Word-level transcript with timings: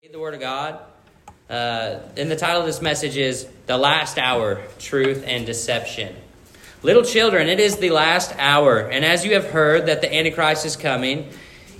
The 0.00 0.16
Word 0.16 0.34
of 0.34 0.40
God. 0.40 0.78
Uh, 1.50 1.98
and 2.16 2.30
the 2.30 2.36
title 2.36 2.60
of 2.60 2.66
this 2.66 2.80
message 2.80 3.16
is 3.16 3.48
The 3.66 3.76
Last 3.76 4.16
Hour 4.16 4.62
Truth 4.78 5.24
and 5.26 5.44
Deception. 5.44 6.14
Little 6.82 7.02
children, 7.02 7.48
it 7.48 7.58
is 7.58 7.78
the 7.78 7.90
last 7.90 8.32
hour. 8.38 8.78
And 8.78 9.04
as 9.04 9.24
you 9.24 9.34
have 9.34 9.50
heard 9.50 9.86
that 9.86 10.00
the 10.00 10.14
Antichrist 10.14 10.64
is 10.64 10.76
coming, 10.76 11.28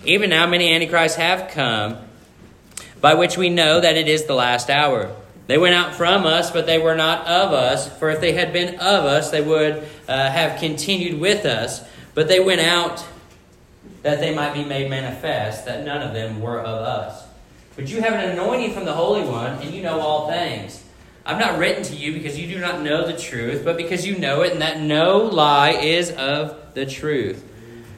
even 0.04 0.30
now 0.30 0.48
many 0.48 0.68
Antichrists 0.68 1.16
have 1.16 1.52
come, 1.52 1.96
by 3.00 3.14
which 3.14 3.38
we 3.38 3.50
know 3.50 3.80
that 3.80 3.96
it 3.96 4.08
is 4.08 4.24
the 4.24 4.34
last 4.34 4.68
hour. 4.68 5.14
They 5.46 5.56
went 5.56 5.76
out 5.76 5.94
from 5.94 6.26
us, 6.26 6.50
but 6.50 6.66
they 6.66 6.78
were 6.78 6.96
not 6.96 7.24
of 7.24 7.52
us. 7.52 7.88
For 8.00 8.10
if 8.10 8.20
they 8.20 8.32
had 8.32 8.52
been 8.52 8.80
of 8.80 9.04
us, 9.04 9.30
they 9.30 9.42
would 9.42 9.88
uh, 10.08 10.28
have 10.28 10.58
continued 10.58 11.20
with 11.20 11.46
us. 11.46 11.82
But 12.14 12.26
they 12.26 12.40
went 12.40 12.62
out 12.62 13.06
that 14.02 14.18
they 14.18 14.34
might 14.34 14.54
be 14.54 14.64
made 14.64 14.90
manifest, 14.90 15.66
that 15.66 15.84
none 15.84 16.02
of 16.02 16.14
them 16.14 16.40
were 16.40 16.60
of 16.60 16.82
us. 16.82 17.27
But 17.78 17.88
you 17.88 18.00
have 18.00 18.14
an 18.14 18.30
anointing 18.30 18.72
from 18.72 18.86
the 18.86 18.92
Holy 18.92 19.22
One, 19.22 19.52
and 19.62 19.72
you 19.72 19.84
know 19.84 20.00
all 20.00 20.28
things. 20.28 20.82
I've 21.24 21.38
not 21.38 21.60
written 21.60 21.84
to 21.84 21.94
you 21.94 22.12
because 22.12 22.36
you 22.36 22.52
do 22.52 22.58
not 22.58 22.82
know 22.82 23.06
the 23.06 23.16
truth, 23.16 23.64
but 23.64 23.76
because 23.76 24.04
you 24.04 24.18
know 24.18 24.42
it, 24.42 24.50
and 24.50 24.60
that 24.62 24.80
no 24.80 25.18
lie 25.18 25.70
is 25.70 26.10
of 26.10 26.74
the 26.74 26.84
truth. 26.84 27.48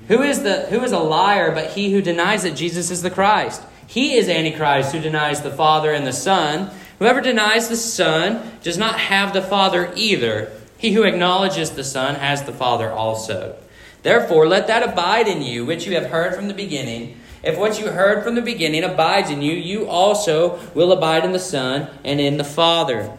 Who 0.08 0.20
is, 0.20 0.42
the, 0.42 0.66
who 0.66 0.82
is 0.82 0.92
a 0.92 0.98
liar 0.98 1.50
but 1.50 1.70
he 1.70 1.94
who 1.94 2.02
denies 2.02 2.42
that 2.42 2.56
Jesus 2.56 2.90
is 2.90 3.00
the 3.00 3.08
Christ? 3.08 3.62
He 3.86 4.16
is 4.16 4.28
Antichrist 4.28 4.92
who 4.92 5.00
denies 5.00 5.40
the 5.40 5.50
Father 5.50 5.94
and 5.94 6.06
the 6.06 6.12
Son. 6.12 6.70
Whoever 6.98 7.22
denies 7.22 7.70
the 7.70 7.76
Son 7.76 8.58
does 8.62 8.76
not 8.76 9.00
have 9.00 9.32
the 9.32 9.40
Father 9.40 9.94
either. 9.96 10.52
He 10.76 10.92
who 10.92 11.04
acknowledges 11.04 11.70
the 11.70 11.84
Son 11.84 12.16
has 12.16 12.42
the 12.42 12.52
Father 12.52 12.90
also. 12.90 13.56
Therefore, 14.02 14.46
let 14.46 14.66
that 14.66 14.86
abide 14.86 15.26
in 15.26 15.40
you 15.40 15.64
which 15.64 15.86
you 15.86 15.94
have 15.94 16.10
heard 16.10 16.34
from 16.34 16.48
the 16.48 16.54
beginning. 16.54 17.18
If 17.42 17.58
what 17.58 17.80
you 17.80 17.88
heard 17.88 18.22
from 18.22 18.34
the 18.34 18.42
beginning 18.42 18.84
abides 18.84 19.30
in 19.30 19.40
you, 19.40 19.52
you 19.52 19.88
also 19.88 20.60
will 20.74 20.92
abide 20.92 21.24
in 21.24 21.32
the 21.32 21.38
Son 21.38 21.88
and 22.04 22.20
in 22.20 22.36
the 22.36 22.44
Father. 22.44 23.16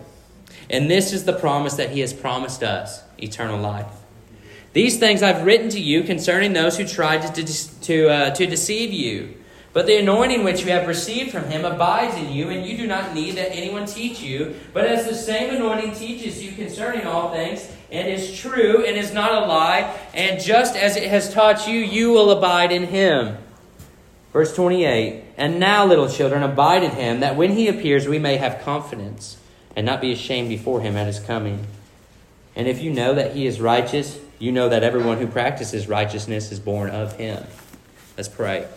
And 0.69 0.89
this 0.89 1.11
is 1.11 1.25
the 1.25 1.33
promise 1.33 1.75
that 1.75 1.89
He 1.89 2.01
has 2.01 2.13
promised 2.13 2.63
us 2.63 3.03
eternal 3.17 3.59
life. 3.59 3.87
These 4.73 4.99
things 4.99 5.21
I've 5.21 5.43
written 5.43 5.69
to 5.69 5.79
you 5.79 6.03
concerning 6.03 6.53
those 6.53 6.77
who 6.77 6.87
tried 6.87 7.35
to, 7.35 7.81
to, 7.81 8.09
uh, 8.09 8.29
to 8.35 8.45
deceive 8.45 8.93
you. 8.93 9.35
But 9.73 9.85
the 9.85 9.97
anointing 9.97 10.43
which 10.43 10.63
you 10.63 10.71
have 10.71 10.87
received 10.87 11.31
from 11.31 11.45
him 11.45 11.63
abides 11.63 12.15
in 12.17 12.31
you, 12.31 12.49
and 12.49 12.65
you 12.65 12.77
do 12.77 12.87
not 12.87 13.13
need 13.13 13.35
that 13.35 13.55
anyone 13.55 13.85
teach 13.85 14.21
you. 14.21 14.55
But 14.73 14.85
as 14.85 15.07
the 15.07 15.15
same 15.15 15.53
anointing 15.53 15.95
teaches 15.95 16.43
you 16.43 16.51
concerning 16.51 17.05
all 17.05 17.31
things, 17.31 17.69
and 17.89 18.07
is 18.07 18.37
true, 18.37 18.85
and 18.85 18.97
is 18.97 19.13
not 19.13 19.31
a 19.31 19.45
lie, 19.45 19.97
and 20.13 20.41
just 20.41 20.75
as 20.75 20.97
it 20.97 21.09
has 21.09 21.33
taught 21.33 21.67
you, 21.67 21.79
you 21.79 22.11
will 22.11 22.31
abide 22.31 22.71
in 22.71 22.87
him. 22.87 23.37
Verse 24.33 24.55
28 24.55 25.23
And 25.37 25.59
now, 25.59 25.85
little 25.85 26.09
children, 26.09 26.43
abide 26.43 26.83
in 26.83 26.91
him, 26.91 27.19
that 27.19 27.35
when 27.35 27.51
he 27.51 27.67
appears 27.67 28.07
we 28.07 28.19
may 28.19 28.37
have 28.37 28.61
confidence, 28.61 29.37
and 29.75 29.85
not 29.85 30.01
be 30.01 30.11
ashamed 30.11 30.49
before 30.49 30.81
him 30.81 30.97
at 30.97 31.07
his 31.07 31.19
coming. 31.19 31.65
And 32.55 32.67
if 32.67 32.81
you 32.81 32.91
know 32.91 33.13
that 33.15 33.33
he 33.33 33.45
is 33.45 33.61
righteous, 33.61 34.19
you 34.39 34.51
know 34.51 34.69
that 34.69 34.83
everyone 34.83 35.17
who 35.17 35.27
practices 35.27 35.87
righteousness 35.87 36.51
is 36.51 36.59
born 36.59 36.89
of 36.89 37.15
him. 37.15 37.43
Let's 38.17 38.27
pray. 38.27 38.67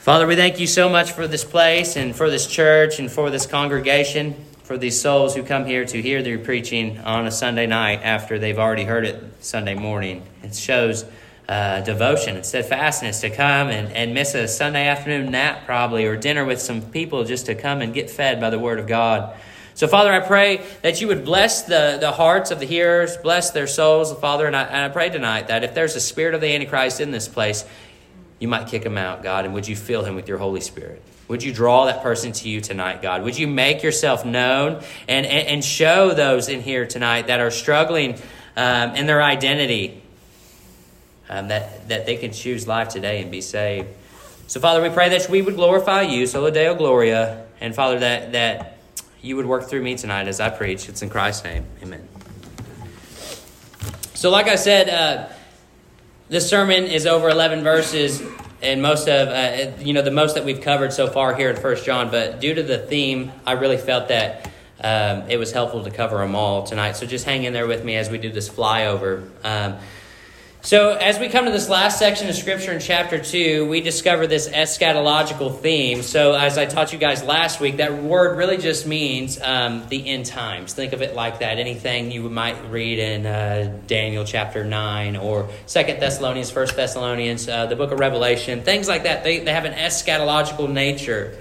Father, 0.00 0.26
we 0.26 0.34
thank 0.34 0.58
you 0.58 0.66
so 0.66 0.88
much 0.88 1.12
for 1.12 1.28
this 1.28 1.44
place 1.44 1.96
and 1.96 2.16
for 2.16 2.30
this 2.30 2.46
church 2.46 2.98
and 2.98 3.10
for 3.10 3.30
this 3.30 3.46
congregation, 3.46 4.34
for 4.64 4.78
these 4.78 5.00
souls 5.00 5.34
who 5.34 5.42
come 5.42 5.66
here 5.66 5.84
to 5.84 6.02
hear 6.02 6.20
your 6.20 6.38
preaching 6.38 6.98
on 7.00 7.26
a 7.26 7.30
Sunday 7.30 7.66
night 7.66 8.00
after 8.02 8.38
they've 8.38 8.58
already 8.58 8.84
heard 8.84 9.04
it 9.04 9.22
Sunday 9.40 9.74
morning. 9.74 10.22
It 10.42 10.54
shows 10.54 11.04
uh, 11.52 11.82
devotion 11.82 12.36
and 12.36 12.46
steadfastness 12.46 13.20
to 13.20 13.28
come 13.28 13.68
and, 13.68 13.92
and 13.92 14.14
miss 14.14 14.34
a 14.34 14.48
Sunday 14.48 14.86
afternoon 14.86 15.30
nap, 15.30 15.66
probably, 15.66 16.06
or 16.06 16.16
dinner 16.16 16.46
with 16.46 16.62
some 16.62 16.80
people 16.80 17.24
just 17.24 17.44
to 17.44 17.54
come 17.54 17.82
and 17.82 17.92
get 17.92 18.08
fed 18.08 18.40
by 18.40 18.48
the 18.48 18.58
Word 18.58 18.78
of 18.78 18.86
God. 18.86 19.36
So, 19.74 19.86
Father, 19.86 20.10
I 20.10 20.20
pray 20.20 20.64
that 20.80 21.02
you 21.02 21.08
would 21.08 21.26
bless 21.26 21.64
the, 21.64 21.98
the 22.00 22.10
hearts 22.10 22.52
of 22.52 22.58
the 22.58 22.64
hearers, 22.64 23.18
bless 23.18 23.50
their 23.50 23.66
souls, 23.66 24.18
Father. 24.18 24.46
And 24.46 24.56
I, 24.56 24.62
and 24.62 24.76
I 24.76 24.88
pray 24.88 25.10
tonight 25.10 25.48
that 25.48 25.62
if 25.62 25.74
there's 25.74 25.94
a 25.94 26.00
spirit 26.00 26.34
of 26.34 26.40
the 26.40 26.54
Antichrist 26.54 27.02
in 27.02 27.10
this 27.10 27.28
place, 27.28 27.66
you 28.38 28.48
might 28.48 28.68
kick 28.68 28.82
him 28.82 28.96
out, 28.96 29.22
God, 29.22 29.44
and 29.44 29.52
would 29.52 29.68
you 29.68 29.76
fill 29.76 30.04
him 30.04 30.14
with 30.14 30.28
your 30.28 30.38
Holy 30.38 30.62
Spirit? 30.62 31.02
Would 31.28 31.42
you 31.42 31.52
draw 31.52 31.84
that 31.84 32.02
person 32.02 32.32
to 32.32 32.48
you 32.48 32.62
tonight, 32.62 33.02
God? 33.02 33.24
Would 33.24 33.38
you 33.38 33.46
make 33.46 33.82
yourself 33.82 34.24
known 34.24 34.82
and, 35.06 35.26
and, 35.26 35.48
and 35.48 35.64
show 35.64 36.14
those 36.14 36.48
in 36.48 36.62
here 36.62 36.86
tonight 36.86 37.26
that 37.26 37.40
are 37.40 37.50
struggling 37.50 38.18
um, 38.56 38.94
in 38.94 39.04
their 39.04 39.22
identity 39.22 40.01
um, 41.28 41.48
that, 41.48 41.88
that 41.88 42.06
they 42.06 42.16
can 42.16 42.32
choose 42.32 42.66
life 42.66 42.88
today 42.88 43.22
and 43.22 43.30
be 43.30 43.40
saved? 43.40 43.88
So, 44.46 44.60
Father, 44.60 44.82
we 44.82 44.90
pray 44.90 45.08
that 45.08 45.28
we 45.30 45.40
would 45.40 45.56
glorify 45.56 46.02
you, 46.02 46.26
Soli 46.26 46.50
Deo 46.50 46.74
Gloria, 46.74 47.46
and 47.60 47.74
Father, 47.74 47.98
that, 48.00 48.32
that 48.32 48.78
you 49.22 49.36
would 49.36 49.46
work 49.46 49.68
through 49.68 49.82
me 49.82 49.96
tonight 49.96 50.28
as 50.28 50.40
I 50.40 50.50
preach. 50.50 50.88
It's 50.88 51.00
in 51.02 51.08
Christ's 51.08 51.44
name. 51.44 51.64
Amen. 51.82 52.06
So, 54.14 54.30
like 54.30 54.48
I 54.48 54.56
said, 54.56 54.88
uh, 54.88 55.28
this 56.28 56.48
sermon 56.48 56.84
is 56.84 57.06
over 57.06 57.28
11 57.28 57.62
verses, 57.62 58.22
and 58.60 58.82
most 58.82 59.08
of, 59.08 59.28
uh, 59.28 59.72
you 59.82 59.92
know, 59.92 60.02
the 60.02 60.10
most 60.10 60.34
that 60.34 60.44
we've 60.44 60.60
covered 60.60 60.92
so 60.92 61.08
far 61.08 61.34
here 61.34 61.50
in 61.50 61.56
First 61.56 61.84
John. 61.84 62.10
But 62.10 62.40
due 62.40 62.54
to 62.54 62.62
the 62.62 62.78
theme, 62.78 63.32
I 63.46 63.52
really 63.52 63.78
felt 63.78 64.08
that 64.08 64.50
um, 64.82 65.30
it 65.30 65.38
was 65.38 65.52
helpful 65.52 65.84
to 65.84 65.90
cover 65.90 66.18
them 66.18 66.34
all 66.34 66.64
tonight. 66.64 66.92
So 66.92 67.06
just 67.06 67.24
hang 67.24 67.44
in 67.44 67.52
there 67.52 67.66
with 67.66 67.84
me 67.84 67.96
as 67.96 68.10
we 68.10 68.18
do 68.18 68.30
this 68.30 68.48
flyover. 68.48 69.28
Um, 69.44 69.76
so, 70.64 70.92
as 70.92 71.18
we 71.18 71.28
come 71.28 71.46
to 71.46 71.50
this 71.50 71.68
last 71.68 71.98
section 71.98 72.28
of 72.28 72.36
Scripture 72.36 72.70
in 72.70 72.78
chapter 72.78 73.18
2, 73.18 73.68
we 73.68 73.80
discover 73.80 74.28
this 74.28 74.48
eschatological 74.48 75.58
theme. 75.58 76.02
So, 76.02 76.34
as 76.34 76.56
I 76.56 76.66
taught 76.66 76.92
you 76.92 77.00
guys 77.00 77.24
last 77.24 77.58
week, 77.58 77.78
that 77.78 78.00
word 78.00 78.38
really 78.38 78.58
just 78.58 78.86
means 78.86 79.40
um, 79.42 79.88
the 79.88 80.08
end 80.08 80.26
times. 80.26 80.72
Think 80.72 80.92
of 80.92 81.02
it 81.02 81.16
like 81.16 81.40
that. 81.40 81.58
Anything 81.58 82.12
you 82.12 82.30
might 82.30 82.70
read 82.70 83.00
in 83.00 83.26
uh, 83.26 83.76
Daniel 83.88 84.24
chapter 84.24 84.62
9 84.62 85.16
or 85.16 85.48
Second 85.66 85.98
Thessalonians, 85.98 86.52
First 86.52 86.76
Thessalonians, 86.76 87.48
uh, 87.48 87.66
the 87.66 87.74
book 87.74 87.90
of 87.90 87.98
Revelation, 87.98 88.62
things 88.62 88.86
like 88.86 89.02
that. 89.02 89.24
They, 89.24 89.40
they 89.40 89.52
have 89.52 89.64
an 89.64 89.74
eschatological 89.74 90.72
nature. 90.72 91.36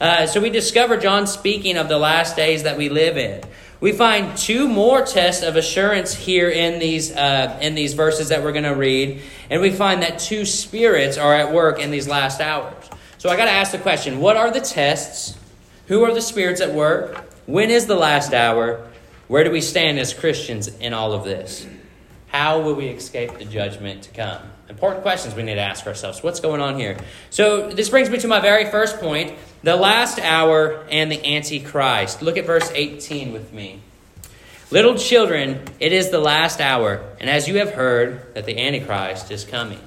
Uh, 0.00 0.26
so, 0.26 0.40
we 0.40 0.50
discover 0.50 0.96
John 0.96 1.28
speaking 1.28 1.76
of 1.76 1.88
the 1.88 1.98
last 1.98 2.34
days 2.34 2.64
that 2.64 2.76
we 2.76 2.88
live 2.88 3.18
in. 3.18 3.40
We 3.80 3.92
find 3.92 4.36
two 4.36 4.68
more 4.68 5.02
tests 5.02 5.42
of 5.42 5.56
assurance 5.56 6.14
here 6.14 6.48
in 6.48 6.78
these, 6.78 7.14
uh, 7.14 7.58
in 7.60 7.74
these 7.74 7.94
verses 7.94 8.30
that 8.30 8.42
we're 8.42 8.52
going 8.52 8.64
to 8.64 8.74
read, 8.74 9.22
and 9.50 9.60
we 9.60 9.70
find 9.70 10.02
that 10.02 10.18
two 10.18 10.44
spirits 10.44 11.18
are 11.18 11.34
at 11.34 11.52
work 11.52 11.78
in 11.78 11.90
these 11.90 12.08
last 12.08 12.40
hours. 12.40 12.88
So 13.18 13.28
I 13.30 13.36
got 13.36 13.46
to 13.46 13.50
ask 13.50 13.72
the 13.72 13.78
question 13.78 14.20
what 14.20 14.36
are 14.36 14.50
the 14.50 14.60
tests? 14.60 15.38
Who 15.88 16.04
are 16.04 16.14
the 16.14 16.22
spirits 16.22 16.60
at 16.60 16.72
work? 16.72 17.24
When 17.46 17.70
is 17.70 17.86
the 17.86 17.96
last 17.96 18.32
hour? 18.32 18.86
Where 19.28 19.44
do 19.44 19.50
we 19.50 19.60
stand 19.60 19.98
as 19.98 20.14
Christians 20.14 20.68
in 20.68 20.94
all 20.94 21.12
of 21.12 21.24
this? 21.24 21.66
How 22.28 22.60
will 22.60 22.74
we 22.74 22.88
escape 22.88 23.38
the 23.38 23.44
judgment 23.44 24.02
to 24.04 24.10
come? 24.10 24.42
Important 24.68 25.02
questions 25.02 25.34
we 25.34 25.42
need 25.42 25.56
to 25.56 25.60
ask 25.60 25.86
ourselves. 25.86 26.22
What's 26.22 26.40
going 26.40 26.62
on 26.62 26.78
here? 26.78 26.96
So, 27.28 27.68
this 27.68 27.90
brings 27.90 28.08
me 28.08 28.18
to 28.18 28.28
my 28.28 28.40
very 28.40 28.70
first 28.70 28.98
point 28.98 29.34
the 29.62 29.76
last 29.76 30.18
hour 30.18 30.84
and 30.90 31.12
the 31.12 31.36
Antichrist. 31.36 32.22
Look 32.22 32.38
at 32.38 32.46
verse 32.46 32.70
18 32.72 33.32
with 33.32 33.52
me. 33.52 33.80
Little 34.70 34.94
children, 34.94 35.62
it 35.80 35.92
is 35.92 36.10
the 36.10 36.18
last 36.18 36.60
hour, 36.60 37.04
and 37.20 37.28
as 37.28 37.46
you 37.46 37.58
have 37.58 37.72
heard, 37.72 38.34
that 38.34 38.46
the 38.46 38.58
Antichrist 38.58 39.30
is 39.30 39.44
coming. 39.44 39.80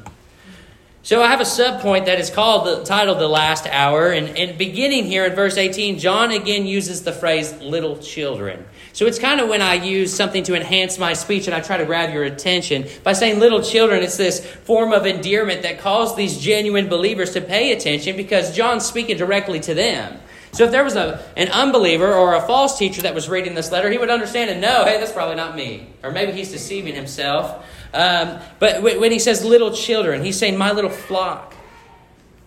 So 1.01 1.23
I 1.23 1.27
have 1.27 1.41
a 1.41 1.45
subpoint 1.45 2.05
that 2.05 2.19
is 2.19 2.29
called 2.29 2.67
the 2.67 2.83
titled 2.83 3.19
the 3.19 3.27
last 3.27 3.65
hour, 3.65 4.11
and, 4.11 4.37
and 4.37 4.57
beginning 4.57 5.05
here 5.05 5.25
in 5.25 5.33
verse 5.33 5.57
18, 5.57 5.99
John 5.99 6.31
again 6.31 6.67
uses 6.67 7.03
the 7.03 7.13
phrase 7.13 7.53
little 7.61 7.97
children. 7.97 8.65
So 8.97 9.05
it's 9.05 9.19
kind 9.19 9.39
of 9.39 9.47
when 9.47 9.61
I 9.61 9.75
use 9.75 10.11
something 10.11 10.41
to 10.45 10.55
enhance 10.55 10.97
my 10.97 11.13
speech 11.13 11.45
and 11.45 11.53
I 11.53 11.59
try 11.59 11.77
to 11.77 11.85
grab 11.85 12.11
your 12.11 12.23
attention. 12.23 12.87
By 13.03 13.13
saying 13.13 13.37
little 13.37 13.61
children, 13.61 14.01
it's 14.01 14.17
this 14.17 14.43
form 14.43 14.91
of 14.91 15.05
endearment 15.05 15.61
that 15.61 15.77
calls 15.77 16.15
these 16.15 16.39
genuine 16.39 16.89
believers 16.89 17.33
to 17.33 17.41
pay 17.41 17.73
attention 17.73 18.17
because 18.17 18.55
John's 18.55 18.87
speaking 18.87 19.15
directly 19.15 19.59
to 19.59 19.75
them. 19.75 20.19
So 20.51 20.63
if 20.63 20.71
there 20.71 20.83
was 20.83 20.95
a, 20.95 21.23
an 21.35 21.49
unbeliever 21.49 22.11
or 22.11 22.33
a 22.33 22.41
false 22.41 22.79
teacher 22.79 23.03
that 23.03 23.13
was 23.13 23.29
reading 23.29 23.53
this 23.53 23.71
letter, 23.71 23.91
he 23.91 23.99
would 23.99 24.09
understand 24.09 24.49
and 24.49 24.61
know, 24.61 24.83
hey, 24.83 24.97
that's 24.99 25.11
probably 25.11 25.35
not 25.35 25.55
me. 25.55 25.89
Or 26.01 26.11
maybe 26.11 26.31
he's 26.31 26.51
deceiving 26.51 26.95
himself. 26.95 27.67
Um, 27.93 28.39
but 28.57 28.81
when 28.81 29.11
he 29.11 29.19
says 29.19 29.45
little 29.45 29.75
children, 29.75 30.23
he's 30.23 30.39
saying, 30.39 30.57
my 30.57 30.71
little 30.71 30.89
flock. 30.89 31.53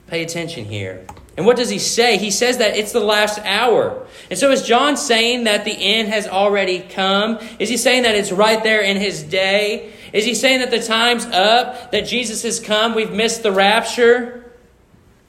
Pay 0.08 0.24
attention 0.24 0.64
here. 0.64 1.06
And 1.36 1.46
what 1.46 1.56
does 1.56 1.70
he 1.70 1.78
say? 1.78 2.18
He 2.18 2.30
says 2.30 2.58
that 2.58 2.76
it's 2.76 2.92
the 2.92 3.00
last 3.00 3.38
hour. 3.40 4.06
And 4.28 4.38
so 4.38 4.50
is 4.50 4.62
John 4.62 4.96
saying 4.96 5.44
that 5.44 5.64
the 5.64 5.72
end 5.72 6.08
has 6.08 6.26
already 6.26 6.80
come? 6.80 7.38
Is 7.58 7.68
he 7.68 7.76
saying 7.76 8.02
that 8.02 8.14
it's 8.14 8.32
right 8.32 8.62
there 8.62 8.82
in 8.82 8.96
his 8.96 9.22
day? 9.22 9.92
Is 10.12 10.24
he 10.24 10.34
saying 10.34 10.60
that 10.60 10.70
the 10.70 10.82
time's 10.82 11.24
up, 11.26 11.92
that 11.92 12.06
Jesus 12.06 12.42
has 12.42 12.58
come, 12.60 12.94
we've 12.94 13.12
missed 13.12 13.42
the 13.42 13.52
rapture? 13.52 14.52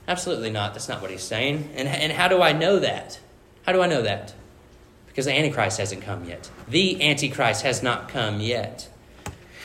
Absolutely 0.07 0.49
not. 0.49 0.73
That's 0.73 0.89
not 0.89 1.01
what 1.01 1.11
he's 1.11 1.23
saying. 1.23 1.69
And, 1.75 1.87
and 1.87 2.11
how 2.11 2.27
do 2.27 2.41
I 2.41 2.51
know 2.51 2.79
that? 2.79 3.19
How 3.65 3.71
do 3.71 3.81
I 3.81 3.87
know 3.87 4.01
that? 4.01 4.33
Because 5.07 5.25
the 5.25 5.33
Antichrist 5.33 5.77
hasn't 5.77 6.01
come 6.01 6.25
yet. 6.25 6.49
The 6.67 7.01
Antichrist 7.09 7.61
has 7.63 7.83
not 7.83 8.09
come 8.09 8.39
yet. 8.39 8.89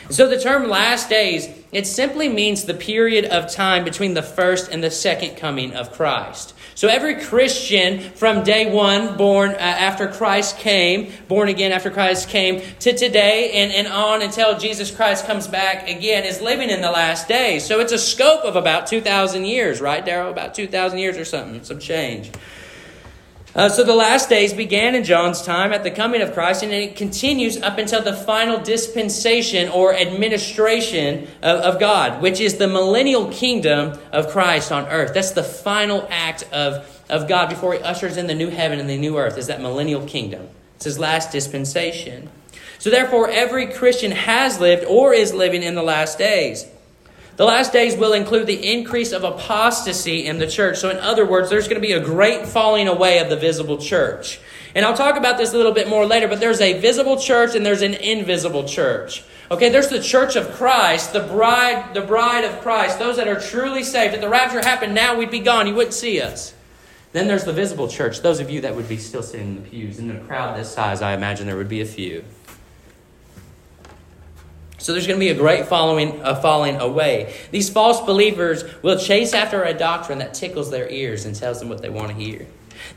So 0.08 0.28
the 0.28 0.38
term 0.40 0.68
last 0.68 1.08
days, 1.08 1.48
it 1.72 1.86
simply 1.86 2.28
means 2.28 2.64
the 2.64 2.74
period 2.74 3.24
of 3.24 3.52
time 3.52 3.82
between 3.84 4.14
the 4.14 4.22
first 4.22 4.70
and 4.70 4.82
the 4.82 4.90
second 4.90 5.36
coming 5.36 5.72
of 5.74 5.92
Christ. 5.92 6.54
So 6.76 6.88
every 6.88 7.16
Christian 7.24 8.00
from 8.00 8.44
day 8.44 8.70
one, 8.70 9.16
born 9.16 9.50
uh, 9.50 9.54
after 9.54 10.06
Christ 10.06 10.58
came, 10.58 11.10
born 11.26 11.48
again 11.48 11.72
after 11.72 11.90
Christ 11.90 12.28
came, 12.28 12.60
to 12.80 12.96
today 12.96 13.50
and, 13.52 13.72
and 13.72 13.88
on 13.88 14.22
until 14.22 14.58
Jesus 14.58 14.94
Christ 14.94 15.26
comes 15.26 15.48
back 15.48 15.88
again, 15.88 16.24
is 16.24 16.40
living 16.40 16.70
in 16.70 16.82
the 16.82 16.90
last 16.90 17.28
days. 17.28 17.64
So 17.64 17.80
it's 17.80 17.92
a 17.92 17.98
scope 17.98 18.44
of 18.44 18.54
about 18.56 18.86
2,000 18.86 19.44
years, 19.44 19.80
right, 19.80 20.04
Daryl? 20.04 20.30
About 20.30 20.54
2,000 20.54 20.98
years 20.98 21.16
or 21.16 21.24
something, 21.24 21.64
some 21.64 21.78
change. 21.78 22.30
Uh, 23.56 23.70
so 23.70 23.82
the 23.82 23.94
last 23.94 24.28
days 24.28 24.52
began 24.52 24.94
in 24.94 25.02
John's 25.02 25.40
time 25.40 25.72
at 25.72 25.82
the 25.82 25.90
coming 25.90 26.20
of 26.20 26.34
Christ, 26.34 26.62
and 26.62 26.70
it 26.70 26.94
continues 26.94 27.56
up 27.62 27.78
until 27.78 28.02
the 28.02 28.12
final 28.12 28.60
dispensation 28.60 29.70
or 29.70 29.94
administration 29.94 31.26
of, 31.40 31.60
of, 31.60 31.80
God, 31.80 32.20
which 32.20 32.38
is 32.38 32.58
the 32.58 32.68
millennial 32.68 33.32
kingdom 33.32 33.98
of 34.12 34.28
Christ 34.28 34.70
on 34.70 34.84
earth. 34.88 35.14
That's 35.14 35.30
the 35.30 35.42
final 35.42 36.06
act 36.10 36.42
of, 36.52 37.02
of 37.08 37.28
God 37.28 37.48
before 37.48 37.72
he 37.72 37.80
ushers 37.80 38.18
in 38.18 38.26
the 38.26 38.34
new 38.34 38.50
heaven 38.50 38.78
and 38.78 38.90
the 38.90 38.98
new 38.98 39.16
earth, 39.16 39.38
is 39.38 39.46
that 39.46 39.62
millennial 39.62 40.04
kingdom. 40.04 40.50
It's 40.74 40.84
his 40.84 40.98
last 40.98 41.32
dispensation. 41.32 42.28
So 42.78 42.90
therefore, 42.90 43.30
every 43.30 43.68
Christian 43.68 44.10
has 44.10 44.60
lived 44.60 44.84
or 44.84 45.14
is 45.14 45.32
living 45.32 45.62
in 45.62 45.74
the 45.74 45.82
last 45.82 46.18
days. 46.18 46.66
The 47.36 47.44
last 47.44 47.72
days 47.72 47.96
will 47.96 48.14
include 48.14 48.46
the 48.46 48.72
increase 48.72 49.12
of 49.12 49.22
apostasy 49.22 50.26
in 50.26 50.38
the 50.38 50.46
church. 50.46 50.78
So, 50.78 50.88
in 50.88 50.96
other 50.96 51.26
words, 51.26 51.50
there's 51.50 51.68
going 51.68 51.80
to 51.80 51.86
be 51.86 51.92
a 51.92 52.00
great 52.00 52.46
falling 52.46 52.88
away 52.88 53.18
of 53.18 53.28
the 53.28 53.36
visible 53.36 53.76
church. 53.76 54.40
And 54.74 54.86
I'll 54.86 54.96
talk 54.96 55.16
about 55.16 55.36
this 55.36 55.52
a 55.52 55.56
little 55.56 55.72
bit 55.72 55.88
more 55.88 56.06
later, 56.06 56.28
but 56.28 56.40
there's 56.40 56.62
a 56.62 56.80
visible 56.80 57.18
church 57.18 57.54
and 57.54 57.64
there's 57.64 57.82
an 57.82 57.94
invisible 57.94 58.64
church. 58.64 59.22
Okay, 59.50 59.68
there's 59.68 59.88
the 59.88 60.02
church 60.02 60.34
of 60.34 60.50
Christ, 60.52 61.12
the 61.12 61.20
bride, 61.20 61.92
the 61.92 62.00
bride 62.00 62.44
of 62.44 62.60
Christ, 62.62 62.98
those 62.98 63.16
that 63.16 63.28
are 63.28 63.38
truly 63.38 63.84
saved. 63.84 64.14
If 64.14 64.22
the 64.22 64.28
rapture 64.28 64.60
happened 64.60 64.94
now, 64.94 65.16
we'd 65.16 65.30
be 65.30 65.40
gone. 65.40 65.66
You 65.66 65.74
wouldn't 65.74 65.94
see 65.94 66.20
us. 66.20 66.54
Then 67.12 67.28
there's 67.28 67.44
the 67.44 67.52
visible 67.52 67.88
church, 67.88 68.22
those 68.22 68.40
of 68.40 68.50
you 68.50 68.62
that 68.62 68.74
would 68.74 68.88
be 68.88 68.96
still 68.96 69.22
sitting 69.22 69.48
in 69.48 69.62
the 69.62 69.70
pews. 69.70 69.98
In 69.98 70.10
a 70.10 70.20
crowd 70.20 70.58
this 70.58 70.72
size, 70.72 71.00
I 71.00 71.14
imagine 71.14 71.46
there 71.46 71.56
would 71.56 71.68
be 71.68 71.80
a 71.80 71.86
few. 71.86 72.24
So 74.78 74.93
there's 74.93 75.06
going 75.06 75.19
to 75.19 75.25
be 75.25 75.31
a 75.31 75.34
great 75.34 75.67
following, 75.67 76.20
a 76.23 76.40
falling 76.40 76.76
away. 76.76 77.34
These 77.50 77.70
false 77.70 78.00
believers 78.02 78.62
will 78.82 78.99
chase 78.99 79.32
after 79.32 79.62
a 79.62 79.73
doctrine 79.73 80.19
that 80.19 80.34
tickles 80.34 80.70
their 80.70 80.88
ears 80.88 81.25
and 81.25 81.34
tells 81.34 81.61
them 81.61 81.69
what 81.69 81.81
they 81.81 81.88
want 81.88 82.08
to 82.08 82.14
hear. 82.14 82.46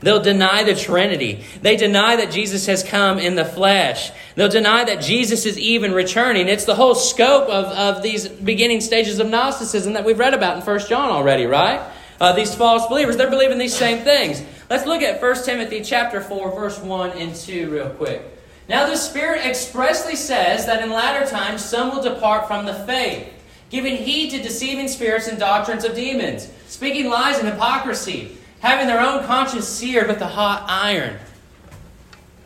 They'll 0.00 0.22
deny 0.22 0.62
the 0.62 0.74
Trinity. 0.74 1.44
They 1.62 1.76
deny 1.76 2.16
that 2.16 2.30
Jesus 2.30 2.66
has 2.66 2.82
come 2.84 3.18
in 3.18 3.34
the 3.34 3.44
flesh. 3.44 4.12
They'll 4.34 4.48
deny 4.48 4.84
that 4.84 5.00
Jesus 5.00 5.46
is 5.46 5.58
even 5.58 5.92
returning. 5.92 6.48
It's 6.48 6.64
the 6.64 6.74
whole 6.74 6.94
scope 6.94 7.48
of, 7.48 7.66
of 7.66 8.02
these 8.02 8.28
beginning 8.28 8.80
stages 8.82 9.18
of 9.18 9.28
Gnosticism 9.28 9.94
that 9.94 10.04
we've 10.04 10.18
read 10.18 10.34
about 10.34 10.56
in 10.56 10.62
1 10.62 10.80
John 10.86 11.10
already, 11.10 11.46
right? 11.46 11.80
Uh, 12.20 12.34
these 12.34 12.54
false 12.54 12.86
believers, 12.86 13.16
they're 13.16 13.30
believing 13.30 13.58
these 13.58 13.74
same 13.74 14.04
things. 14.04 14.42
Let's 14.68 14.86
look 14.86 15.02
at 15.02 15.20
1 15.20 15.44
Timothy 15.44 15.80
chapter 15.80 16.20
4, 16.20 16.50
verse 16.52 16.78
1 16.78 17.10
and 17.12 17.34
2 17.34 17.70
real 17.70 17.90
quick. 17.90 18.22
Now 18.70 18.86
the 18.86 18.96
Spirit 18.96 19.44
expressly 19.44 20.14
says 20.14 20.64
that 20.66 20.80
in 20.80 20.90
latter 20.90 21.28
times 21.28 21.64
some 21.64 21.90
will 21.90 22.00
depart 22.00 22.46
from 22.46 22.66
the 22.66 22.74
faith, 22.74 23.28
giving 23.68 23.96
heed 23.96 24.30
to 24.30 24.40
deceiving 24.40 24.86
spirits 24.86 25.26
and 25.26 25.40
doctrines 25.40 25.84
of 25.84 25.96
demons, 25.96 26.48
speaking 26.68 27.10
lies 27.10 27.40
and 27.40 27.48
hypocrisy, 27.48 28.38
having 28.60 28.86
their 28.86 29.00
own 29.00 29.24
conscience 29.24 29.66
seared 29.66 30.06
with 30.06 30.20
the 30.20 30.26
hot 30.28 30.66
iron, 30.68 31.18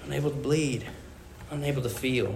unable 0.05 0.31
to 0.31 0.37
bleed, 0.37 0.87
unable 1.51 1.83
to 1.83 1.91
feel, 1.91 2.35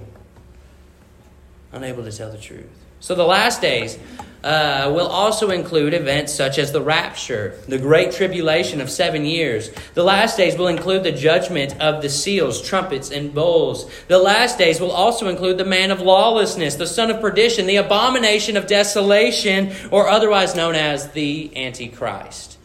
unable 1.73 2.05
to 2.05 2.13
tell 2.13 2.31
the 2.31 2.37
truth. 2.37 2.69
So 3.01 3.15
the 3.15 3.25
last 3.25 3.63
days 3.63 3.99
uh, 4.45 4.91
will 4.95 5.07
also 5.07 5.51
include 5.51 5.95
events 5.95 6.35
such 6.35 6.59
as 6.59 6.73
the 6.73 6.81
rapture, 6.81 7.55
the 7.67 7.79
great 7.79 8.13
tribulation 8.13 8.81
of 8.81 8.91
seven 8.91 9.25
years. 9.25 9.71
The 9.95 10.05
last 10.05 10.37
days 10.37 10.57
will 10.57 10.69
include 10.69 11.05
the 11.05 11.13
judgment 11.13 11.81
of 11.81 12.03
the 12.03 12.09
seals, 12.09 12.63
trumpets, 12.63 13.11
and 13.11 13.35
bowls. 13.35 13.91
The 14.09 14.19
last 14.19 14.59
days 14.59 14.81
will 14.81 14.93
also 14.93 15.29
include 15.29 15.59
the 15.59 15.65
man 15.65 15.91
of 15.91 16.01
lawlessness, 16.01 16.77
the 16.77 16.87
son 16.87 17.11
of 17.11 17.21
perdition, 17.21 17.67
the 17.67 17.77
abomination 17.77 18.57
of 18.57 18.67
desolation, 18.67 19.73
or 19.91 20.09
otherwise 20.09 20.55
known 20.55 20.75
as 20.75 21.11
the 21.13 21.51
Antichrist. 21.57 22.58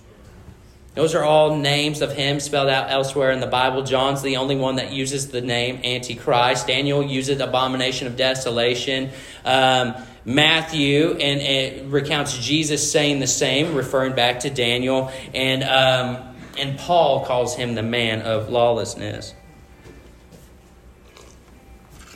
Those 0.96 1.16
are 1.16 1.24
all 1.24 1.58
names 1.58 2.02
of 2.02 2.14
him 2.14 2.40
spelled 2.40 2.70
out 2.70 2.92
elsewhere 2.92 3.32
in 3.32 3.40
the 3.40 3.48
Bible. 3.48 3.82
John's 3.82 4.22
the 4.22 4.38
only 4.38 4.56
one 4.56 4.76
that 4.76 4.92
uses 4.92 5.30
the 5.30 5.42
name 5.42 5.82
Antichrist. 5.84 6.68
Daniel 6.68 7.02
uses 7.02 7.40
abomination 7.40 8.06
of 8.06 8.16
desolation. 8.16 9.10
Um, 9.44 9.96
Matthew 10.26 11.12
and 11.12 11.42
it 11.42 11.86
recounts 11.88 12.38
Jesus 12.38 12.92
saying 12.92 13.20
the 13.20 13.28
same, 13.28 13.74
referring 13.74 14.14
back 14.14 14.42
to 14.42 14.50
Daniel, 14.50 15.12
and 15.34 15.64
um, 15.64 16.36
and 16.58 16.78
Paul 16.78 17.26
calls 17.26 17.56
him 17.56 17.76
the 17.76 17.84
man 17.84 18.22
of 18.22 18.50
lawlessness. 18.50 19.34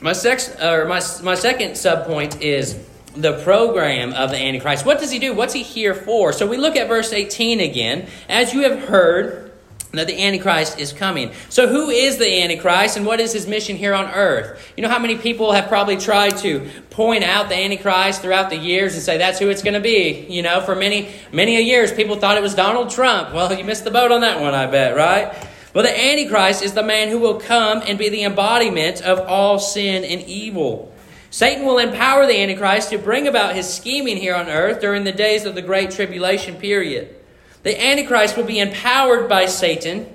My 0.00 0.12
sex, 0.12 0.48
or 0.62 0.86
my 0.86 1.02
my 1.22 1.34
second 1.34 1.72
subpoint 1.72 2.40
is 2.40 2.78
the 3.20 3.42
program 3.42 4.12
of 4.12 4.30
the 4.30 4.36
Antichrist. 4.36 4.86
What 4.86 5.00
does 5.00 5.10
he 5.10 5.18
do? 5.18 5.34
What's 5.34 5.52
he 5.52 5.62
here 5.62 5.94
for? 5.94 6.32
So 6.32 6.46
we 6.46 6.56
look 6.56 6.76
at 6.76 6.88
verse 6.88 7.12
18 7.12 7.60
again. 7.60 8.08
As 8.28 8.54
you 8.54 8.62
have 8.62 8.78
heard 8.88 9.48
that 9.92 10.06
the 10.06 10.22
Antichrist 10.22 10.78
is 10.78 10.92
coming. 10.92 11.32
So, 11.48 11.66
who 11.66 11.88
is 11.88 12.18
the 12.18 12.42
Antichrist 12.42 12.98
and 12.98 13.06
what 13.06 13.20
is 13.20 13.32
his 13.32 13.46
mission 13.46 13.76
here 13.76 13.94
on 13.94 14.04
earth? 14.06 14.72
You 14.76 14.82
know 14.82 14.90
how 14.90 14.98
many 14.98 15.16
people 15.16 15.52
have 15.52 15.68
probably 15.68 15.96
tried 15.96 16.36
to 16.38 16.68
point 16.90 17.24
out 17.24 17.48
the 17.48 17.54
Antichrist 17.54 18.20
throughout 18.20 18.50
the 18.50 18.56
years 18.56 18.94
and 18.94 19.02
say 19.02 19.16
that's 19.16 19.38
who 19.38 19.48
it's 19.48 19.62
going 19.62 19.74
to 19.74 19.80
be? 19.80 20.26
You 20.28 20.42
know, 20.42 20.60
for 20.60 20.74
many, 20.74 21.08
many 21.32 21.62
years, 21.62 21.90
people 21.90 22.16
thought 22.16 22.36
it 22.36 22.42
was 22.42 22.54
Donald 22.54 22.90
Trump. 22.90 23.32
Well, 23.32 23.52
you 23.56 23.64
missed 23.64 23.84
the 23.84 23.90
boat 23.90 24.12
on 24.12 24.20
that 24.20 24.40
one, 24.40 24.54
I 24.54 24.66
bet, 24.66 24.94
right? 24.94 25.34
Well, 25.74 25.84
the 25.84 25.98
Antichrist 25.98 26.62
is 26.62 26.74
the 26.74 26.82
man 26.82 27.08
who 27.08 27.18
will 27.18 27.40
come 27.40 27.82
and 27.86 27.98
be 27.98 28.10
the 28.10 28.24
embodiment 28.24 29.00
of 29.00 29.20
all 29.20 29.58
sin 29.58 30.04
and 30.04 30.20
evil. 30.22 30.92
Satan 31.30 31.66
will 31.66 31.78
empower 31.78 32.26
the 32.26 32.40
Antichrist 32.40 32.90
to 32.90 32.98
bring 32.98 33.28
about 33.28 33.54
his 33.54 33.72
scheming 33.72 34.16
here 34.16 34.34
on 34.34 34.48
earth 34.48 34.80
during 34.80 35.04
the 35.04 35.12
days 35.12 35.44
of 35.44 35.54
the 35.54 35.62
Great 35.62 35.90
Tribulation 35.90 36.56
period. 36.56 37.14
The 37.62 37.80
Antichrist 37.80 38.36
will 38.36 38.44
be 38.44 38.58
empowered 38.58 39.28
by 39.28 39.46
Satan. 39.46 40.06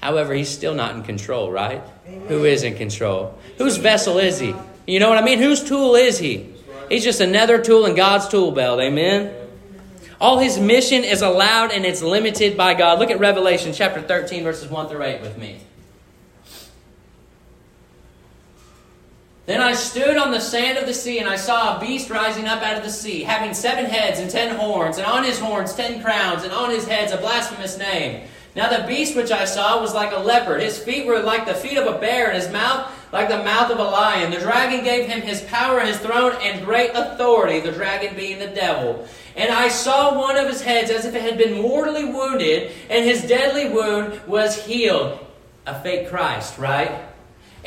However, 0.00 0.34
he's 0.34 0.50
still 0.50 0.74
not 0.74 0.94
in 0.94 1.02
control, 1.02 1.50
right? 1.50 1.82
Amen. 2.06 2.28
Who 2.28 2.44
is 2.44 2.62
in 2.64 2.76
control? 2.76 3.38
Whose 3.56 3.78
vessel 3.78 4.18
is 4.18 4.38
he? 4.38 4.54
You 4.86 5.00
know 5.00 5.08
what 5.08 5.18
I 5.18 5.24
mean? 5.24 5.38
Whose 5.38 5.64
tool 5.64 5.94
is 5.94 6.18
he? 6.18 6.52
He's 6.88 7.02
just 7.02 7.20
another 7.20 7.60
tool 7.62 7.86
in 7.86 7.94
God's 7.94 8.28
tool 8.28 8.52
belt. 8.52 8.80
Amen? 8.80 9.34
All 10.20 10.38
his 10.38 10.58
mission 10.58 11.04
is 11.04 11.22
allowed 11.22 11.72
and 11.72 11.84
it's 11.84 12.02
limited 12.02 12.56
by 12.56 12.74
God. 12.74 12.98
Look 12.98 13.10
at 13.10 13.18
Revelation 13.18 13.72
chapter 13.72 14.00
13, 14.00 14.44
verses 14.44 14.70
1 14.70 14.88
through 14.88 15.02
8 15.02 15.20
with 15.22 15.36
me. 15.38 15.58
Then 19.46 19.62
I 19.62 19.74
stood 19.74 20.16
on 20.16 20.32
the 20.32 20.40
sand 20.40 20.76
of 20.76 20.86
the 20.86 20.94
sea, 20.94 21.20
and 21.20 21.28
I 21.28 21.36
saw 21.36 21.76
a 21.76 21.80
beast 21.80 22.10
rising 22.10 22.46
up 22.46 22.62
out 22.62 22.76
of 22.76 22.82
the 22.82 22.90
sea, 22.90 23.22
having 23.22 23.54
seven 23.54 23.84
heads 23.84 24.18
and 24.18 24.28
ten 24.28 24.56
horns, 24.56 24.98
and 24.98 25.06
on 25.06 25.22
his 25.22 25.38
horns 25.38 25.72
ten 25.72 26.02
crowns, 26.02 26.42
and 26.42 26.52
on 26.52 26.70
his 26.70 26.86
heads 26.86 27.12
a 27.12 27.16
blasphemous 27.16 27.78
name. 27.78 28.26
Now 28.56 28.74
the 28.74 28.86
beast 28.88 29.14
which 29.14 29.30
I 29.30 29.44
saw 29.44 29.80
was 29.80 29.94
like 29.94 30.12
a 30.12 30.18
leopard. 30.18 30.62
His 30.62 30.78
feet 30.78 31.06
were 31.06 31.20
like 31.20 31.46
the 31.46 31.54
feet 31.54 31.78
of 31.78 31.86
a 31.86 31.98
bear, 31.98 32.28
and 32.28 32.42
his 32.42 32.50
mouth 32.50 32.90
like 33.12 33.28
the 33.28 33.44
mouth 33.44 33.70
of 33.70 33.78
a 33.78 33.84
lion. 33.84 34.32
The 34.32 34.40
dragon 34.40 34.82
gave 34.82 35.08
him 35.08 35.20
his 35.20 35.42
power, 35.42 35.80
his 35.80 35.98
throne, 35.98 36.32
and 36.42 36.64
great 36.64 36.90
authority, 36.94 37.60
the 37.60 37.70
dragon 37.70 38.16
being 38.16 38.38
the 38.38 38.48
devil. 38.48 39.06
And 39.36 39.52
I 39.52 39.68
saw 39.68 40.18
one 40.18 40.36
of 40.36 40.48
his 40.48 40.60
heads 40.60 40.90
as 40.90 41.04
if 41.04 41.14
it 41.14 41.22
had 41.22 41.38
been 41.38 41.62
mortally 41.62 42.04
wounded, 42.04 42.72
and 42.90 43.04
his 43.04 43.22
deadly 43.22 43.68
wound 43.68 44.20
was 44.26 44.64
healed. 44.64 45.20
A 45.66 45.80
fake 45.80 46.08
Christ, 46.08 46.58
right? 46.58 46.90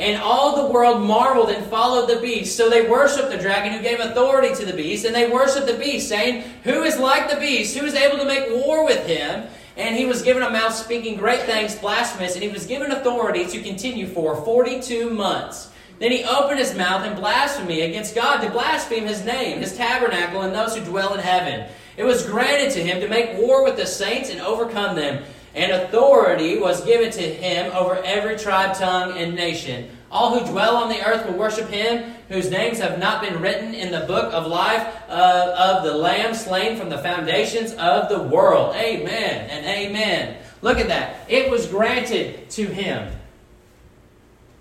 And 0.00 0.20
all 0.22 0.56
the 0.56 0.72
world 0.72 1.02
marveled 1.02 1.50
and 1.50 1.64
followed 1.66 2.08
the 2.08 2.20
beast. 2.20 2.56
So 2.56 2.70
they 2.70 2.88
worshiped 2.88 3.30
the 3.30 3.36
dragon 3.36 3.74
who 3.74 3.82
gave 3.82 4.00
authority 4.00 4.54
to 4.54 4.64
the 4.64 4.72
beast. 4.72 5.04
And 5.04 5.14
they 5.14 5.28
worshiped 5.28 5.66
the 5.66 5.74
beast, 5.74 6.08
saying, 6.08 6.42
Who 6.64 6.84
is 6.84 6.98
like 6.98 7.30
the 7.30 7.36
beast? 7.36 7.76
Who 7.76 7.84
is 7.84 7.94
able 7.94 8.16
to 8.16 8.24
make 8.24 8.48
war 8.64 8.82
with 8.86 9.06
him? 9.06 9.46
And 9.76 9.94
he 9.94 10.06
was 10.06 10.22
given 10.22 10.42
a 10.42 10.48
mouth 10.48 10.74
speaking 10.74 11.18
great 11.18 11.42
things, 11.42 11.74
blasphemous. 11.74 12.32
And 12.34 12.42
he 12.42 12.48
was 12.48 12.64
given 12.64 12.92
authority 12.92 13.44
to 13.48 13.62
continue 13.62 14.06
for 14.06 14.36
42 14.36 15.10
months. 15.10 15.70
Then 15.98 16.12
he 16.12 16.24
opened 16.24 16.58
his 16.58 16.74
mouth 16.74 17.04
in 17.04 17.14
blasphemy 17.14 17.82
against 17.82 18.14
God 18.14 18.40
to 18.40 18.48
blaspheme 18.48 19.04
his 19.04 19.22
name, 19.22 19.58
his 19.58 19.76
tabernacle, 19.76 20.40
and 20.40 20.54
those 20.54 20.74
who 20.74 20.82
dwell 20.82 21.12
in 21.12 21.20
heaven. 21.20 21.68
It 21.98 22.04
was 22.04 22.24
granted 22.24 22.72
to 22.72 22.82
him 22.82 23.02
to 23.02 23.08
make 23.08 23.36
war 23.36 23.62
with 23.62 23.76
the 23.76 23.84
saints 23.84 24.30
and 24.30 24.40
overcome 24.40 24.96
them 24.96 25.22
and 25.54 25.72
authority 25.72 26.58
was 26.58 26.84
given 26.84 27.10
to 27.10 27.22
him 27.22 27.72
over 27.74 27.96
every 28.04 28.38
tribe, 28.38 28.76
tongue, 28.76 29.16
and 29.16 29.34
nation. 29.34 29.90
All 30.10 30.38
who 30.38 30.50
dwell 30.50 30.76
on 30.76 30.88
the 30.88 31.04
earth 31.04 31.26
will 31.26 31.38
worship 31.38 31.68
him, 31.68 32.14
whose 32.28 32.50
names 32.50 32.78
have 32.78 32.98
not 32.98 33.22
been 33.22 33.40
written 33.40 33.74
in 33.74 33.92
the 33.92 34.00
book 34.00 34.32
of 34.32 34.46
life 34.46 34.86
uh, 35.08 35.54
of 35.56 35.84
the 35.84 35.94
Lamb 35.94 36.34
slain 36.34 36.76
from 36.76 36.88
the 36.88 36.98
foundations 36.98 37.72
of 37.74 38.08
the 38.08 38.22
world. 38.22 38.74
Amen 38.74 39.50
and 39.50 39.66
amen. 39.66 40.36
Look 40.62 40.78
at 40.78 40.88
that. 40.88 41.26
It 41.28 41.50
was 41.50 41.66
granted 41.66 42.50
to 42.50 42.66
him. 42.66 43.12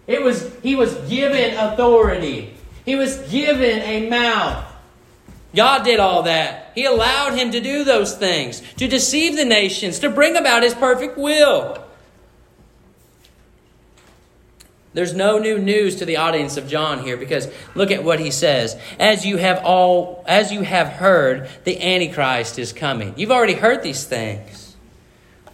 It 0.08 0.22
was 0.22 0.52
he 0.64 0.76
was 0.76 0.96
given 1.10 1.56
authority. 1.58 2.54
He 2.86 2.96
was 2.96 3.18
given 3.30 3.80
a 3.82 4.10
mouth. 4.10 4.66
God 5.56 5.84
did 5.84 6.00
all 6.00 6.24
that. 6.24 6.72
He 6.76 6.86
allowed 6.86 7.38
him 7.38 7.52
to 7.52 7.60
do 7.60 7.84
those 7.84 8.16
things, 8.16 8.62
to 8.78 8.88
deceive 8.88 9.36
the 9.36 9.46
nations, 9.46 10.00
to 10.00 10.10
bring 10.10 10.36
about 10.36 10.64
his 10.64 10.74
perfect 10.74 11.18
will. 11.18 11.84
There's 14.94 15.14
no 15.14 15.38
new 15.38 15.60
news 15.60 15.98
to 15.98 16.06
the 16.06 16.18
audience 16.18 16.58
of 16.58 16.68
John 16.68 17.04
here 17.04 17.16
because 17.16 17.48
look 17.76 17.92
at 17.92 18.04
what 18.04 18.20
he 18.20 18.32
says. 18.32 18.80
As 19.00 19.26
you 19.26 19.38
have 19.38 19.64
all 19.64 20.24
as 20.28 20.52
you 20.52 20.62
have 20.62 20.88
heard, 20.88 21.48
the 21.64 21.82
antichrist 21.82 22.58
is 22.58 22.74
coming. 22.74 23.14
You've 23.16 23.32
already 23.32 23.54
heard 23.54 23.84
these 23.84 24.04
things. 24.04 24.76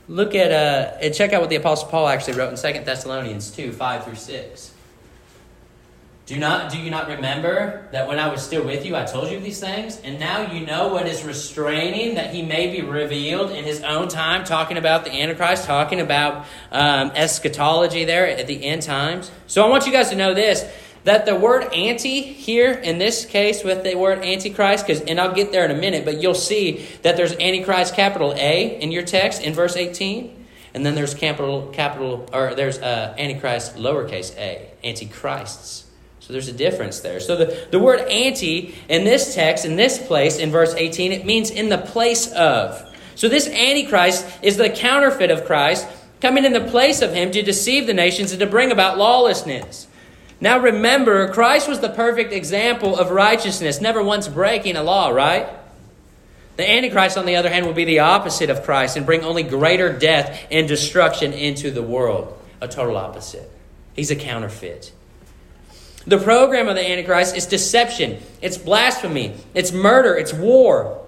Look 0.07 0.35
at 0.35 0.51
uh 0.51 0.97
and 1.01 1.13
check 1.13 1.33
out 1.33 1.41
what 1.41 1.49
the 1.49 1.57
apostle 1.57 1.89
Paul 1.89 2.07
actually 2.07 2.37
wrote 2.37 2.51
in 2.51 2.73
2 2.73 2.85
Thessalonians 2.85 3.51
2, 3.51 3.73
5 3.73 4.03
through 4.05 4.15
6. 4.15 4.74
Do 6.25 6.39
not 6.39 6.71
do 6.71 6.79
you 6.79 6.89
not 6.89 7.07
remember 7.07 7.87
that 7.91 8.07
when 8.07 8.17
I 8.17 8.29
was 8.29 8.41
still 8.41 8.65
with 8.65 8.83
you 8.83 8.95
I 8.95 9.03
told 9.03 9.29
you 9.29 9.39
these 9.39 9.59
things? 9.59 9.99
And 10.03 10.19
now 10.19 10.51
you 10.51 10.65
know 10.65 10.87
what 10.87 11.05
is 11.05 11.23
restraining 11.23 12.15
that 12.15 12.33
he 12.33 12.41
may 12.41 12.71
be 12.71 12.81
revealed 12.81 13.51
in 13.51 13.63
his 13.63 13.83
own 13.83 14.07
time, 14.07 14.43
talking 14.43 14.77
about 14.77 15.05
the 15.05 15.11
Antichrist, 15.11 15.65
talking 15.65 16.01
about 16.01 16.47
um, 16.71 17.11
eschatology 17.11 18.05
there 18.05 18.27
at 18.27 18.47
the 18.47 18.65
end 18.65 18.81
times. 18.81 19.29
So 19.45 19.63
I 19.63 19.69
want 19.69 19.85
you 19.85 19.91
guys 19.91 20.09
to 20.09 20.15
know 20.15 20.33
this 20.33 20.65
that 21.03 21.27
the 21.27 21.35
word 21.35 21.71
anti 21.71 22.21
here 22.23 22.71
in 22.71 22.97
this 22.97 23.25
case 23.25 23.63
with 23.63 23.83
the 23.83 23.93
word 23.93 24.25
antichrist 24.25 24.87
because 24.87 25.01
and 25.01 25.21
i'll 25.21 25.35
get 25.35 25.51
there 25.51 25.63
in 25.63 25.69
a 25.69 25.79
minute 25.79 26.03
but 26.03 26.19
you'll 26.19 26.33
see 26.33 26.83
that 27.03 27.15
there's 27.15 27.33
antichrist 27.33 27.93
capital 27.93 28.33
a 28.35 28.81
in 28.81 28.91
your 28.91 29.03
text 29.03 29.43
in 29.43 29.53
verse 29.53 29.75
18 29.75 30.45
and 30.73 30.83
then 30.83 30.95
there's 30.95 31.13
capital 31.13 31.67
capital 31.67 32.27
or 32.33 32.55
there's 32.55 32.79
uh, 32.79 33.13
antichrist 33.19 33.75
lowercase 33.75 34.35
a 34.37 34.67
antichrists 34.83 35.84
so 36.25 36.33
there's 36.33 36.47
a 36.47 36.53
difference 36.53 37.01
there. 37.01 37.19
So 37.19 37.35
the, 37.35 37.67
the 37.69 37.77
word 37.77 37.99
anti 37.99 38.73
in 38.89 39.03
this 39.03 39.35
text, 39.35 39.63
in 39.63 39.75
this 39.75 39.99
place, 39.99 40.39
in 40.39 40.49
verse 40.49 40.73
18, 40.73 41.11
it 41.11 41.23
means 41.23 41.51
in 41.51 41.69
the 41.69 41.77
place 41.77 42.31
of. 42.31 42.81
So 43.13 43.29
this 43.29 43.47
antichrist 43.47 44.25
is 44.41 44.57
the 44.57 44.71
counterfeit 44.71 45.29
of 45.29 45.45
Christ, 45.45 45.87
coming 46.21 46.43
in 46.43 46.51
the 46.51 46.61
place 46.61 47.03
of 47.03 47.13
him 47.13 47.29
to 47.29 47.43
deceive 47.43 47.85
the 47.85 47.93
nations 47.93 48.31
and 48.31 48.39
to 48.39 48.47
bring 48.47 48.71
about 48.71 48.97
lawlessness. 48.97 49.87
Now 50.41 50.57
remember, 50.57 51.31
Christ 51.31 51.67
was 51.67 51.79
the 51.79 51.89
perfect 51.89 52.33
example 52.33 52.97
of 52.97 53.11
righteousness, 53.11 53.79
never 53.79 54.01
once 54.01 54.27
breaking 54.27 54.77
a 54.77 54.83
law, 54.83 55.09
right? 55.09 55.47
The 56.57 56.67
Antichrist, 56.67 57.19
on 57.19 57.27
the 57.27 57.35
other 57.35 57.51
hand, 57.51 57.67
will 57.67 57.73
be 57.73 57.85
the 57.85 57.99
opposite 57.99 58.49
of 58.49 58.63
Christ 58.63 58.97
and 58.97 59.05
bring 59.05 59.23
only 59.23 59.43
greater 59.43 59.95
death 59.95 60.47
and 60.49 60.67
destruction 60.67 61.33
into 61.33 61.69
the 61.69 61.83
world. 61.83 62.35
A 62.61 62.67
total 62.67 62.97
opposite. 62.97 63.47
He's 63.93 64.09
a 64.09 64.15
counterfeit. 64.15 64.91
The 66.07 66.19
program 66.19 66.67
of 66.67 66.75
the 66.75 66.87
Antichrist 66.87 67.35
is 67.35 67.47
deception, 67.47 68.19
it's 68.39 68.59
blasphemy, 68.59 69.33
it's 69.55 69.71
murder, 69.71 70.15
it's 70.15 70.33
war. 70.33 71.01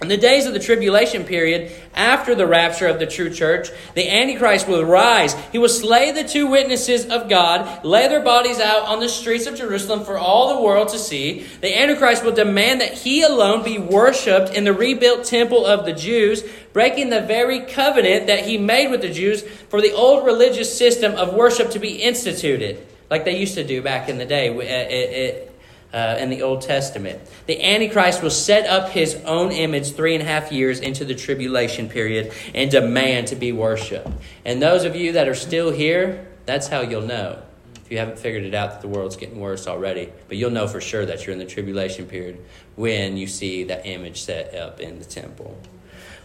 In 0.00 0.08
the 0.08 0.16
days 0.16 0.46
of 0.46 0.52
the 0.52 0.60
tribulation 0.60 1.24
period, 1.24 1.72
after 1.94 2.34
the 2.34 2.46
rapture 2.46 2.86
of 2.86 3.00
the 3.00 3.06
true 3.06 3.30
church, 3.30 3.70
the 3.94 4.08
Antichrist 4.08 4.68
will 4.68 4.84
rise. 4.84 5.34
He 5.50 5.58
will 5.58 5.70
slay 5.70 6.12
the 6.12 6.22
two 6.22 6.46
witnesses 6.46 7.06
of 7.06 7.28
God, 7.28 7.84
lay 7.84 8.06
their 8.06 8.20
bodies 8.20 8.60
out 8.60 8.82
on 8.82 9.00
the 9.00 9.08
streets 9.08 9.46
of 9.46 9.56
Jerusalem 9.56 10.04
for 10.04 10.18
all 10.18 10.54
the 10.54 10.62
world 10.62 10.90
to 10.90 10.98
see. 10.98 11.46
The 11.62 11.76
Antichrist 11.76 12.22
will 12.22 12.32
demand 12.32 12.82
that 12.82 12.92
he 12.92 13.22
alone 13.22 13.64
be 13.64 13.78
worshipped 13.78 14.54
in 14.54 14.64
the 14.64 14.74
rebuilt 14.74 15.24
temple 15.24 15.64
of 15.64 15.86
the 15.86 15.94
Jews, 15.94 16.44
breaking 16.72 17.08
the 17.08 17.22
very 17.22 17.60
covenant 17.60 18.26
that 18.26 18.44
he 18.44 18.58
made 18.58 18.90
with 18.90 19.00
the 19.00 19.12
Jews 19.12 19.42
for 19.42 19.80
the 19.80 19.92
old 19.92 20.24
religious 20.24 20.76
system 20.76 21.14
of 21.14 21.34
worship 21.34 21.70
to 21.70 21.80
be 21.80 22.02
instituted 22.02 22.86
like 23.10 23.24
they 23.24 23.38
used 23.38 23.54
to 23.54 23.64
do 23.64 23.82
back 23.82 24.08
in 24.08 24.18
the 24.18 24.24
day 24.24 25.46
uh, 25.92 25.96
uh, 25.96 26.16
in 26.18 26.30
the 26.30 26.42
Old 26.42 26.62
Testament. 26.62 27.20
The 27.46 27.62
Antichrist 27.62 28.22
will 28.22 28.30
set 28.30 28.66
up 28.66 28.90
his 28.90 29.14
own 29.24 29.52
image 29.52 29.92
three 29.92 30.14
and 30.14 30.22
a 30.22 30.26
half 30.26 30.52
years 30.52 30.80
into 30.80 31.04
the 31.04 31.14
tribulation 31.14 31.88
period 31.88 32.32
and 32.54 32.70
demand 32.70 33.28
to 33.28 33.36
be 33.36 33.52
worshiped. 33.52 34.08
And 34.44 34.60
those 34.60 34.84
of 34.84 34.96
you 34.96 35.12
that 35.12 35.28
are 35.28 35.34
still 35.34 35.70
here, 35.70 36.26
that's 36.44 36.68
how 36.68 36.80
you'll 36.80 37.02
know. 37.02 37.42
If 37.76 37.92
you 37.92 37.98
haven't 37.98 38.18
figured 38.18 38.42
it 38.42 38.52
out 38.52 38.72
that 38.72 38.82
the 38.82 38.88
world's 38.88 39.16
getting 39.16 39.38
worse 39.38 39.68
already, 39.68 40.12
but 40.26 40.36
you'll 40.36 40.50
know 40.50 40.66
for 40.66 40.80
sure 40.80 41.06
that 41.06 41.24
you're 41.24 41.32
in 41.32 41.38
the 41.38 41.46
tribulation 41.46 42.06
period 42.06 42.44
when 42.74 43.16
you 43.16 43.28
see 43.28 43.64
that 43.64 43.86
image 43.86 44.22
set 44.22 44.56
up 44.56 44.80
in 44.80 44.98
the 44.98 45.04
temple. 45.04 45.56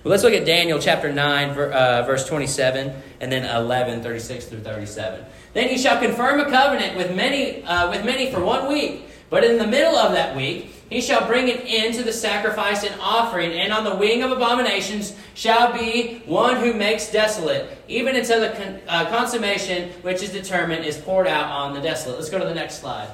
Well, 0.04 0.10
let's 0.10 0.24
look 0.24 0.34
at 0.34 0.48
Daniel 0.48 0.80
chapter 0.80 1.14
9, 1.14 1.50
uh, 1.52 2.04
verse 2.08 2.28
27, 2.28 2.92
and 3.20 3.32
then 3.32 3.46
11, 3.46 4.02
36 4.02 4.46
through 4.46 4.62
37. 4.62 5.24
Then 5.54 5.70
he 5.70 5.78
shall 5.78 6.00
confirm 6.00 6.40
a 6.40 6.50
covenant 6.50 6.96
with 6.96 7.16
many, 7.16 7.64
uh, 7.64 7.90
with 7.90 8.06
many 8.06 8.32
for 8.32 8.40
one 8.40 8.68
week. 8.68 9.04
But 9.30 9.44
in 9.44 9.58
the 9.58 9.68
middle 9.68 9.96
of 9.96 10.12
that 10.12 10.36
week, 10.36 10.74
he 10.90 11.00
shall 11.00 11.26
bring 11.26 11.50
an 11.50 11.60
end 11.60 11.96
to 11.96 12.04
the 12.04 12.12
sacrifice 12.12 12.84
and 12.84 12.94
offering, 13.00 13.54
and 13.54 13.72
on 13.72 13.86
the 13.86 13.96
wing 13.96 14.24
of 14.24 14.32
abominations 14.32 15.16
shall 15.36 15.72
be 15.72 16.22
one 16.26 16.58
who 16.58 16.74
makes 16.74 17.10
desolate, 17.10 17.78
even 17.88 18.18
until 18.18 18.42
the 18.42 18.50
con- 18.50 18.82
uh, 18.90 19.06
consummation 19.06 19.90
which 20.02 20.22
is 20.22 20.32
determined 20.32 20.84
is 20.84 20.98
poured 20.98 21.28
out 21.28 21.50
on 21.50 21.74
the 21.74 21.80
desolate. 21.80 22.18
Let's 22.18 22.30
go 22.30 22.40
to 22.40 22.46
the 22.46 22.54
next 22.54 22.80
slide. 22.80 23.08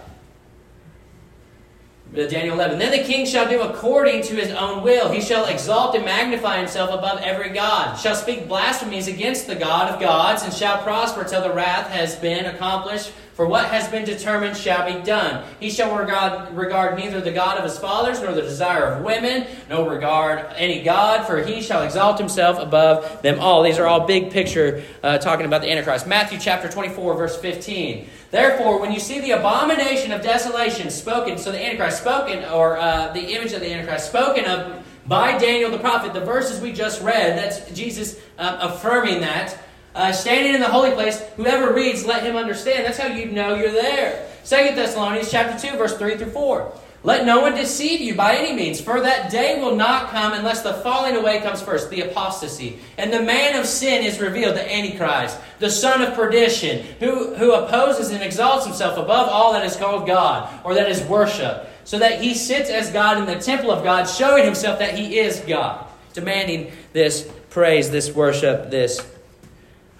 Daniel 2.13 2.55
11. 2.55 2.79
Then 2.79 2.91
the 2.91 3.05
king 3.05 3.25
shall 3.25 3.47
do 3.47 3.61
according 3.61 4.23
to 4.23 4.35
his 4.35 4.51
own 4.51 4.81
will. 4.81 5.11
He 5.11 5.21
shall 5.21 5.45
exalt 5.45 5.95
and 5.95 6.05
magnify 6.05 6.57
himself 6.57 6.89
above 6.89 7.19
every 7.21 7.49
God, 7.49 7.95
shall 7.95 8.15
speak 8.15 8.47
blasphemies 8.47 9.07
against 9.07 9.45
the 9.45 9.55
God 9.55 9.93
of 9.93 9.99
gods, 9.99 10.43
and 10.43 10.53
shall 10.53 10.81
prosper 10.83 11.23
till 11.23 11.41
the 11.41 11.53
wrath 11.53 11.89
has 11.91 12.15
been 12.15 12.45
accomplished. 12.45 13.11
For 13.37 13.45
what 13.45 13.67
has 13.67 13.87
been 13.87 14.03
determined 14.03 14.57
shall 14.57 14.91
be 14.91 15.05
done. 15.05 15.45
He 15.59 15.69
shall 15.69 15.95
regard, 15.95 16.57
regard 16.57 16.97
neither 16.97 17.21
the 17.21 17.31
God 17.31 17.59
of 17.59 17.65
his 17.65 17.77
fathers, 17.77 18.19
nor 18.19 18.33
the 18.33 18.41
desire 18.41 18.85
of 18.85 19.03
women, 19.03 19.45
nor 19.69 19.87
regard 19.87 20.43
any 20.55 20.81
God, 20.81 21.27
for 21.27 21.43
he 21.43 21.61
shall 21.61 21.83
exalt 21.83 22.17
himself 22.17 22.57
above 22.57 23.21
them 23.21 23.39
all. 23.39 23.61
These 23.61 23.77
are 23.77 23.85
all 23.85 24.07
big 24.07 24.31
picture 24.31 24.83
uh, 25.03 25.19
talking 25.19 25.45
about 25.45 25.61
the 25.61 25.69
Antichrist. 25.69 26.07
Matthew 26.07 26.39
chapter 26.39 26.67
24, 26.67 27.15
verse 27.15 27.37
15. 27.37 28.09
Therefore, 28.29 28.79
when 28.79 28.91
you 28.91 28.99
see 28.99 29.19
the 29.19 29.31
abomination 29.31 30.11
of 30.11 30.21
desolation 30.21 30.89
spoken, 30.89 31.37
so 31.37 31.51
the 31.51 31.63
Antichrist 31.63 32.01
spoken, 32.01 32.43
or 32.45 32.77
uh, 32.77 33.13
the 33.13 33.33
image 33.35 33.53
of 33.53 33.61
the 33.61 33.71
Antichrist 33.71 34.09
spoken 34.09 34.45
of 34.45 34.83
by 35.05 35.37
Daniel 35.37 35.71
the 35.71 35.79
prophet, 35.79 36.13
the 36.13 36.19
verses 36.19 36.59
we 36.59 36.73
just 36.73 37.01
read, 37.01 37.37
that's 37.37 37.71
Jesus 37.71 38.19
um, 38.37 38.57
affirming 38.59 39.21
that. 39.21 39.57
Uh, 39.95 40.11
standing 40.11 40.53
in 40.53 40.59
the 40.59 40.67
holy 40.67 40.91
place, 40.91 41.21
whoever 41.37 41.73
reads, 41.73 42.05
let 42.05 42.21
him 42.21 42.35
understand. 42.35 42.85
That's 42.85 42.97
how 42.97 43.07
you 43.07 43.31
know 43.31 43.55
you're 43.55 43.71
there. 43.71 44.27
Second 44.43 44.75
Thessalonians 44.75 45.31
chapter 45.31 45.69
2, 45.69 45.77
verse 45.77 45.97
3 45.97 46.17
through 46.17 46.31
4. 46.31 46.73
Let 47.07 47.25
no 47.25 47.39
one 47.39 47.55
deceive 47.55 48.01
you 48.01 48.15
by 48.15 48.35
any 48.35 48.53
means, 48.53 48.81
for 48.81 48.99
that 48.99 49.31
day 49.31 49.61
will 49.61 49.77
not 49.77 50.09
come 50.09 50.33
unless 50.33 50.61
the 50.61 50.73
falling 50.73 51.15
away 51.15 51.39
comes 51.39 51.61
first, 51.61 51.89
the 51.89 52.01
apostasy. 52.01 52.79
And 52.97 53.13
the 53.13 53.21
man 53.21 53.57
of 53.57 53.65
sin 53.65 54.03
is 54.03 54.19
revealed, 54.19 54.57
the 54.57 54.75
Antichrist, 54.75 55.39
the 55.59 55.71
son 55.71 56.01
of 56.01 56.15
perdition, 56.15 56.85
who, 56.99 57.33
who 57.35 57.53
opposes 57.53 58.11
and 58.11 58.21
exalts 58.21 58.65
himself 58.65 58.97
above 58.97 59.29
all 59.29 59.53
that 59.53 59.65
is 59.65 59.77
called 59.77 60.05
God, 60.05 60.53
or 60.65 60.73
that 60.73 60.91
is 60.91 61.01
worship, 61.03 61.69
so 61.85 61.97
that 61.97 62.21
he 62.21 62.33
sits 62.33 62.69
as 62.69 62.91
God 62.91 63.17
in 63.19 63.25
the 63.25 63.41
temple 63.41 63.71
of 63.71 63.85
God, 63.85 64.03
showing 64.03 64.43
himself 64.43 64.77
that 64.79 64.97
he 64.97 65.17
is 65.17 65.39
God, 65.47 65.87
demanding 66.11 66.73
this 66.91 67.25
praise, 67.49 67.89
this 67.89 68.11
worship, 68.11 68.69
this 68.69 68.99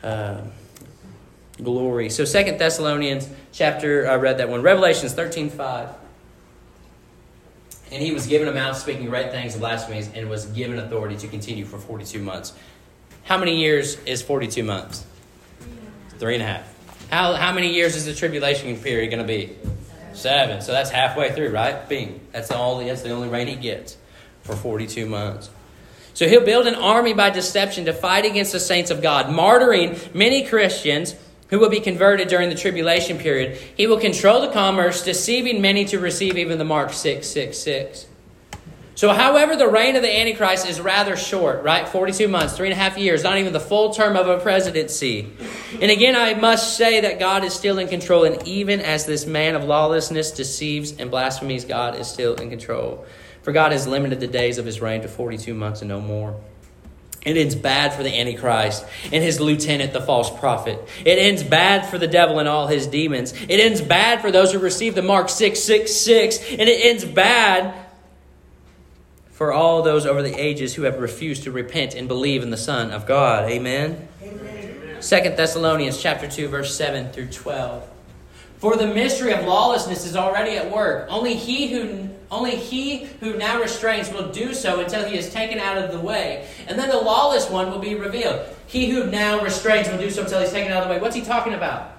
uh, 0.03 0.41
glory. 1.63 2.09
So 2.09 2.25
Second 2.25 2.59
Thessalonians 2.59 3.29
chapter, 3.53 4.09
I 4.09 4.15
read 4.15 4.39
that 4.39 4.49
one. 4.49 4.61
Revelations 4.61 5.13
13 5.13 5.49
5. 5.49 5.89
And 7.91 8.01
he 8.01 8.11
was 8.11 8.27
given 8.27 8.47
a 8.47 8.51
mouth 8.51 8.77
speaking 8.77 9.05
great 9.05 9.31
things 9.31 9.53
and 9.53 9.61
blasphemies 9.61 10.09
and 10.13 10.29
was 10.29 10.45
given 10.47 10.77
authority 10.79 11.15
to 11.17 11.27
continue 11.27 11.65
for 11.65 11.77
42 11.77 12.19
months. 12.19 12.53
How 13.23 13.37
many 13.37 13.57
years 13.57 13.97
is 14.05 14.21
42 14.21 14.63
months? 14.63 15.05
Three 16.17 16.33
and 16.33 16.43
a 16.43 16.47
half. 16.47 16.73
How, 17.09 17.33
how 17.33 17.53
many 17.53 17.73
years 17.73 17.95
is 17.95 18.05
the 18.05 18.13
tribulation 18.13 18.75
period 18.77 19.09
going 19.09 19.25
to 19.25 19.27
be? 19.27 19.55
Seven. 20.13 20.61
So 20.61 20.71
that's 20.71 20.89
halfway 20.89 21.31
through, 21.31 21.49
right? 21.49 21.87
Bing. 21.87 22.19
That's, 22.31 22.51
all, 22.51 22.79
that's 22.79 23.03
the 23.03 23.11
only 23.11 23.29
reign 23.29 23.47
he 23.47 23.55
gets 23.55 23.97
for 24.41 24.55
42 24.55 25.05
months. 25.05 25.49
So 26.13 26.27
he'll 26.27 26.43
build 26.43 26.65
an 26.65 26.75
army 26.75 27.13
by 27.13 27.29
deception 27.29 27.85
to 27.85 27.93
fight 27.93 28.25
against 28.25 28.51
the 28.51 28.59
saints 28.59 28.89
of 28.89 29.01
God, 29.01 29.27
martyring 29.27 30.15
many 30.15 30.45
Christians 30.45 31.13
who 31.49 31.59
will 31.59 31.69
be 31.69 31.79
converted 31.79 32.27
during 32.27 32.49
the 32.49 32.55
tribulation 32.55 33.17
period. 33.17 33.57
He 33.75 33.87
will 33.87 33.99
control 33.99 34.41
the 34.41 34.51
commerce, 34.51 35.03
deceiving 35.03 35.61
many 35.61 35.85
to 35.85 35.99
receive 35.99 36.37
even 36.37 36.57
the 36.57 36.65
mark 36.65 36.93
666. 36.93 38.07
So, 38.95 39.13
however, 39.13 39.55
the 39.55 39.67
reign 39.67 39.95
of 39.95 40.01
the 40.01 40.11
Antichrist 40.11 40.67
is 40.67 40.81
rather 40.81 41.15
short, 41.15 41.63
right? 41.63 41.87
42 41.87 42.27
months, 42.27 42.57
three 42.57 42.65
and 42.65 42.73
a 42.73 42.81
half 42.81 42.97
years, 42.97 43.23
not 43.23 43.37
even 43.37 43.53
the 43.53 43.59
full 43.59 43.93
term 43.93 44.15
of 44.15 44.27
a 44.27 44.39
presidency. 44.39 45.31
And 45.79 45.91
again, 45.91 46.15
I 46.15 46.33
must 46.33 46.77
say 46.77 47.01
that 47.01 47.19
God 47.19 47.43
is 47.43 47.53
still 47.53 47.77
in 47.77 47.89
control, 47.89 48.23
and 48.23 48.45
even 48.47 48.81
as 48.81 49.05
this 49.05 49.27
man 49.27 49.53
of 49.53 49.63
lawlessness 49.63 50.31
deceives 50.31 50.93
and 50.93 51.11
blasphemies, 51.11 51.63
God 51.63 51.95
is 51.95 52.07
still 52.07 52.33
in 52.35 52.49
control. 52.49 53.05
For 53.43 53.51
God 53.51 53.71
has 53.71 53.85
limited 53.85 54.19
the 54.19 54.25
days 54.25 54.57
of 54.57 54.65
his 54.65 54.81
reign 54.81 55.03
to 55.03 55.07
42 55.07 55.53
months 55.53 55.81
and 55.81 55.89
no 55.89 56.01
more. 56.01 56.35
It 57.27 57.35
ends 57.35 57.55
bad 57.55 57.93
for 57.93 58.03
the 58.03 58.17
Antichrist 58.17 58.85
and 59.11 59.21
his 59.21 59.41
lieutenant, 59.41 59.91
the 59.91 59.99
false 59.99 60.29
prophet. 60.39 60.79
It 61.03 61.19
ends 61.19 61.43
bad 61.43 61.85
for 61.85 61.97
the 61.97 62.07
devil 62.07 62.39
and 62.39 62.47
all 62.47 62.67
his 62.67 62.87
demons. 62.87 63.33
It 63.33 63.59
ends 63.59 63.81
bad 63.81 64.21
for 64.21 64.31
those 64.31 64.53
who 64.53 64.59
receive 64.59 64.95
the 64.95 65.01
mark 65.01 65.27
666. 65.27 66.39
And 66.51 66.61
it 66.61 66.85
ends 66.85 67.03
bad 67.03 67.73
for 69.31 69.51
all 69.51 69.81
those 69.81 70.05
over 70.05 70.21
the 70.21 70.33
ages 70.33 70.75
who 70.75 70.83
have 70.83 70.99
refused 70.99 71.43
to 71.43 71.51
repent 71.51 71.95
and 71.95 72.07
believe 72.07 72.43
in 72.43 72.49
the 72.49 72.55
Son 72.55 72.91
of 72.91 73.05
God. 73.05 73.49
Amen. 73.49 74.07
Second 75.01 75.35
Thessalonians 75.35 76.01
chapter 76.01 76.29
2 76.29 76.47
verse 76.47 76.73
7 76.77 77.11
through 77.11 77.27
12. 77.27 77.89
For 78.59 78.77
the 78.77 78.87
mystery 78.87 79.33
of 79.33 79.43
lawlessness 79.43 80.05
is 80.05 80.15
already 80.15 80.55
at 80.55 80.71
work. 80.71 81.07
Only 81.09 81.35
he 81.35 81.67
who 81.73 82.09
only 82.29 82.55
he 82.55 83.05
who 83.19 83.37
now 83.37 83.61
restrains 83.61 84.11
will 84.11 84.29
do 84.31 84.53
so 84.53 84.81
until 84.81 85.05
he 85.05 85.17
is 85.17 85.31
taken 85.31 85.59
out 85.59 85.77
of 85.77 85.91
the 85.91 85.99
way. 85.99 86.47
And 86.67 86.77
then 86.77 86.89
the 86.89 86.97
lawless 86.97 87.49
one 87.49 87.71
will 87.71 87.79
be 87.79 87.95
revealed. 87.95 88.45
He 88.67 88.89
who 88.89 89.09
now 89.09 89.41
restrains 89.41 89.87
will 89.87 89.97
do 89.97 90.09
so 90.09 90.23
until 90.23 90.41
he's 90.41 90.51
taken 90.51 90.71
out 90.71 90.83
of 90.83 90.89
the 90.89 90.95
way. 90.95 90.99
What's 90.99 91.15
he 91.15 91.21
talking 91.21 91.53
about? 91.53 91.97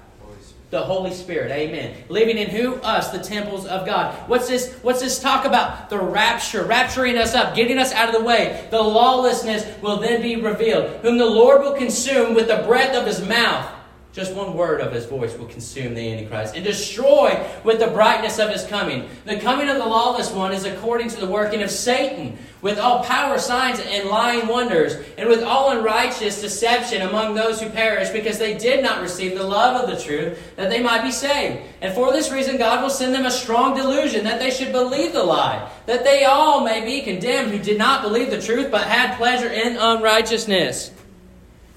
the 0.71 0.83
Holy 0.83 1.15
Spirit. 1.15 1.51
Amen. 1.51 1.95
Living 2.09 2.37
in 2.37 2.51
who? 2.51 2.75
Us, 2.83 3.11
the 3.11 3.19
temples 3.19 3.65
of 3.67 3.87
God. 3.87 4.15
What's 4.29 4.49
this? 4.49 4.75
What's 4.83 5.01
this 5.01 5.19
talk 5.19 5.47
about? 5.47 5.89
The 5.89 5.99
rapture, 5.99 6.63
rapturing 6.63 7.17
us 7.17 7.35
up, 7.35 7.55
getting 7.55 7.79
us 7.79 7.93
out 7.93 8.09
of 8.09 8.15
the 8.15 8.27
way. 8.27 8.67
The 8.71 8.83
lawlessness 8.83 9.65
will 9.81 9.97
then 9.97 10.21
be 10.21 10.37
revealed, 10.37 11.01
whom 11.01 11.17
the 11.17 11.27
Lord 11.27 11.63
will 11.63 11.75
consume 11.75 12.35
with 12.35 12.49
the 12.49 12.65
breath 12.67 12.95
of 12.95 13.07
his 13.07 13.27
mouth. 13.27 13.78
Just 14.19 14.35
one 14.35 14.55
word 14.55 14.81
of 14.81 14.93
his 14.93 15.05
voice 15.05 15.39
will 15.39 15.47
consume 15.47 15.95
the 15.95 16.13
Antichrist 16.13 16.57
and 16.57 16.65
destroy 16.65 17.41
with 17.63 17.79
the 17.79 17.87
brightness 17.87 18.41
of 18.41 18.51
his 18.51 18.65
coming. 18.65 19.09
The 19.25 19.39
coming 19.39 19.69
of 19.69 19.77
the 19.77 19.87
lawless 19.87 20.33
one 20.33 20.53
is 20.53 20.65
according 20.65 21.11
to 21.11 21.21
the 21.21 21.29
working 21.29 21.63
of 21.63 21.71
Satan, 21.71 22.37
with 22.61 22.81
all 22.81 23.05
power, 23.05 23.39
signs, 23.39 23.79
and 23.79 24.09
lying 24.09 24.49
wonders, 24.49 24.97
and 25.17 25.29
with 25.29 25.45
all 25.45 25.71
unrighteous 25.71 26.41
deception 26.41 27.03
among 27.03 27.37
those 27.37 27.63
who 27.63 27.71
perish, 27.71 28.11
because 28.11 28.41
they 28.41 28.59
did 28.59 28.83
not 28.83 29.03
receive 29.03 29.39
the 29.39 29.45
love 29.45 29.81
of 29.81 29.89
the 29.89 30.03
truth, 30.03 30.57
that 30.57 30.69
they 30.69 30.83
might 30.83 31.05
be 31.05 31.13
saved. 31.13 31.63
And 31.81 31.95
for 31.95 32.11
this 32.11 32.33
reason, 32.33 32.59
God 32.59 32.83
will 32.83 32.91
send 32.91 33.15
them 33.15 33.25
a 33.25 33.31
strong 33.31 33.77
delusion, 33.77 34.25
that 34.25 34.41
they 34.41 34.51
should 34.51 34.73
believe 34.73 35.13
the 35.13 35.23
lie, 35.23 35.71
that 35.87 36.03
they 36.03 36.25
all 36.25 36.65
may 36.65 36.85
be 36.85 37.03
condemned 37.03 37.53
who 37.53 37.61
did 37.61 37.79
not 37.79 38.03
believe 38.03 38.33
the 38.33 38.43
truth, 38.43 38.69
but 38.69 38.83
had 38.83 39.17
pleasure 39.17 39.49
in 39.49 39.77
unrighteousness. 39.77 40.91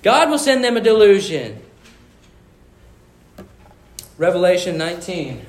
God 0.02 0.32
will 0.32 0.40
send 0.40 0.64
them 0.64 0.76
a 0.76 0.82
delusion 0.82 1.62
Revelation 4.22 4.78
19. 4.78 5.44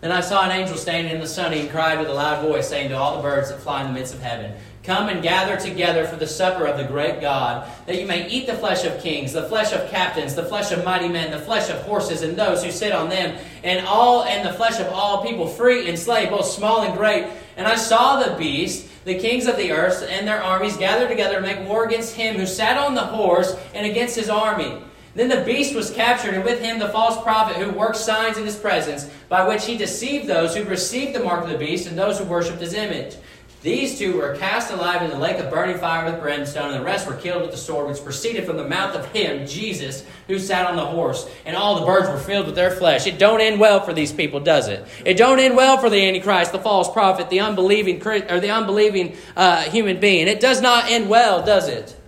Then 0.00 0.10
I 0.10 0.22
saw 0.22 0.42
an 0.42 0.50
angel 0.50 0.76
standing 0.76 1.14
in 1.14 1.20
the 1.20 1.28
sun 1.28 1.52
and 1.52 1.70
cried 1.70 2.00
with 2.00 2.08
a 2.08 2.12
loud 2.12 2.44
voice, 2.44 2.68
saying 2.68 2.88
to 2.88 2.96
all 2.96 3.16
the 3.16 3.22
birds 3.22 3.48
that 3.48 3.60
fly 3.60 3.82
in 3.82 3.86
the 3.86 3.92
midst 3.92 4.12
of 4.12 4.20
heaven, 4.20 4.56
Come 4.82 5.08
and 5.08 5.22
gather 5.22 5.56
together 5.56 6.04
for 6.04 6.16
the 6.16 6.26
supper 6.26 6.66
of 6.66 6.78
the 6.78 6.92
great 6.92 7.20
God, 7.20 7.70
that 7.86 8.00
you 8.00 8.08
may 8.08 8.28
eat 8.28 8.48
the 8.48 8.56
flesh 8.56 8.84
of 8.84 9.00
kings, 9.00 9.32
the 9.32 9.48
flesh 9.48 9.72
of 9.72 9.88
captains, 9.88 10.34
the 10.34 10.46
flesh 10.46 10.72
of 10.72 10.84
mighty 10.84 11.06
men, 11.06 11.30
the 11.30 11.38
flesh 11.38 11.70
of 11.70 11.80
horses 11.82 12.22
and 12.22 12.36
those 12.36 12.64
who 12.64 12.72
sit 12.72 12.90
on 12.90 13.08
them, 13.08 13.38
and 13.62 13.86
all 13.86 14.24
and 14.24 14.44
the 14.44 14.54
flesh 14.54 14.80
of 14.80 14.88
all 14.88 15.24
people, 15.24 15.46
free 15.46 15.88
and 15.88 15.96
slave, 15.96 16.30
both 16.30 16.46
small 16.46 16.82
and 16.82 16.98
great. 16.98 17.24
And 17.56 17.68
I 17.68 17.76
saw 17.76 18.20
the 18.20 18.34
beast, 18.34 18.88
the 19.04 19.16
kings 19.16 19.46
of 19.46 19.56
the 19.56 19.70
earth, 19.70 20.04
and 20.10 20.26
their 20.26 20.42
armies 20.42 20.76
gathered 20.76 21.08
together 21.08 21.36
to 21.36 21.40
make 21.40 21.68
war 21.68 21.84
against 21.84 22.16
him 22.16 22.34
who 22.34 22.46
sat 22.46 22.76
on 22.76 22.96
the 22.96 23.00
horse 23.00 23.54
and 23.74 23.86
against 23.86 24.16
his 24.16 24.28
army. 24.28 24.82
Then 25.14 25.28
the 25.28 25.44
beast 25.44 25.74
was 25.74 25.90
captured, 25.90 26.34
and 26.34 26.44
with 26.44 26.60
him 26.60 26.78
the 26.78 26.88
false 26.88 27.20
prophet 27.22 27.56
who 27.56 27.76
worked 27.76 27.96
signs 27.96 28.38
in 28.38 28.44
his 28.44 28.56
presence, 28.56 29.10
by 29.28 29.46
which 29.46 29.66
he 29.66 29.76
deceived 29.76 30.26
those 30.26 30.54
who 30.54 30.64
received 30.64 31.14
the 31.14 31.24
mark 31.24 31.42
of 31.42 31.50
the 31.50 31.58
beast 31.58 31.88
and 31.88 31.98
those 31.98 32.18
who 32.18 32.24
worshipped 32.24 32.60
his 32.60 32.74
image. 32.74 33.16
These 33.62 33.98
two 33.98 34.16
were 34.16 34.36
cast 34.36 34.72
alive 34.72 35.02
in 35.02 35.10
the 35.10 35.18
lake 35.18 35.36
of 35.36 35.50
burning 35.50 35.76
fire 35.76 36.10
with 36.10 36.22
brimstone, 36.22 36.70
and 36.70 36.80
the 36.80 36.84
rest 36.84 37.06
were 37.06 37.16
killed 37.16 37.42
with 37.42 37.50
the 37.50 37.58
sword 37.58 37.88
which 37.88 38.02
proceeded 38.02 38.46
from 38.46 38.56
the 38.56 38.66
mouth 38.66 38.94
of 38.94 39.04
him, 39.12 39.46
Jesus, 39.46 40.02
who 40.28 40.38
sat 40.38 40.66
on 40.66 40.76
the 40.76 40.86
horse. 40.86 41.28
And 41.44 41.54
all 41.54 41.78
the 41.78 41.84
birds 41.84 42.08
were 42.08 42.16
filled 42.16 42.46
with 42.46 42.54
their 42.54 42.70
flesh. 42.70 43.06
It 43.06 43.18
don't 43.18 43.42
end 43.42 43.60
well 43.60 43.80
for 43.80 43.92
these 43.92 44.12
people, 44.12 44.40
does 44.40 44.68
it? 44.68 44.86
It 45.04 45.18
don't 45.18 45.40
end 45.40 45.56
well 45.56 45.76
for 45.76 45.90
the 45.90 46.08
Antichrist, 46.08 46.52
the 46.52 46.58
false 46.58 46.90
prophet, 46.90 47.28
the 47.28 47.40
unbelieving 47.40 48.00
or 48.06 48.40
the 48.40 48.50
unbelieving 48.50 49.14
uh, 49.36 49.64
human 49.64 50.00
being. 50.00 50.26
It 50.26 50.40
does 50.40 50.62
not 50.62 50.90
end 50.90 51.10
well, 51.10 51.44
does 51.44 51.68
it? 51.68 51.99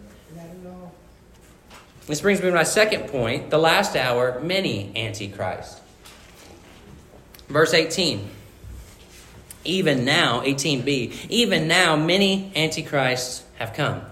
This 2.07 2.21
brings 2.21 2.41
me 2.41 2.47
to 2.49 2.55
my 2.55 2.65
second 2.65 3.09
point 3.09 3.51
the 3.51 3.59
last 3.59 3.97
hour, 3.97 4.41
many 4.41 4.93
antichrists. 4.97 5.81
Verse 7.49 7.75
18. 7.75 8.29
Even 9.65 10.05
now, 10.05 10.41
18b, 10.41 11.27
even 11.29 11.69
now 11.69 11.95
many 11.95 12.51
antichrists 12.57 13.45
have 13.57 13.73
come, 13.75 14.03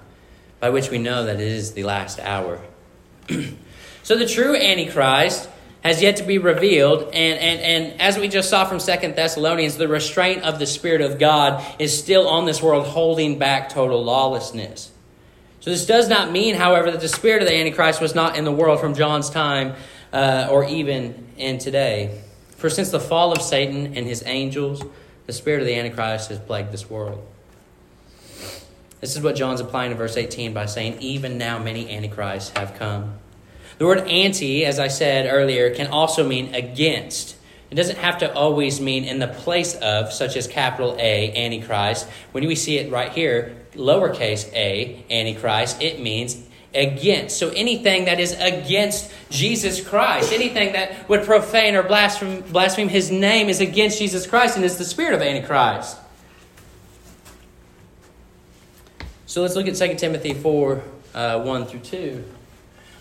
by 0.61 0.70
which 0.70 0.90
we 0.90 0.98
know 0.98 1.24
that 1.24 1.40
it 1.40 1.48
is 1.48 1.72
the 1.72 1.83
last 1.83 2.20
hour. 2.20 2.61
so 4.05 4.16
the 4.16 4.26
true 4.26 4.55
antichrist 4.55 5.48
has 5.83 6.03
yet 6.03 6.16
to 6.16 6.22
be 6.22 6.38
revealed, 6.38 7.03
and, 7.14 7.38
and, 7.40 7.61
and 7.61 8.00
as 8.00 8.18
we 8.18 8.29
just 8.29 8.50
saw 8.50 8.64
from 8.64 8.79
Second 8.79 9.16
Thessalonians, 9.16 9.76
the 9.76 9.88
restraint 9.88 10.42
of 10.44 10.59
the 10.59 10.66
Spirit 10.66 11.00
of 11.00 11.18
God 11.18 11.64
is 11.81 11.98
still 11.98 12.29
on 12.29 12.44
this 12.44 12.62
world, 12.62 12.87
holding 12.87 13.38
back 13.38 13.70
total 13.70 14.05
lawlessness. 14.05 14.89
So, 15.61 15.70
this 15.70 15.87
does 15.87 16.09
not 16.09 16.33
mean, 16.33 16.55
however, 16.55 16.90
that 16.90 17.01
the 17.01 17.09
spirit 17.09 17.42
of 17.42 17.49
the 17.49 17.55
Antichrist 17.55 18.01
was 18.01 18.14
not 18.14 18.37
in 18.37 18.44
the 18.44 18.53
world 18.53 18.81
from 18.81 18.94
John's 18.94 19.29
time 19.31 19.75
uh, 20.12 20.49
or 20.51 20.64
even 20.64 21.29
in 21.37 21.59
today. 21.59 22.20
For 22.57 22.68
since 22.68 22.90
the 22.90 23.01
fall 23.01 23.33
of 23.33 23.42
Satan 23.42 23.94
and 23.96 24.07
his 24.07 24.23
angels, 24.27 24.83
the 25.27 25.33
spirit 25.33 25.61
of 25.61 25.66
the 25.66 25.75
Antichrist 25.75 26.31
has 26.31 26.38
plagued 26.38 26.73
this 26.73 26.88
world. 26.88 27.27
This 29.01 29.16
is 29.16 29.23
what 29.23 29.35
John's 29.35 29.61
applying 29.61 29.90
to 29.90 29.96
verse 29.96 30.16
18 30.16 30.53
by 30.53 30.66
saying, 30.66 31.01
Even 31.01 31.38
now 31.38 31.59
many 31.59 31.88
antichrists 31.90 32.51
have 32.51 32.75
come. 32.79 33.14
The 33.79 33.87
word 33.87 34.07
anti, 34.09 34.66
as 34.66 34.79
I 34.79 34.88
said 34.88 35.27
earlier, 35.27 35.75
can 35.75 35.87
also 35.87 36.27
mean 36.27 36.55
against. 36.55 37.37
It 37.70 37.76
doesn't 37.76 37.98
have 37.98 38.18
to 38.18 38.35
always 38.35 38.80
mean 38.80 39.04
in 39.04 39.20
the 39.20 39.28
place 39.28 39.76
of, 39.76 40.12
such 40.12 40.37
as 40.37 40.48
capital 40.48 40.96
A, 40.98 41.33
Antichrist. 41.44 42.09
When 42.33 42.46
we 42.46 42.56
see 42.56 42.78
it 42.78 42.90
right 42.90 43.12
here, 43.12 43.56
lowercase 43.74 44.52
a, 44.52 45.04
Antichrist, 45.09 45.80
it 45.80 46.00
means 46.00 46.37
against. 46.74 47.38
So 47.38 47.50
anything 47.50 48.06
that 48.06 48.18
is 48.18 48.33
against 48.40 49.12
Jesus 49.30 49.87
Christ, 49.87 50.33
anything 50.33 50.72
that 50.72 51.09
would 51.09 51.24
profane 51.24 51.76
or 51.76 51.85
blaspheme, 51.85 52.40
blaspheme 52.42 52.88
his 52.88 53.11
name 53.11 53.48
is 53.48 53.61
against 53.61 53.98
Jesus 53.98 54.26
Christ 54.26 54.56
and 54.56 54.64
is 54.64 54.76
the 54.76 54.85
spirit 54.85 55.14
of 55.14 55.22
Antichrist. 55.22 55.96
So 59.26 59.42
let's 59.42 59.54
look 59.54 59.68
at 59.68 59.76
2 59.76 59.94
Timothy 59.94 60.35
4 60.35 60.83
uh, 61.14 61.40
1 61.42 61.66
through 61.66 61.80
2. 61.80 62.24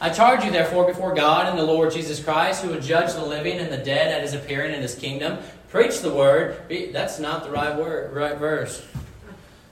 I 0.02 0.10
charge 0.10 0.46
you, 0.46 0.52
therefore, 0.52 0.88
before 0.88 1.14
God 1.14 1.48
and 1.48 1.60
the 1.60 1.64
Lord 1.64 1.92
Jesus 1.92 2.24
Christ, 2.24 2.64
who 2.64 2.70
will 2.70 2.80
judge 2.80 3.14
the 3.14 3.26
living 3.26 3.60
and 3.60 3.72
the 3.72 3.78
dead 3.78 4.14
at 4.14 4.22
his 4.22 4.34
appearing 4.34 4.74
in 4.74 4.82
his 4.82 4.96
kingdom, 4.96 5.40
preach 5.70 6.00
the 6.00 6.14
word. 6.14 6.58
That's 6.94 7.20
not 7.20 7.44
the 7.44 7.52
right 7.52 7.76
word, 7.76 8.14
right 8.14 8.38
verse. 8.38 8.86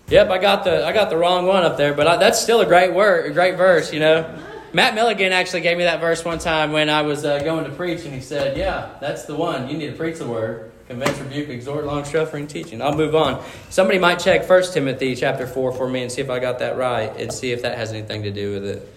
Yep, 0.09 0.29
I 0.29 0.37
got 0.37 0.63
the 0.63 0.85
I 0.85 0.93
got 0.93 1.09
the 1.09 1.17
wrong 1.17 1.47
one 1.47 1.63
up 1.63 1.75
there, 1.75 1.93
but 1.93 2.07
I, 2.07 2.17
that's 2.17 2.41
still 2.41 2.61
a 2.61 2.65
great 2.65 2.93
word, 2.93 3.29
a 3.29 3.33
great 3.33 3.57
verse, 3.57 3.91
you 3.91 3.99
know. 3.99 4.37
Matt 4.73 4.95
Milligan 4.95 5.31
actually 5.31 5.61
gave 5.61 5.77
me 5.77 5.85
that 5.85 6.01
verse 6.01 6.23
one 6.23 6.39
time 6.39 6.71
when 6.71 6.89
I 6.89 7.01
was 7.01 7.25
uh, 7.25 7.39
going 7.39 7.63
to 7.65 7.71
preach, 7.71 8.03
and 8.05 8.13
he 8.13 8.21
said, 8.21 8.57
"Yeah, 8.57 8.89
that's 8.99 9.25
the 9.25 9.35
one. 9.35 9.69
You 9.69 9.77
need 9.77 9.87
to 9.87 9.97
preach 9.97 10.17
the 10.17 10.27
word, 10.27 10.71
convince, 10.87 11.17
rebuke, 11.19 11.49
exhort, 11.49 11.85
long 11.85 12.05
suffering, 12.05 12.47
teaching." 12.47 12.81
I'll 12.81 12.95
move 12.95 13.15
on. 13.15 13.43
Somebody 13.69 13.99
might 13.99 14.19
check 14.19 14.45
First 14.45 14.73
Timothy 14.73 15.15
chapter 15.15 15.47
four 15.47 15.71
for 15.73 15.89
me 15.89 16.03
and 16.03 16.11
see 16.11 16.21
if 16.21 16.29
I 16.29 16.39
got 16.39 16.59
that 16.59 16.77
right, 16.77 17.13
and 17.17 17.31
see 17.31 17.51
if 17.51 17.61
that 17.63 17.77
has 17.77 17.91
anything 17.91 18.23
to 18.23 18.31
do 18.31 18.53
with 18.53 18.65
it. 18.65 18.93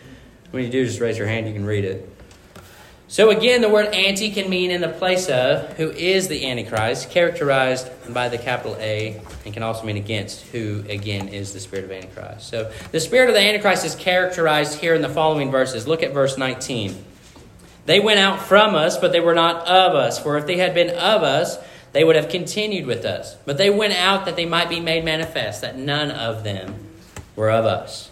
When 0.51 0.65
you 0.65 0.71
do, 0.71 0.85
just 0.85 1.01
raise 1.01 1.17
your 1.17 1.27
hand. 1.27 1.47
You 1.47 1.53
can 1.53 1.65
read 1.65 1.85
it. 1.85 2.09
So 3.11 3.31
again, 3.31 3.61
the 3.61 3.69
word 3.69 3.87
anti 3.87 4.31
can 4.31 4.49
mean 4.49 4.71
in 4.71 4.81
the 4.81 4.89
place 4.89 5.29
of, 5.29 5.77
who 5.77 5.91
is 5.91 6.29
the 6.29 6.47
Antichrist, 6.49 7.11
characterized 7.11 7.89
by 8.15 8.29
the 8.29 8.39
capital 8.39 8.77
A, 8.79 9.21
and 9.45 9.53
can 9.53 9.65
also 9.65 9.85
mean 9.85 9.97
against, 9.97 10.43
who 10.43 10.85
again 10.89 11.27
is 11.27 11.53
the 11.53 11.59
spirit 11.59 11.85
of 11.85 11.91
Antichrist. 11.91 12.49
So 12.49 12.73
the 12.93 13.01
spirit 13.01 13.29
of 13.29 13.35
the 13.35 13.41
Antichrist 13.41 13.85
is 13.85 13.97
characterized 13.97 14.79
here 14.79 14.95
in 14.95 15.03
the 15.03 15.09
following 15.09 15.51
verses. 15.51 15.89
Look 15.89 16.05
at 16.05 16.15
verse 16.15 16.39
19. 16.39 17.05
They 17.87 17.99
went 17.99 18.21
out 18.21 18.43
from 18.43 18.77
us, 18.77 18.97
but 18.97 19.11
they 19.11 19.19
were 19.19 19.35
not 19.35 19.67
of 19.67 19.97
us. 19.97 20.21
For 20.21 20.39
if 20.39 20.47
they 20.47 20.59
had 20.59 20.75
been 20.75 20.91
of 20.91 21.25
us, 21.25 21.59
they 21.91 22.05
would 22.05 22.15
have 22.15 22.29
continued 22.29 22.87
with 22.87 23.05
us. 23.05 23.35
But 23.45 23.57
they 23.57 23.71
went 23.71 23.95
out 23.95 24.27
that 24.27 24.37
they 24.37 24.47
might 24.47 24.69
be 24.69 24.79
made 24.79 25.05
manifest, 25.05 25.63
that 25.63 25.77
none 25.77 26.13
of 26.13 26.45
them 26.45 26.87
were 27.35 27.51
of 27.51 27.65
us. 27.65 28.10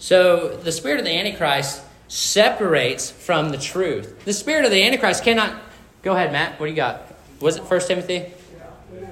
So 0.00 0.56
the 0.56 0.72
spirit 0.72 0.98
of 0.98 1.04
the 1.04 1.12
Antichrist 1.12 1.82
separates 2.08 3.10
from 3.10 3.50
the 3.50 3.58
truth. 3.58 4.24
The 4.24 4.32
spirit 4.32 4.64
of 4.64 4.70
the 4.70 4.82
Antichrist 4.82 5.22
cannot. 5.22 5.60
Go 6.02 6.14
ahead, 6.14 6.32
Matt. 6.32 6.58
What 6.58 6.66
do 6.66 6.70
you 6.70 6.76
got? 6.76 7.14
Was 7.38 7.58
it 7.58 7.64
First 7.64 7.86
Timothy? 7.86 8.32
Yeah, 8.94 9.10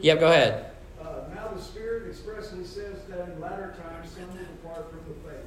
Yep, 0.00 0.20
go 0.20 0.32
ahead. 0.32 0.70
Uh, 0.98 1.04
now 1.34 1.48
the 1.54 1.60
Spirit 1.60 2.08
expressly 2.08 2.64
says 2.64 3.04
that 3.10 3.28
in 3.28 3.38
latter 3.38 3.74
times 3.84 4.12
some 4.12 4.26
will 4.28 4.44
depart 4.46 4.90
from 4.90 5.00
the 5.06 5.28
faith, 5.28 5.44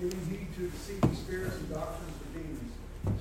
giving 0.00 0.26
heed 0.30 0.48
to 0.56 0.70
deceiving 0.70 1.14
spirits 1.14 1.56
and 1.56 1.74
doctrines 1.74 2.16
of 2.16 2.32
demons, 2.32 2.72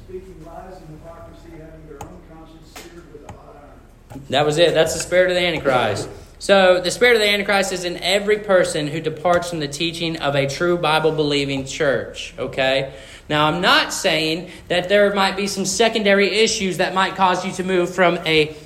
speaking 0.07 0.45
lies 0.45 0.77
and 0.77 0.87
hypocrisy, 0.87 1.51
having 1.51 1.85
their 1.85 2.01
own 2.07 2.21
conscience 2.33 2.71
seared 2.77 3.11
with 3.11 3.29
a 3.29 3.33
hot 3.33 3.57
iron. 3.61 4.21
That 4.29 4.45
was 4.45 4.57
it. 4.57 4.73
That's 4.73 4.93
the 4.93 5.01
spirit 5.01 5.31
of 5.31 5.35
the 5.35 5.45
Antichrist. 5.45 6.07
So, 6.43 6.81
the 6.81 6.91
spirit 6.91 7.15
of 7.15 7.21
the 7.21 7.29
Antichrist 7.29 7.71
is 7.71 7.85
in 7.85 7.95
every 8.03 8.39
person 8.39 8.87
who 8.87 8.99
departs 8.99 9.49
from 9.49 9.61
the 9.61 9.67
teaching 9.69 10.17
of 10.17 10.35
a 10.35 10.45
true 10.45 10.77
Bible 10.77 11.13
believing 11.13 11.63
church, 11.63 12.33
okay? 12.37 12.93
Now, 13.29 13.45
I'm 13.45 13.61
not 13.61 13.93
saying 13.93 14.51
that 14.67 14.89
there 14.89 15.15
might 15.15 15.37
be 15.37 15.47
some 15.47 15.63
secondary 15.63 16.27
issues 16.27 16.79
that 16.79 16.93
might 16.93 17.15
cause 17.15 17.45
you 17.45 17.53
to 17.53 17.63
move 17.63 17.95
from 17.95 18.17
a 18.25 18.57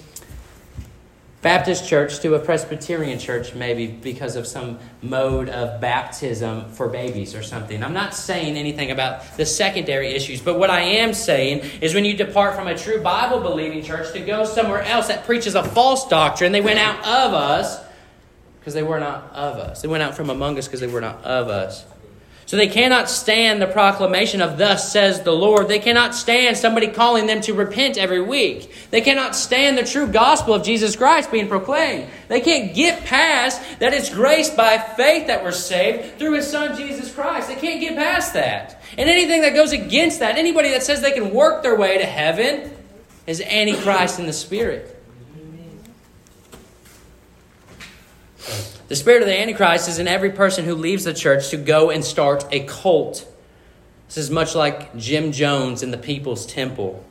Baptist 1.43 1.87
church 1.87 2.19
to 2.21 2.33
a 2.33 2.39
Presbyterian 2.39 3.19
church, 3.19 3.53
maybe 3.53 3.85
because 3.85 4.35
of 4.35 4.47
some 4.47 4.79
mode 5.03 5.49
of 5.49 5.79
baptism 5.79 6.71
for 6.71 6.87
babies 6.87 7.35
or 7.35 7.43
something. 7.43 7.83
I'm 7.83 7.93
not 7.93 8.15
saying 8.15 8.57
anything 8.57 8.89
about 8.89 9.37
the 9.37 9.45
secondary 9.45 10.13
issues, 10.13 10.41
but 10.41 10.57
what 10.57 10.71
I 10.71 10.81
am 10.81 11.13
saying 11.13 11.59
is 11.79 11.93
when 11.93 12.05
you 12.05 12.15
depart 12.15 12.55
from 12.55 12.67
a 12.67 12.75
true 12.75 13.01
Bible 13.01 13.39
believing 13.39 13.83
church 13.83 14.11
to 14.13 14.19
go 14.19 14.45
somewhere 14.45 14.81
else 14.81 15.09
that 15.09 15.25
preaches 15.25 15.53
a 15.53 15.63
false 15.63 16.07
doctrine, 16.07 16.51
they 16.51 16.61
went 16.61 16.79
out 16.79 16.99
of 16.99 17.35
us 17.35 17.85
because 18.59 18.73
they 18.73 18.83
were 18.83 18.99
not 18.99 19.31
of 19.31 19.57
us. 19.57 19.83
They 19.83 19.87
went 19.87 20.01
out 20.01 20.15
from 20.15 20.31
among 20.31 20.57
us 20.57 20.67
because 20.67 20.79
they 20.79 20.87
were 20.87 21.01
not 21.01 21.23
of 21.23 21.49
us. 21.49 21.85
So 22.47 22.55
they 22.55 22.69
cannot 22.69 23.09
stand 23.09 23.61
the 23.61 23.67
proclamation 23.67 24.41
of 24.41 24.57
thus 24.57 24.89
says 24.89 25.21
the 25.21 25.33
Lord. 25.33 25.67
They 25.67 25.79
cannot 25.79 26.15
stand 26.15 26.57
somebody 26.57 26.87
calling 26.87 27.27
them 27.27 27.41
to 27.41 27.53
repent 27.53 27.97
every 27.97 28.21
week. 28.21 28.73
They 28.89 29.01
cannot 29.01 29.35
stand 29.35 29.77
the 29.77 29.83
true 29.83 30.07
gospel 30.07 30.53
of 30.53 30.63
Jesus 30.63 30.95
Christ 30.95 31.29
being 31.29 31.49
proclaimed. 31.49 32.09
They 32.29 32.39
can't 32.39 32.73
get 32.73 33.03
past 33.03 33.61
that 33.79 33.93
it's 33.93 34.09
grace 34.09 34.49
by 34.49 34.77
faith 34.77 35.27
that 35.27 35.43
we're 35.43 35.51
saved 35.51 36.17
through 36.19 36.35
his 36.35 36.49
son 36.49 36.77
Jesus 36.77 37.13
Christ. 37.13 37.49
They 37.49 37.55
can't 37.55 37.81
get 37.81 37.97
past 37.97 38.33
that. 38.35 38.81
And 38.97 39.09
anything 39.09 39.41
that 39.41 39.53
goes 39.53 39.73
against 39.73 40.19
that, 40.19 40.37
anybody 40.37 40.69
that 40.69 40.83
says 40.83 41.01
they 41.01 41.11
can 41.11 41.33
work 41.33 41.63
their 41.63 41.75
way 41.75 41.97
to 41.97 42.05
heaven 42.05 42.71
is 43.25 43.41
antichrist 43.41 44.19
in 44.19 44.25
the 44.25 44.31
spirit. 44.31 44.93
The 48.87 48.95
spirit 48.95 49.21
of 49.21 49.27
the 49.27 49.37
Antichrist 49.37 49.89
is 49.89 49.99
in 49.99 50.07
every 50.07 50.31
person 50.31 50.63
who 50.63 50.73
leaves 50.73 51.03
the 51.03 51.13
church 51.13 51.49
to 51.49 51.57
go 51.57 51.89
and 51.89 52.05
start 52.05 52.45
a 52.51 52.61
cult. 52.65 53.27
This 54.07 54.17
is 54.17 54.31
much 54.31 54.55
like 54.55 54.95
Jim 54.95 55.33
Jones 55.33 55.83
in 55.83 55.91
the 55.91 55.97
People's 55.97 56.45
Temple. 56.45 57.03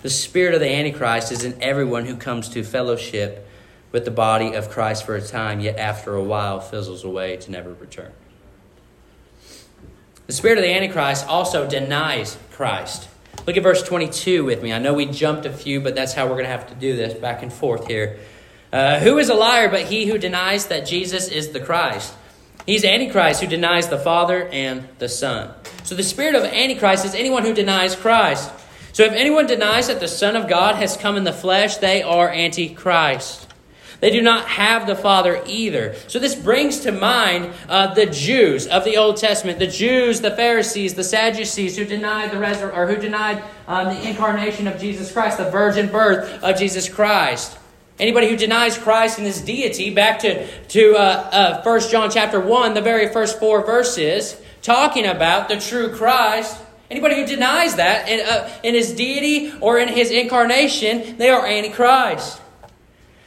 The 0.00 0.08
spirit 0.08 0.54
of 0.54 0.60
the 0.60 0.70
Antichrist 0.70 1.30
is 1.30 1.44
in 1.44 1.62
everyone 1.62 2.06
who 2.06 2.16
comes 2.16 2.48
to 2.50 2.64
fellowship 2.64 3.46
with 3.92 4.06
the 4.06 4.10
body 4.10 4.54
of 4.54 4.70
Christ 4.70 5.04
for 5.04 5.14
a 5.14 5.20
time, 5.20 5.60
yet 5.60 5.76
after 5.76 6.14
a 6.14 6.22
while 6.22 6.58
fizzles 6.58 7.04
away 7.04 7.36
to 7.36 7.50
never 7.50 7.74
return. 7.74 8.12
The 10.26 10.32
spirit 10.32 10.56
of 10.56 10.64
the 10.64 10.72
Antichrist 10.72 11.26
also 11.26 11.68
denies 11.68 12.38
Christ. 12.52 13.08
Look 13.46 13.58
at 13.58 13.62
verse 13.62 13.82
22 13.82 14.44
with 14.44 14.62
me. 14.62 14.72
I 14.72 14.78
know 14.78 14.94
we 14.94 15.04
jumped 15.04 15.44
a 15.44 15.52
few, 15.52 15.82
but 15.82 15.94
that's 15.94 16.14
how 16.14 16.24
we're 16.24 16.34
going 16.34 16.44
to 16.44 16.50
have 16.50 16.68
to 16.68 16.74
do 16.76 16.96
this 16.96 17.12
back 17.12 17.42
and 17.42 17.52
forth 17.52 17.88
here. 17.88 18.18
Uh, 18.72 19.00
who 19.00 19.18
is 19.18 19.28
a 19.28 19.34
liar 19.34 19.68
but 19.68 19.82
he 19.82 20.06
who 20.06 20.16
denies 20.16 20.66
that 20.66 20.86
Jesus 20.86 21.28
is 21.28 21.50
the 21.50 21.60
Christ? 21.60 22.14
He's 22.66 22.84
Antichrist 22.84 23.40
who 23.40 23.48
denies 23.48 23.88
the 23.88 23.98
Father 23.98 24.48
and 24.48 24.88
the 24.98 25.08
Son. 25.08 25.52
So 25.82 25.94
the 25.94 26.04
spirit 26.04 26.34
of 26.34 26.44
Antichrist 26.44 27.04
is 27.04 27.14
anyone 27.14 27.44
who 27.44 27.54
denies 27.54 27.96
Christ. 27.96 28.50
So 28.92 29.04
if 29.04 29.12
anyone 29.12 29.46
denies 29.46 29.88
that 29.88 29.98
the 29.98 30.08
Son 30.08 30.36
of 30.36 30.48
God 30.48 30.76
has 30.76 30.96
come 30.96 31.16
in 31.16 31.24
the 31.24 31.32
flesh, 31.32 31.78
they 31.78 32.02
are 32.02 32.28
Antichrist. 32.28 33.48
They 34.00 34.10
do 34.10 34.22
not 34.22 34.46
have 34.46 34.86
the 34.86 34.96
Father 34.96 35.42
either. 35.46 35.94
So 36.08 36.18
this 36.18 36.34
brings 36.34 36.80
to 36.80 36.92
mind 36.92 37.52
uh, 37.68 37.92
the 37.94 38.06
Jews 38.06 38.66
of 38.66 38.84
the 38.84 38.96
Old 38.96 39.18
Testament, 39.18 39.58
the 39.58 39.66
Jews, 39.66 40.20
the 40.20 40.30
Pharisees, 40.30 40.94
the 40.94 41.04
Sadducees 41.04 41.76
who 41.76 41.84
denied 41.84 42.30
the 42.30 42.38
resur- 42.38 42.74
or 42.74 42.86
who 42.86 42.96
denied 42.96 43.42
um, 43.68 43.88
the 43.88 44.08
incarnation 44.08 44.66
of 44.66 44.80
Jesus 44.80 45.12
Christ, 45.12 45.36
the 45.36 45.50
virgin 45.50 45.88
birth 45.88 46.42
of 46.42 46.56
Jesus 46.56 46.88
Christ. 46.88 47.58
Anybody 48.00 48.30
who 48.30 48.36
denies 48.36 48.78
Christ 48.78 49.18
and 49.18 49.26
his 49.26 49.42
deity, 49.42 49.92
back 49.92 50.20
to, 50.20 50.46
to 50.68 50.94
uh, 50.94 51.60
uh, 51.62 51.62
1 51.62 51.90
John 51.90 52.10
chapter 52.10 52.40
1, 52.40 52.72
the 52.72 52.80
very 52.80 53.12
first 53.12 53.38
four 53.38 53.62
verses, 53.62 54.40
talking 54.62 55.04
about 55.04 55.50
the 55.50 55.60
true 55.60 55.94
Christ. 55.94 56.56
Anybody 56.90 57.16
who 57.16 57.26
denies 57.26 57.76
that 57.76 58.08
in, 58.08 58.20
uh, 58.26 58.50
in 58.62 58.74
his 58.74 58.94
deity 58.94 59.52
or 59.60 59.78
in 59.78 59.88
his 59.88 60.10
incarnation, 60.10 61.18
they 61.18 61.28
are 61.28 61.46
antichrist. 61.46 62.40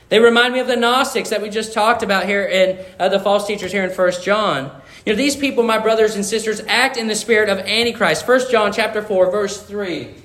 They 0.10 0.20
remind 0.20 0.56
me 0.56 0.60
of 0.60 0.66
the 0.66 0.76
Gnostics 0.76 1.30
that 1.30 1.44
we 1.44 1.52
just 1.52 1.72
talked 1.72 2.02
about 2.02 2.26
here 2.26 2.44
in 2.44 2.84
uh, 3.00 3.10
the 3.10 3.20
false 3.20 3.46
teachers 3.46 3.72
here 3.72 3.84
in 3.84 3.92
1 3.92 4.12
John. 4.24 4.72
You 5.06 5.14
know, 5.14 5.18
these 5.18 5.36
people, 5.36 5.62
my 5.62 5.78
brothers 5.78 6.16
and 6.16 6.26
sisters, 6.26 6.62
act 6.68 6.98
in 6.98 7.08
the 7.08 7.16
spirit 7.16 7.50
of 7.50 7.60
Antichrist. 7.60 8.28
1 8.28 8.50
John 8.50 8.74
chapter 8.74 9.04
4, 9.04 9.30
verse 9.30 9.62
3. 9.62 10.23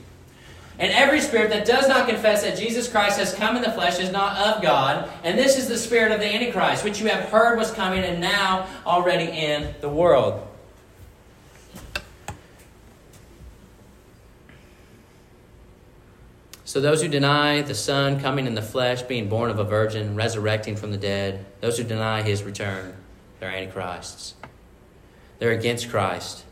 And 0.79 0.93
every 0.93 1.21
spirit 1.21 1.51
that 1.51 1.67
does 1.67 1.89
not 1.89 2.09
confess 2.09 2.43
that 2.43 2.57
Jesus 2.57 2.89
Christ 2.89 3.19
has 3.19 3.35
come 3.35 3.57
in 3.57 3.63
the 3.63 3.73
flesh 3.73 3.99
is 3.99 4.13
not 4.13 4.39
of 4.39 4.63
God. 4.63 5.11
And 5.25 5.37
this 5.37 5.59
is 5.59 5.67
the 5.67 5.77
spirit 5.77 6.13
of 6.13 6.21
the 6.21 6.27
Antichrist, 6.27 6.85
which 6.85 7.01
you 7.01 7.09
have 7.09 7.25
heard 7.31 7.59
was 7.59 7.73
coming 7.73 8.05
and 8.05 8.21
now 8.21 8.69
already 8.87 9.25
in 9.25 9.75
the 9.81 9.89
world. 9.89 10.47
So, 16.65 16.83
those 16.83 17.01
who 17.01 17.09
deny 17.09 17.63
the 17.63 17.75
Son 17.75 18.21
coming 18.21 18.47
in 18.47 18.55
the 18.55 18.61
flesh, 18.61 19.01
being 19.01 19.31
born 19.31 19.51
of 19.51 19.59
a 19.59 19.65
virgin, 19.65 20.15
resurrecting 20.15 20.77
from 20.77 20.91
the 20.91 20.99
dead, 20.99 21.47
those 21.61 21.79
who 21.79 21.83
deny 21.83 22.21
his 22.21 22.43
return, 22.43 22.95
they're 23.41 23.51
antichrists. 23.51 24.35
They're 25.39 25.53
against 25.53 25.89
Christ. 25.89 26.45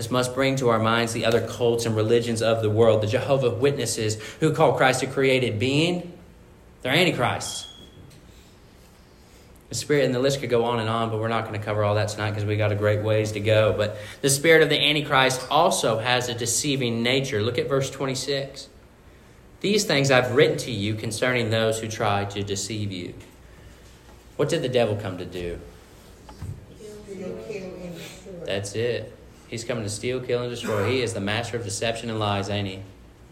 This 0.00 0.10
must 0.10 0.34
bring 0.34 0.56
to 0.56 0.70
our 0.70 0.78
minds 0.78 1.12
the 1.12 1.26
other 1.26 1.46
cults 1.46 1.84
and 1.84 1.94
religions 1.94 2.40
of 2.40 2.62
the 2.62 2.70
world, 2.70 3.02
the 3.02 3.06
Jehovah 3.06 3.50
Witnesses 3.50 4.14
who 4.40 4.54
call 4.54 4.72
Christ 4.72 5.02
a 5.02 5.06
created 5.06 5.58
being. 5.58 6.18
They're 6.80 6.94
antichrists. 6.94 7.66
The 9.68 9.74
spirit 9.74 10.06
and 10.06 10.14
the 10.14 10.18
list 10.18 10.40
could 10.40 10.48
go 10.48 10.64
on 10.64 10.80
and 10.80 10.88
on, 10.88 11.10
but 11.10 11.20
we're 11.20 11.28
not 11.28 11.44
going 11.46 11.60
to 11.60 11.62
cover 11.62 11.84
all 11.84 11.96
that 11.96 12.08
tonight 12.08 12.30
because 12.30 12.46
we 12.46 12.56
got 12.56 12.72
a 12.72 12.76
great 12.76 13.02
ways 13.02 13.32
to 13.32 13.40
go. 13.40 13.74
But 13.76 13.98
the 14.22 14.30
spirit 14.30 14.62
of 14.62 14.70
the 14.70 14.78
Antichrist 14.82 15.46
also 15.50 15.98
has 15.98 16.30
a 16.30 16.34
deceiving 16.34 17.02
nature. 17.02 17.42
Look 17.42 17.58
at 17.58 17.68
verse 17.68 17.90
26. 17.90 18.70
These 19.60 19.84
things 19.84 20.10
I've 20.10 20.34
written 20.34 20.56
to 20.60 20.70
you 20.70 20.94
concerning 20.94 21.50
those 21.50 21.78
who 21.78 21.88
try 21.88 22.24
to 22.24 22.42
deceive 22.42 22.90
you. 22.90 23.12
What 24.36 24.48
did 24.48 24.62
the 24.62 24.70
devil 24.70 24.96
come 24.96 25.18
to 25.18 25.26
do? 25.26 25.60
That's 28.46 28.74
it. 28.74 29.18
He's 29.50 29.64
coming 29.64 29.82
to 29.82 29.90
steal, 29.90 30.20
kill, 30.20 30.42
and 30.42 30.50
destroy. 30.50 30.88
He 30.88 31.02
is 31.02 31.12
the 31.12 31.20
master 31.20 31.56
of 31.56 31.64
deception 31.64 32.08
and 32.08 32.20
lies, 32.20 32.48
ain't 32.48 32.68
he? 32.68 32.82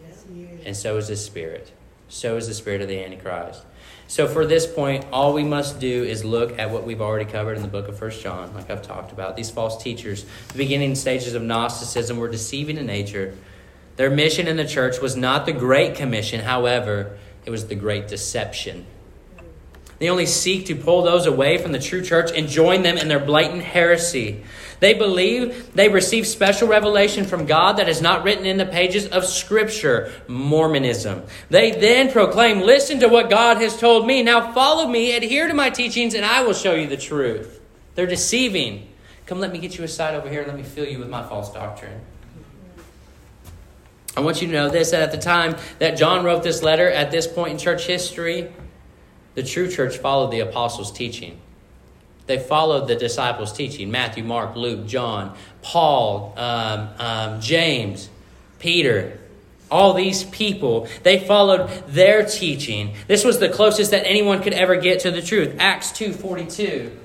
Yes, 0.05 0.25
he 0.29 0.43
is. 0.43 0.65
And 0.65 0.75
so 0.75 0.97
is 0.97 1.07
his 1.07 1.23
spirit. 1.23 1.71
So 2.09 2.35
is 2.35 2.45
the 2.45 2.53
spirit 2.53 2.81
of 2.81 2.89
the 2.89 3.01
Antichrist. 3.01 3.63
So 4.07 4.27
for 4.27 4.45
this 4.45 4.67
point, 4.67 5.05
all 5.13 5.33
we 5.33 5.45
must 5.45 5.79
do 5.79 6.03
is 6.03 6.25
look 6.25 6.59
at 6.59 6.71
what 6.71 6.83
we've 6.83 6.99
already 6.99 7.23
covered 7.23 7.55
in 7.55 7.61
the 7.61 7.69
book 7.69 7.87
of 7.87 7.97
First 7.97 8.21
John, 8.21 8.53
like 8.53 8.69
I've 8.69 8.81
talked 8.81 9.13
about. 9.13 9.37
These 9.37 9.49
false 9.49 9.81
teachers, 9.81 10.25
the 10.49 10.57
beginning 10.57 10.95
stages 10.95 11.35
of 11.35 11.41
Gnosticism, 11.41 12.17
were 12.17 12.27
deceiving 12.27 12.75
in 12.75 12.85
nature. 12.85 13.33
Their 13.95 14.09
mission 14.09 14.45
in 14.45 14.57
the 14.57 14.67
church 14.67 14.99
was 14.99 15.15
not 15.15 15.45
the 15.45 15.53
Great 15.53 15.95
Commission, 15.95 16.41
however, 16.41 17.17
it 17.45 17.49
was 17.49 17.67
the 17.67 17.75
Great 17.75 18.09
Deception. 18.09 18.85
They 19.99 20.09
only 20.09 20.25
seek 20.25 20.67
to 20.67 20.75
pull 20.75 21.01
those 21.01 21.25
away 21.25 21.57
from 21.57 21.73
the 21.73 21.79
true 21.79 22.01
church 22.01 22.31
and 22.33 22.47
join 22.47 22.83
them 22.83 22.97
in 22.97 23.09
their 23.09 23.19
blatant 23.19 23.63
heresy. 23.63 24.43
They 24.79 24.93
believe 24.93 25.73
they 25.73 25.89
receive 25.89 26.25
special 26.25 26.69
revelation 26.69 27.25
from 27.25 27.45
God 27.45 27.77
that 27.77 27.89
is 27.89 28.01
not 28.01 28.23
written 28.23 28.45
in 28.45 28.55
the 28.55 28.65
pages 28.65 29.07
of 29.07 29.25
Scripture, 29.25 30.11
Mormonism. 30.29 31.23
They 31.49 31.71
then 31.71 32.11
proclaim, 32.11 32.61
Listen 32.61 33.01
to 33.01 33.09
what 33.09 33.29
God 33.29 33.57
has 33.57 33.77
told 33.77 34.07
me. 34.07 34.23
Now 34.23 34.53
follow 34.53 34.87
me, 34.87 35.15
adhere 35.15 35.49
to 35.49 35.53
my 35.53 35.69
teachings, 35.69 36.13
and 36.13 36.23
I 36.23 36.43
will 36.43 36.53
show 36.53 36.75
you 36.75 36.87
the 36.87 36.97
truth. 36.97 37.59
They're 37.95 38.05
deceiving. 38.05 38.87
Come, 39.25 39.41
let 39.41 39.51
me 39.51 39.59
get 39.59 39.77
you 39.77 39.83
aside 39.83 40.15
over 40.15 40.29
here. 40.29 40.45
Let 40.47 40.55
me 40.55 40.63
fill 40.63 40.87
you 40.87 40.99
with 40.99 41.09
my 41.09 41.23
false 41.23 41.51
doctrine. 41.51 41.99
I 44.15 44.21
want 44.21 44.41
you 44.41 44.47
to 44.47 44.53
know 44.53 44.69
this 44.69 44.91
that 44.91 45.01
at 45.01 45.11
the 45.11 45.17
time 45.17 45.57
that 45.79 45.97
John 45.97 46.23
wrote 46.23 46.41
this 46.41 46.63
letter, 46.63 46.89
at 46.89 47.11
this 47.11 47.27
point 47.27 47.51
in 47.51 47.57
church 47.57 47.85
history, 47.85 48.51
the 49.39 49.47
true 49.47 49.69
church 49.69 49.99
followed 49.99 50.31
the 50.31 50.41
apostles' 50.41 50.91
teaching. 50.91 51.39
They 52.25 52.37
followed 52.37 52.89
the 52.89 52.95
disciples' 52.95 53.53
teaching 53.53 53.89
Matthew, 53.89 54.21
Mark, 54.21 54.57
Luke, 54.57 54.85
John, 54.85 55.37
Paul, 55.61 56.33
um, 56.35 56.89
um, 56.97 57.39
James, 57.39 58.09
Peter. 58.59 59.17
All 59.71 59.93
these 59.93 60.25
people, 60.25 60.89
they 61.03 61.25
followed 61.25 61.69
their 61.87 62.25
teaching. 62.25 62.95
This 63.07 63.23
was 63.23 63.39
the 63.39 63.47
closest 63.47 63.91
that 63.91 64.05
anyone 64.05 64.43
could 64.43 64.51
ever 64.51 64.75
get 64.75 64.99
to 65.01 65.11
the 65.11 65.21
truth. 65.21 65.55
Acts 65.57 65.93
2.42 65.93 66.97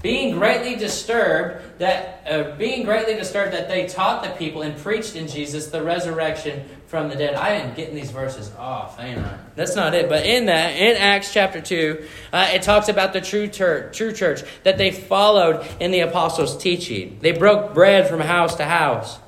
being 0.00 0.34
greatly 0.34 0.76
disturbed 0.76 1.78
that 1.78 2.22
uh, 2.28 2.54
being 2.56 2.84
greatly 2.84 3.14
disturbed 3.14 3.54
that 3.54 3.68
they 3.68 3.86
taught 3.86 4.22
the 4.22 4.28
people 4.36 4.60
and 4.60 4.76
preached 4.76 5.16
in 5.16 5.26
Jesus 5.26 5.68
the 5.68 5.82
resurrection 5.82 6.68
from 6.94 7.08
the 7.08 7.16
dead. 7.16 7.34
I 7.34 7.54
am 7.54 7.74
getting 7.74 7.96
these 7.96 8.12
verses 8.12 8.54
off, 8.56 9.00
ain't 9.00 9.18
I? 9.18 9.36
That's 9.56 9.74
not 9.74 9.94
it. 9.94 10.08
But 10.08 10.26
in 10.26 10.46
that, 10.46 10.76
in 10.76 10.96
Acts 10.96 11.32
chapter 11.32 11.60
two, 11.60 12.06
uh, 12.32 12.50
it 12.52 12.62
talks 12.62 12.88
about 12.88 13.12
the 13.12 13.20
true 13.20 13.48
church, 13.48 13.98
true 13.98 14.12
church 14.12 14.44
that 14.62 14.78
they 14.78 14.92
followed 14.92 15.66
in 15.80 15.90
the 15.90 16.00
apostles' 16.00 16.56
teaching. 16.56 17.18
They 17.20 17.32
broke 17.32 17.74
bread 17.74 18.08
from 18.08 18.20
house 18.20 18.54
to 18.58 18.64
house. 18.64 19.18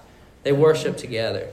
They 0.44 0.52
worshiped 0.52 0.98
together. 0.98 1.48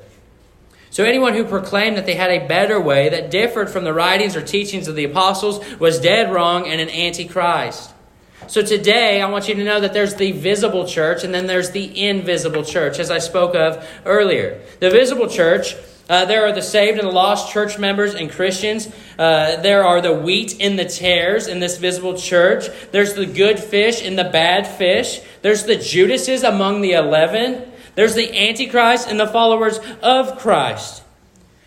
So 0.92 1.04
anyone 1.04 1.34
who 1.34 1.46
proclaimed 1.46 1.98
that 1.98 2.06
they 2.06 2.14
had 2.14 2.30
a 2.30 2.48
better 2.48 2.80
way 2.80 3.10
that 3.10 3.32
differed 3.32 3.72
from 3.72 3.84
the 3.84 3.92
writings 3.92 4.36
or 4.36 4.44
teachings 4.44 4.88
of 4.88 4.94
the 4.96 5.06
apostles 5.06 5.66
was 5.80 6.00
dead 6.00 6.32
wrong 6.32 6.68
and 6.68 6.80
an 6.80 6.92
antichrist. 6.92 7.92
So 8.46 8.62
today, 8.62 9.20
I 9.20 9.32
want 9.32 9.48
you 9.48 9.56
to 9.56 9.64
know 9.64 9.80
that 9.80 9.94
there's 9.94 10.14
the 10.14 10.32
visible 10.32 10.86
church 10.86 11.24
and 11.24 11.34
then 11.34 11.48
there's 11.48 11.72
the 11.72 12.08
invisible 12.08 12.64
church, 12.64 13.00
as 13.00 13.10
I 13.10 13.18
spoke 13.18 13.56
of 13.56 13.84
earlier. 14.06 14.62
The 14.80 14.92
visible 14.92 15.28
church 15.28 15.76
Uh, 16.14 16.26
there 16.26 16.46
are 16.46 16.52
the 16.52 16.62
saved 16.62 17.00
and 17.00 17.08
the 17.08 17.12
lost 17.12 17.52
church 17.52 17.80
members 17.80 18.14
and 18.14 18.32
Christians. 18.32 18.88
Uh, 19.18 19.60
there 19.64 19.84
are 19.84 20.00
the 20.00 20.14
wheat 20.14 20.56
and 20.60 20.78
the 20.78 20.86
tares 20.86 21.48
in 21.48 21.60
this 21.60 21.80
visible 21.80 22.16
church. 22.16 22.68
There's 22.92 23.16
the 23.16 23.26
good 23.26 23.60
fish 23.60 24.06
and 24.06 24.16
the 24.16 24.24
bad 24.24 24.68
fish. 24.68 25.22
There's 25.42 25.64
the 25.64 25.76
Judases 25.76 26.44
among 26.44 26.82
the 26.82 26.92
eleven. 26.92 27.64
There's 27.96 28.14
the 28.14 28.32
Antichrist 28.48 29.10
and 29.10 29.20
the 29.20 29.26
followers 29.26 29.80
of 30.04 30.38
Christ. 30.38 31.02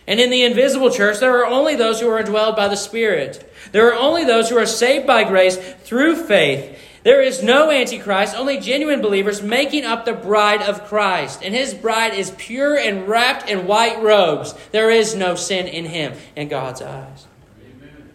And 0.07 0.21
in 0.21 0.31
the 0.31 0.45
invisible 0.45 0.91
church, 0.91 1.19
there 1.19 1.37
are 1.41 1.47
only 1.47 1.75
those 1.75 1.99
who 1.99 2.09
are 2.09 2.23
indwelled 2.23 2.55
by 2.55 2.69
the 2.69 2.77
Spirit. 2.77 3.53
There 3.73 3.89
are 3.93 3.99
only 3.99 4.25
those 4.25 4.49
who 4.49 4.59
are 4.59 4.65
saved 4.65 5.09
by 5.09 5.25
grace 5.25 5.57
through 5.57 6.25
faith. 6.25 6.79
There 7.07 7.23
is 7.23 7.41
no 7.41 7.71
Antichrist, 7.71 8.35
only 8.35 8.59
genuine 8.59 9.01
believers 9.01 9.41
making 9.41 9.85
up 9.85 10.05
the 10.07 10.13
bride 10.13 10.61
of 10.61 10.89
Christ. 10.89 11.41
And 11.41 11.55
his 11.55 11.73
bride 11.73 12.15
is 12.15 12.33
pure 12.33 12.77
and 12.77 13.07
wrapped 13.07 13.49
in 13.49 13.69
white 13.69 14.03
robes. 14.03 14.55
There 14.73 14.91
is 14.91 15.15
no 15.15 15.37
sin 15.37 15.69
in 15.69 15.85
him 15.85 16.15
in 16.35 16.49
God's 16.49 16.83
eyes. 16.83 17.29
Amen. 17.63 18.11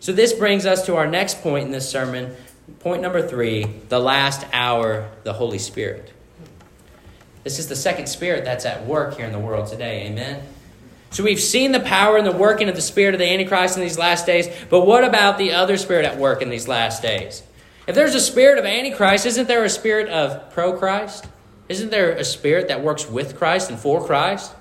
So, 0.00 0.12
this 0.12 0.32
brings 0.32 0.66
us 0.66 0.86
to 0.86 0.96
our 0.96 1.06
next 1.06 1.40
point 1.40 1.66
in 1.66 1.70
this 1.70 1.88
sermon. 1.88 2.34
Point 2.80 3.00
number 3.00 3.24
three 3.24 3.66
the 3.90 4.00
last 4.00 4.44
hour, 4.52 5.08
the 5.22 5.34
Holy 5.34 5.60
Spirit. 5.60 6.12
This 7.44 7.60
is 7.60 7.68
the 7.68 7.76
second 7.76 8.08
spirit 8.08 8.44
that's 8.44 8.66
at 8.66 8.86
work 8.86 9.18
here 9.18 9.26
in 9.26 9.32
the 9.32 9.38
world 9.38 9.68
today. 9.68 10.08
Amen. 10.08 10.42
So 11.10 11.22
we've 11.22 11.38
seen 11.38 11.70
the 11.70 11.78
power 11.78 12.16
and 12.16 12.26
the 12.26 12.32
working 12.32 12.68
of 12.68 12.74
the 12.74 12.82
spirit 12.82 13.14
of 13.14 13.20
the 13.20 13.32
Antichrist 13.32 13.76
in 13.76 13.84
these 13.84 13.98
last 13.98 14.26
days, 14.26 14.48
but 14.68 14.84
what 14.84 15.04
about 15.04 15.38
the 15.38 15.52
other 15.52 15.76
spirit 15.76 16.04
at 16.04 16.18
work 16.18 16.42
in 16.42 16.50
these 16.50 16.66
last 16.66 17.02
days? 17.02 17.44
If 17.86 17.94
there's 17.94 18.16
a 18.16 18.20
spirit 18.20 18.58
of 18.58 18.64
Antichrist, 18.64 19.26
isn't 19.26 19.46
there 19.46 19.62
a 19.62 19.70
spirit 19.70 20.08
of 20.08 20.50
pro 20.50 20.72
Christ? 20.72 21.26
Isn't 21.68 21.90
there 21.90 22.10
a 22.12 22.24
spirit 22.24 22.68
that 22.68 22.82
works 22.82 23.08
with 23.08 23.36
Christ 23.36 23.70
and 23.70 23.78
for 23.78 24.04
Christ? 24.04 24.52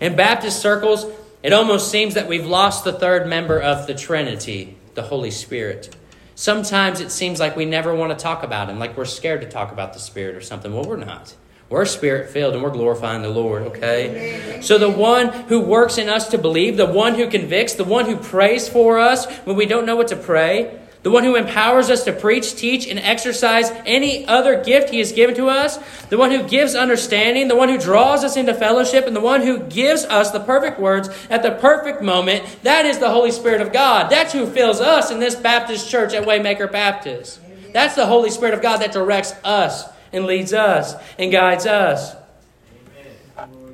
In 0.00 0.14
Baptist 0.14 0.60
circles, 0.60 1.06
it 1.42 1.52
almost 1.52 1.90
seems 1.90 2.14
that 2.14 2.28
we've 2.28 2.46
lost 2.46 2.84
the 2.84 2.92
third 2.92 3.26
member 3.26 3.60
of 3.60 3.86
the 3.86 3.94
Trinity, 3.94 4.76
the 4.94 5.02
Holy 5.02 5.30
Spirit. 5.30 5.96
Sometimes 6.34 7.00
it 7.00 7.10
seems 7.10 7.40
like 7.40 7.56
we 7.56 7.64
never 7.64 7.94
want 7.94 8.16
to 8.16 8.22
talk 8.22 8.42
about 8.42 8.68
him, 8.68 8.78
like 8.78 8.96
we're 8.96 9.06
scared 9.06 9.40
to 9.40 9.48
talk 9.48 9.72
about 9.72 9.94
the 9.94 9.98
Spirit 9.98 10.36
or 10.36 10.40
something. 10.40 10.72
Well, 10.72 10.84
we're 10.84 10.96
not. 10.96 11.34
We're 11.70 11.84
spirit 11.84 12.30
filled 12.30 12.54
and 12.54 12.62
we're 12.62 12.70
glorifying 12.70 13.20
the 13.20 13.28
Lord, 13.28 13.62
okay? 13.62 14.60
So, 14.62 14.78
the 14.78 14.88
one 14.88 15.28
who 15.28 15.60
works 15.60 15.98
in 15.98 16.08
us 16.08 16.28
to 16.28 16.38
believe, 16.38 16.78
the 16.78 16.86
one 16.86 17.14
who 17.14 17.28
convicts, 17.28 17.74
the 17.74 17.84
one 17.84 18.06
who 18.06 18.16
prays 18.16 18.68
for 18.68 18.98
us 18.98 19.26
when 19.44 19.54
we 19.54 19.66
don't 19.66 19.84
know 19.84 19.94
what 19.94 20.08
to 20.08 20.16
pray, 20.16 20.78
the 21.02 21.10
one 21.10 21.22
who 21.22 21.36
empowers 21.36 21.90
us 21.90 22.04
to 22.04 22.12
preach, 22.12 22.56
teach, 22.56 22.88
and 22.88 22.98
exercise 22.98 23.70
any 23.86 24.26
other 24.26 24.62
gift 24.62 24.90
he 24.90 24.98
has 24.98 25.12
given 25.12 25.34
to 25.36 25.48
us, 25.48 25.78
the 26.06 26.18
one 26.18 26.30
who 26.30 26.42
gives 26.42 26.74
understanding, 26.74 27.46
the 27.46 27.56
one 27.56 27.68
who 27.68 27.78
draws 27.78 28.24
us 28.24 28.36
into 28.36 28.52
fellowship, 28.52 29.06
and 29.06 29.14
the 29.14 29.20
one 29.20 29.42
who 29.42 29.60
gives 29.60 30.04
us 30.04 30.32
the 30.32 30.40
perfect 30.40 30.80
words 30.80 31.08
at 31.30 31.42
the 31.42 31.52
perfect 31.52 32.02
moment, 32.02 32.44
that 32.64 32.84
is 32.84 32.98
the 32.98 33.10
Holy 33.10 33.30
Spirit 33.30 33.60
of 33.60 33.72
God. 33.72 34.10
That's 34.10 34.32
who 34.32 34.46
fills 34.46 34.80
us 34.80 35.10
in 35.10 35.20
this 35.20 35.36
Baptist 35.36 35.88
church 35.88 36.14
at 36.14 36.26
Waymaker 36.26 36.70
Baptist. 36.70 37.40
That's 37.72 37.94
the 37.94 38.06
Holy 38.06 38.30
Spirit 38.30 38.54
of 38.54 38.62
God 38.62 38.78
that 38.78 38.92
directs 38.92 39.34
us 39.44 39.84
and 40.12 40.26
leads 40.26 40.52
us 40.52 40.94
and 41.18 41.30
guides 41.30 41.66
us. 41.66 42.16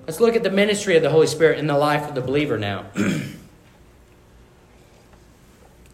Let's 0.07 0.21
look 0.21 0.37
at 0.37 0.43
the 0.43 0.51
ministry 0.51 0.97
of 0.97 1.03
the 1.03 1.11
Holy 1.11 1.27
Spirit 1.27 1.59
in 1.59 1.67
the 1.67 1.79
life 1.79 2.07
of 2.07 2.15
the 2.15 2.21
believer 2.21 2.59
now. 2.59 2.85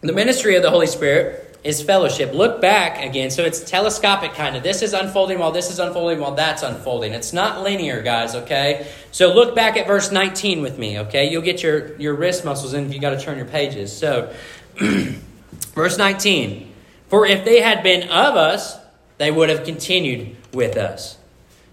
the 0.01 0.13
ministry 0.13 0.55
of 0.55 0.63
the 0.63 0.69
Holy 0.69 0.87
Spirit 0.87 1.47
is 1.63 1.81
fellowship. 1.81 2.33
Look 2.33 2.59
back 2.59 3.03
again. 3.03 3.29
So 3.29 3.43
it's 3.43 3.61
telescopic 3.61 4.33
kind 4.33 4.55
of. 4.55 4.63
This 4.63 4.81
is 4.81 4.93
unfolding 4.93 5.37
while 5.37 5.51
this 5.51 5.69
is 5.69 5.77
unfolding 5.77 6.19
while 6.19 6.33
that's 6.33 6.63
unfolding. 6.63 7.13
It's 7.13 7.33
not 7.33 7.61
linear, 7.61 8.01
guys, 8.01 8.33
okay? 8.33 8.91
So 9.11 9.33
look 9.33 9.53
back 9.53 9.77
at 9.77 9.85
verse 9.85 10.11
19 10.11 10.61
with 10.61 10.79
me, 10.79 10.99
okay? 10.99 11.29
You'll 11.29 11.43
get 11.43 11.61
your, 11.61 11.95
your 11.97 12.15
wrist 12.15 12.43
muscles 12.43 12.73
in 12.73 12.87
if 12.87 12.93
you 12.93 12.99
got 12.99 13.11
to 13.11 13.19
turn 13.19 13.37
your 13.37 13.45
pages. 13.45 13.95
So, 13.95 14.33
verse 14.79 15.97
19. 15.97 16.73
For 17.09 17.27
if 17.27 17.45
they 17.45 17.61
had 17.61 17.83
been 17.83 18.09
of 18.09 18.35
us, 18.35 18.77
they 19.19 19.29
would 19.29 19.49
have 19.49 19.63
continued 19.63 20.35
with 20.53 20.77
us. 20.77 21.17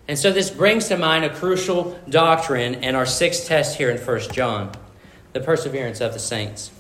And 0.07 0.19
so 0.19 0.33
this 0.33 0.51
brings 0.51 0.89
to 0.89 0.99
mind 0.99 1.25
a 1.25 1.35
crucial 1.35 1.99
doctrine 2.09 2.83
in 2.83 2.95
our 2.95 3.07
sixth 3.07 3.47
test 3.47 3.79
here 3.79 3.91
in 3.91 3.99
1 3.99 4.21
John 4.33 4.73
the 5.35 5.41
perseverance 5.41 6.01
of 6.01 6.15
the 6.15 6.19
saints. 6.19 6.71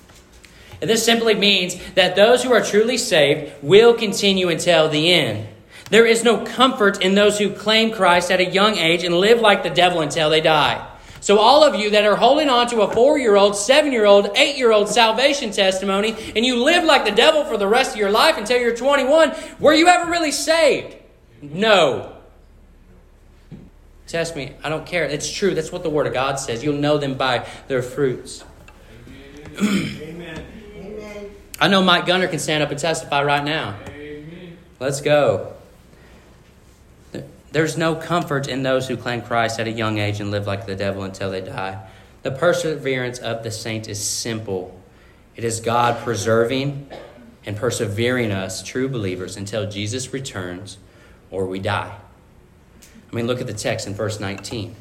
And 0.81 0.88
this 0.88 1.05
simply 1.05 1.35
means 1.35 1.77
that 1.95 2.17
those 2.17 2.43
who 2.43 2.53
are 2.53 2.62
truly 2.62 2.97
saved 2.97 3.53
will 3.62 3.95
continue 3.95 4.49
until 4.49 4.88
the 4.88 5.12
end. 5.12 5.49
There 5.91 6.07
is 6.07 6.23
no 6.23 6.45
comfort 6.45 7.03
in 7.03 7.14
those 7.14 7.38
who 7.38 7.51
claim 7.51 7.93
Christ 7.93 8.31
at 8.31 8.41
a 8.41 8.45
young 8.45 8.77
age 8.77 9.05
and 9.05 9.14
live 9.14 9.41
like 9.41 9.62
the 9.62 9.71
devil 9.71 10.01
until 10.03 10.31
they 10.31 10.41
die. 10.41 10.87
So, 11.21 11.38
all 11.38 11.64
of 11.64 11.75
you 11.75 11.91
that 11.91 12.05
are 12.05 12.14
holding 12.14 12.49
on 12.49 12.69
to 12.69 12.83
a 12.83 12.93
four 12.93 13.19
year 13.19 13.37
old, 13.37 13.57
seven 13.57 13.91
year 13.91 14.07
old, 14.07 14.31
eight 14.37 14.57
year 14.57 14.71
old 14.71 14.88
salvation 14.88 15.51
testimony, 15.51 16.14
and 16.37 16.45
you 16.45 16.62
live 16.62 16.85
like 16.85 17.05
the 17.05 17.11
devil 17.11 17.45
for 17.45 17.57
the 17.57 17.67
rest 17.67 17.93
of 17.93 17.97
your 17.99 18.11
life 18.11 18.38
until 18.38 18.61
you're 18.61 18.77
21, 18.77 19.35
were 19.59 19.75
you 19.75 19.88
ever 19.88 20.11
really 20.11 20.31
saved? 20.31 20.95
No. 21.43 22.14
Test 24.07 24.37
me. 24.37 24.53
I 24.62 24.69
don't 24.69 24.87
care. 24.87 25.05
It's 25.05 25.31
true. 25.31 25.55
That's 25.55 25.73
what 25.73 25.83
the 25.83 25.91
Word 25.91 26.07
of 26.07 26.12
God 26.12 26.38
says. 26.38 26.62
You'll 26.62 26.79
know 26.79 26.99
them 26.99 27.14
by 27.14 27.47
their 27.67 27.83
fruits. 27.83 28.45
Amen. 29.61 30.47
I 31.61 31.68
know 31.68 31.83
Mike 31.83 32.07
Gunner 32.07 32.29
can 32.29 32.38
stand 32.38 32.62
up 32.62 32.71
and 32.71 32.79
testify 32.79 33.23
right 33.23 33.44
now. 33.44 33.77
Amen. 33.88 34.59
Let's 34.79 35.01
go. 35.01 35.55
There's 37.51 37.77
no 37.77 37.94
comfort 37.94 38.47
in 38.47 38.62
those 38.62 38.87
who 38.88 38.97
claim 38.97 39.23
Christ 39.23 39.59
at 39.59 39.66
a 39.66 39.71
young 39.71 39.99
age 39.99 40.21
and 40.21 40.31
live 40.31 40.47
like 40.47 40.66
the 40.66 40.77
devil 40.77 41.03
until 41.03 41.31
they 41.31 41.40
die. 41.40 41.85
The 42.23 42.31
perseverance 42.31 43.18
of 43.18 43.42
the 43.42 43.51
saint 43.51 43.88
is 43.88 44.03
simple. 44.03 44.79
It 45.35 45.44
is 45.44 45.61
God 45.61 46.05
preserving 46.05 46.90
and 47.47 47.57
persevering 47.57 48.31
us, 48.31 48.62
true 48.62 48.88
believers, 48.88 49.37
until 49.37 49.68
Jesus 49.68 50.12
returns 50.12 50.79
or 51.31 51.47
we 51.47 51.59
die. 51.59 51.97
I 53.11 53.16
mean, 53.16 53.27
look 53.27 53.40
at 53.40 53.47
the 53.47 53.55
text 53.55 53.87
in 53.87 53.94
verse 53.94 54.21
19. 54.21 54.77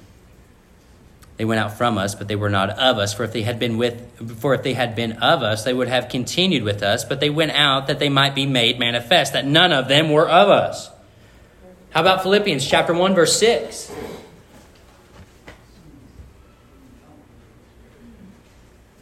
They 1.37 1.45
went 1.45 1.59
out 1.59 1.77
from 1.77 1.99
us, 1.99 2.15
but 2.15 2.27
they 2.27 2.35
were 2.35 2.49
not 2.49 2.71
of 2.71 2.97
us. 2.97 3.13
For 3.13 3.23
if 3.23 3.31
they 3.31 3.43
had 3.43 3.59
been 3.59 3.77
with, 3.77 4.39
for 4.39 4.55
if 4.55 4.63
they 4.63 4.73
had 4.73 4.95
been 4.95 5.13
of 5.13 5.43
us, 5.43 5.63
they 5.63 5.73
would 5.73 5.87
have 5.87 6.09
continued 6.09 6.63
with 6.63 6.81
us. 6.81 7.05
But 7.05 7.19
they 7.19 7.29
went 7.29 7.51
out 7.51 7.87
that 7.87 7.99
they 7.99 8.09
might 8.09 8.33
be 8.33 8.47
made 8.47 8.79
manifest, 8.79 9.33
that 9.33 9.45
none 9.45 9.71
of 9.71 9.87
them 9.87 10.11
were 10.11 10.27
of 10.27 10.49
us. 10.49 10.89
How 11.91 12.01
about 12.01 12.23
Philippians 12.23 12.67
chapter 12.67 12.93
1 12.93 13.13
verse 13.13 13.37
6? 13.39 13.91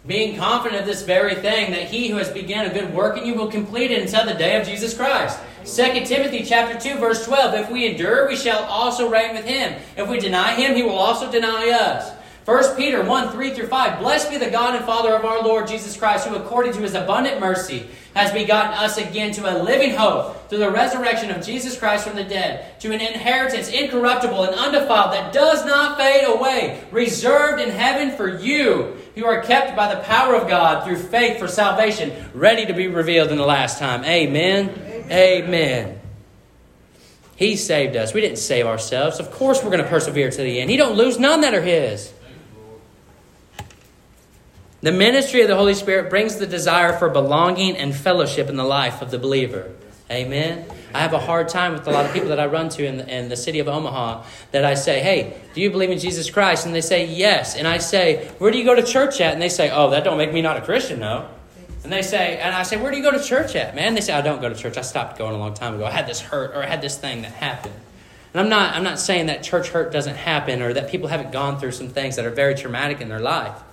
Being 0.05 0.37
confident 0.37 0.81
of 0.81 0.85
this 0.85 1.01
very 1.01 1.35
thing, 1.35 1.71
that 1.71 1.85
he 1.85 2.09
who 2.09 2.17
has 2.17 2.29
begun 2.29 2.67
a 2.67 2.73
good 2.73 2.93
work 2.93 3.17
in 3.17 3.25
you 3.25 3.33
will 3.33 3.47
complete 3.47 3.91
it 3.91 4.01
until 4.01 4.25
the 4.25 4.35
day 4.35 4.59
of 4.59 4.67
Jesus 4.67 4.95
Christ. 4.95 5.39
2 5.65 6.05
Timothy 6.05 6.43
chapter 6.43 6.79
2 6.79 6.99
verse 6.99 7.25
12 7.25 7.55
If 7.55 7.71
we 7.71 7.87
endure 7.87 8.27
we 8.27 8.35
shall 8.35 8.63
also 8.65 9.09
reign 9.09 9.33
with 9.33 9.45
him 9.45 9.81
if 9.97 10.07
we 10.07 10.19
deny 10.19 10.53
him 10.53 10.75
he 10.75 10.83
will 10.83 10.91
also 10.91 11.31
deny 11.31 11.71
us 11.71 12.14
1 12.45 12.75
Peter 12.75 13.03
1 13.03 13.31
3 13.31 13.53
through 13.55 13.67
5 13.67 13.99
Blessed 13.99 14.29
be 14.29 14.37
the 14.37 14.51
God 14.51 14.75
and 14.75 14.85
Father 14.85 15.15
of 15.15 15.25
our 15.25 15.41
Lord 15.41 15.67
Jesus 15.67 15.97
Christ 15.97 16.27
who 16.27 16.35
according 16.35 16.73
to 16.73 16.79
his 16.79 16.93
abundant 16.93 17.39
mercy 17.39 17.87
has 18.13 18.31
begotten 18.31 18.73
us 18.73 18.97
again 18.97 19.31
to 19.33 19.51
a 19.51 19.57
living 19.61 19.95
hope 19.95 20.47
through 20.47 20.59
the 20.59 20.71
resurrection 20.71 21.31
of 21.31 21.45
Jesus 21.45 21.77
Christ 21.77 22.07
from 22.07 22.15
the 22.15 22.23
dead, 22.23 22.79
to 22.79 22.93
an 22.93 23.01
inheritance 23.01 23.69
incorruptible 23.69 24.43
and 24.43 24.55
undefiled 24.55 25.11
that 25.11 25.33
does 25.33 25.65
not 25.65 25.97
fade 25.97 26.23
away, 26.25 26.81
reserved 26.91 27.61
in 27.61 27.69
heaven 27.69 28.15
for 28.15 28.39
you, 28.39 28.95
who 29.15 29.25
are 29.25 29.41
kept 29.41 29.75
by 29.75 29.93
the 29.93 30.01
power 30.01 30.33
of 30.35 30.47
God 30.47 30.85
through 30.85 30.97
faith 30.97 31.39
for 31.39 31.47
salvation, 31.49 32.29
ready 32.33 32.65
to 32.65 32.73
be 32.73 32.87
revealed 32.87 33.31
in 33.31 33.37
the 33.37 33.45
last 33.45 33.79
time. 33.79 34.05
Amen. 34.05 34.69
Amen. 34.69 35.11
Amen. 35.11 35.99
He 37.35 37.57
saved 37.57 37.97
us. 37.97 38.13
We 38.13 38.21
didn't 38.21 38.37
save 38.37 38.65
ourselves. 38.65 39.19
Of 39.19 39.29
course 39.31 39.61
we're 39.61 39.71
going 39.71 39.83
to 39.83 39.89
persevere 39.89 40.31
to 40.31 40.41
the 40.41 40.61
end. 40.61 40.69
He 40.69 40.77
don't 40.77 40.95
lose 40.95 41.19
none 41.19 41.41
that 41.41 41.53
are 41.53 41.61
his. 41.61 42.13
The 44.85 44.91
ministry 44.91 45.41
of 45.41 45.47
the 45.47 45.55
Holy 45.55 45.73
Spirit 45.73 46.11
brings 46.11 46.35
the 46.35 46.45
desire 46.45 46.93
for 46.93 47.09
belonging 47.09 47.75
and 47.75 47.95
fellowship 47.95 48.49
in 48.49 48.55
the 48.55 48.63
life 48.63 49.01
of 49.01 49.09
the 49.09 49.17
believer. 49.17 49.71
Amen. 50.11 50.63
I 50.93 50.99
have 50.99 51.13
a 51.13 51.17
hard 51.17 51.49
time 51.49 51.73
with 51.73 51.87
a 51.87 51.89
lot 51.89 52.05
of 52.05 52.13
people 52.13 52.29
that 52.29 52.39
I 52.39 52.45
run 52.45 52.69
to 52.69 52.85
in 52.85 52.97
the, 52.97 53.17
in 53.17 53.27
the 53.27 53.35
city 53.35 53.57
of 53.57 53.67
Omaha 53.67 54.23
that 54.51 54.63
I 54.63 54.75
say, 54.75 54.99
Hey, 54.99 55.41
do 55.55 55.61
you 55.61 55.71
believe 55.71 55.89
in 55.89 55.97
Jesus 55.97 56.29
Christ? 56.29 56.67
And 56.67 56.75
they 56.75 56.81
say, 56.81 57.07
Yes. 57.07 57.55
And 57.55 57.67
I 57.67 57.79
say, 57.79 58.27
Where 58.37 58.51
do 58.51 58.59
you 58.59 58.63
go 58.63 58.75
to 58.75 58.83
church 58.83 59.19
at? 59.21 59.33
And 59.33 59.41
they 59.41 59.49
say, 59.49 59.71
Oh, 59.71 59.89
that 59.89 60.03
don't 60.03 60.19
make 60.19 60.31
me 60.31 60.43
not 60.43 60.57
a 60.57 60.61
Christian, 60.61 60.99
no. 60.99 61.29
And 61.83 61.91
they 61.91 62.03
say, 62.03 62.37
and 62.37 62.53
I 62.53 62.61
say, 62.61 62.77
Where 62.77 62.91
do 62.91 62.97
you 62.97 63.03
go 63.03 63.09
to 63.09 63.23
church 63.23 63.55
at, 63.55 63.73
man? 63.73 63.95
They 63.95 64.01
say, 64.01 64.13
I 64.13 64.21
don't 64.21 64.39
go 64.39 64.49
to 64.49 64.55
church. 64.55 64.77
I 64.77 64.81
stopped 64.81 65.17
going 65.17 65.33
a 65.33 65.39
long 65.39 65.55
time 65.55 65.73
ago. 65.73 65.85
I 65.85 65.89
had 65.89 66.05
this 66.05 66.21
hurt 66.21 66.55
or 66.55 66.61
I 66.61 66.67
had 66.67 66.83
this 66.83 66.95
thing 66.95 67.23
that 67.23 67.31
happened. 67.31 67.73
And 68.35 68.39
I'm 68.39 68.49
not, 68.49 68.75
I'm 68.75 68.83
not 68.83 68.99
saying 68.99 69.25
that 69.25 69.41
church 69.41 69.69
hurt 69.69 69.91
doesn't 69.91 70.17
happen 70.17 70.61
or 70.61 70.73
that 70.73 70.91
people 70.91 71.07
haven't 71.07 71.31
gone 71.31 71.59
through 71.59 71.71
some 71.71 71.89
things 71.89 72.17
that 72.17 72.25
are 72.25 72.29
very 72.29 72.53
traumatic 72.53 73.01
in 73.01 73.09
their 73.09 73.19
life. 73.19 73.63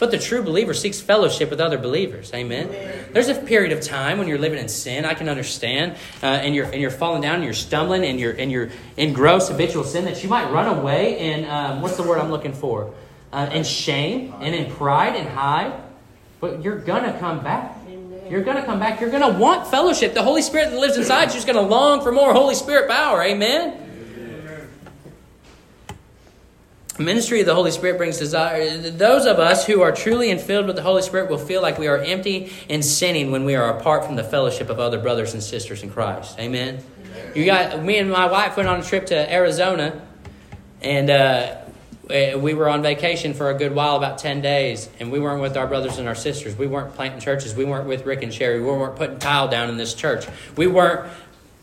But 0.00 0.10
the 0.10 0.18
true 0.18 0.42
believer 0.42 0.74
seeks 0.74 1.00
fellowship 1.00 1.50
with 1.50 1.60
other 1.60 1.78
believers. 1.78 2.32
Amen. 2.34 2.66
Amen. 2.66 3.04
There's 3.12 3.28
a 3.28 3.36
period 3.36 3.70
of 3.70 3.80
time 3.80 4.18
when 4.18 4.26
you're 4.26 4.38
living 4.38 4.58
in 4.58 4.68
sin. 4.68 5.04
I 5.04 5.14
can 5.14 5.28
understand, 5.28 5.92
uh, 6.22 6.26
and 6.26 6.52
you're 6.52 6.66
and 6.66 6.80
you're 6.80 6.90
falling 6.90 7.22
down, 7.22 7.36
and 7.36 7.44
you're 7.44 7.54
stumbling, 7.54 8.04
and 8.04 8.18
you're 8.18 8.32
and 8.32 8.50
you're 8.50 8.70
in 8.96 9.12
gross 9.12 9.48
habitual 9.48 9.84
sin 9.84 10.06
that 10.06 10.24
you 10.24 10.28
might 10.28 10.50
run 10.50 10.66
away 10.66 11.18
and 11.18 11.46
um, 11.46 11.82
what's 11.82 11.96
the 11.96 12.02
word 12.02 12.18
I'm 12.18 12.32
looking 12.32 12.54
for? 12.54 12.92
uh, 13.32 13.50
in 13.52 13.64
shame 13.64 14.34
and 14.40 14.54
in 14.54 14.70
pride 14.72 15.16
and 15.16 15.28
hide. 15.28 15.72
But 16.40 16.62
you're 16.62 16.78
going 16.78 17.04
to 17.04 17.18
come 17.18 17.42
back. 17.42 17.76
You're 18.28 18.42
going 18.42 18.56
to 18.56 18.62
come 18.62 18.78
back. 18.78 19.00
You're 19.00 19.10
going 19.10 19.32
to 19.32 19.38
want 19.38 19.66
fellowship. 19.66 20.14
The 20.14 20.22
Holy 20.22 20.42
Spirit 20.42 20.70
that 20.70 20.78
lives 20.78 20.96
inside 20.96 21.32
you 21.32 21.38
is 21.38 21.44
going 21.44 21.56
to 21.56 21.62
long 21.62 22.00
for 22.00 22.12
more 22.12 22.32
Holy 22.32 22.54
Spirit 22.54 22.88
power. 22.88 23.22
Amen? 23.22 23.89
Ministry 26.98 27.40
of 27.40 27.46
the 27.46 27.54
Holy 27.54 27.70
Spirit 27.70 27.96
brings 27.96 28.18
desire. 28.18 28.76
Those 28.78 29.26
of 29.26 29.38
us 29.38 29.66
who 29.66 29.80
are 29.80 29.92
truly 29.92 30.30
and 30.30 30.40
filled 30.40 30.66
with 30.66 30.76
the 30.76 30.82
Holy 30.82 31.02
Spirit 31.02 31.30
will 31.30 31.38
feel 31.38 31.62
like 31.62 31.78
we 31.78 31.86
are 31.86 31.98
empty 31.98 32.52
and 32.68 32.84
sinning 32.84 33.30
when 33.30 33.44
we 33.44 33.54
are 33.54 33.78
apart 33.78 34.04
from 34.04 34.16
the 34.16 34.24
fellowship 34.24 34.68
of 34.68 34.78
other 34.78 34.98
brothers 34.98 35.32
and 35.32 35.42
sisters 35.42 35.82
in 35.82 35.90
Christ. 35.90 36.38
Amen. 36.38 36.82
You 37.34 37.44
got 37.44 37.82
me 37.82 37.98
and 37.98 38.10
my 38.10 38.26
wife 38.26 38.56
went 38.56 38.68
on 38.68 38.80
a 38.80 38.82
trip 38.82 39.06
to 39.06 39.32
Arizona, 39.32 40.00
and 40.80 41.10
uh, 41.10 41.56
we 42.08 42.54
were 42.54 42.68
on 42.68 42.82
vacation 42.82 43.34
for 43.34 43.50
a 43.50 43.54
good 43.54 43.72
while, 43.72 43.96
about 43.96 44.18
ten 44.18 44.40
days, 44.40 44.88
and 44.98 45.12
we 45.12 45.20
weren't 45.20 45.40
with 45.40 45.56
our 45.56 45.68
brothers 45.68 45.98
and 45.98 46.08
our 46.08 46.14
sisters. 46.16 46.56
We 46.56 46.66
weren't 46.66 46.94
planting 46.94 47.20
churches. 47.20 47.54
We 47.54 47.64
weren't 47.64 47.86
with 47.86 48.04
Rick 48.04 48.22
and 48.22 48.34
Sherry. 48.34 48.60
We 48.60 48.66
weren't 48.66 48.96
putting 48.96 49.18
tile 49.18 49.48
down 49.48 49.68
in 49.68 49.76
this 49.76 49.94
church. 49.94 50.26
We 50.56 50.66
weren't 50.66 51.08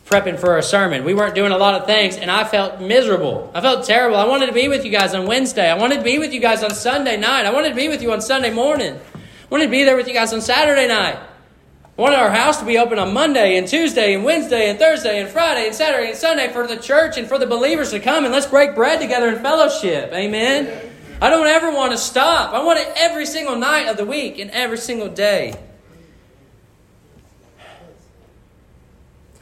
prepping 0.08 0.40
for 0.40 0.58
a 0.58 0.64
sermon. 0.64 1.04
We 1.04 1.14
weren't 1.14 1.36
doing 1.36 1.52
a 1.52 1.58
lot 1.58 1.76
of 1.76 1.86
things, 1.86 2.16
and 2.16 2.32
I 2.32 2.46
felt 2.46 2.80
miserable. 2.80 3.52
I 3.54 3.60
felt 3.60 3.86
terrible. 3.86 4.16
I 4.16 4.26
wanted 4.26 4.48
to 4.48 4.54
be 4.54 4.70
with 4.70 4.86
you 4.86 4.92
guys 4.92 5.14
on 5.14 5.28
Wednesday. 5.28 5.70
I 5.70 5.76
wanted 5.76 5.98
to 5.98 6.04
be 6.04 6.18
with 6.18 6.34
you 6.34 6.40
guys 6.40 6.64
on 6.64 6.74
Sunday 6.74 7.18
night. 7.18 7.46
I 7.46 7.52
wanted 7.52 7.70
to 7.70 7.76
be 7.76 7.90
with 7.90 8.02
you 8.02 8.14
on 8.14 8.22
Sunday 8.22 8.52
morning. 8.52 8.94
I 8.94 9.20
wanted 9.50 9.66
to 9.66 9.72
be 9.72 9.84
there 9.84 9.98
with 9.98 10.08
you 10.08 10.14
guys 10.14 10.32
on 10.34 10.40
Saturday 10.40 10.88
night. 10.88 11.16
I 11.18 12.02
wanted 12.02 12.20
our 12.20 12.30
house 12.30 12.60
to 12.60 12.66
be 12.66 12.78
open 12.78 13.00
on 13.00 13.14
Monday 13.14 13.58
and 13.58 13.68
Tuesday 13.68 14.14
and 14.14 14.24
Wednesday 14.24 14.70
and 14.70 14.80
Thursday 14.80 15.20
and 15.20 15.30
Friday 15.30 15.66
and 15.66 15.76
Saturday 15.76 16.10
and 16.10 16.18
Sunday 16.18 16.54
for 16.54 16.68
the 16.68 16.78
church 16.78 17.18
and 17.18 17.28
for 17.28 17.38
the 17.38 17.48
believers 17.48 17.90
to 17.92 18.00
come 18.00 18.24
and 18.24 18.32
let's 18.32 18.46
break 18.46 18.76
bread 18.76 19.02
together 19.02 19.28
in 19.28 19.42
fellowship. 19.42 20.14
Amen. 20.14 20.92
I 21.22 21.30
don't 21.30 21.48
ever 21.48 21.72
want 21.72 21.92
to 21.92 21.98
stop. 21.98 22.54
I 22.54 22.64
want 22.64 22.80
it 22.80 22.88
every 22.96 23.26
single 23.26 23.58
night 23.58 23.88
of 23.88 23.98
the 23.98 24.06
week 24.06 24.40
and 24.40 24.52
every 24.52 24.78
single 24.78 25.10
day. 25.10 25.56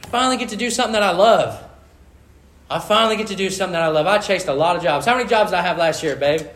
Finally 0.06 0.36
get 0.36 0.50
to 0.50 0.56
do 0.56 0.70
something 0.70 0.94
that 0.94 1.02
I 1.02 1.12
love. 1.12 1.62
I 2.68 2.80
finally 2.80 3.16
get 3.16 3.28
to 3.28 3.36
do 3.36 3.50
something 3.50 3.74
that 3.74 3.82
I 3.82 3.88
love. 3.88 4.06
I 4.06 4.18
chased 4.18 4.48
a 4.48 4.54
lot 4.54 4.76
of 4.76 4.82
jobs. 4.82 5.06
How 5.06 5.16
many 5.16 5.28
jobs 5.28 5.50
did 5.50 5.58
I 5.58 5.62
have 5.62 5.78
last 5.78 6.02
year, 6.02 6.16
babe? 6.16 6.46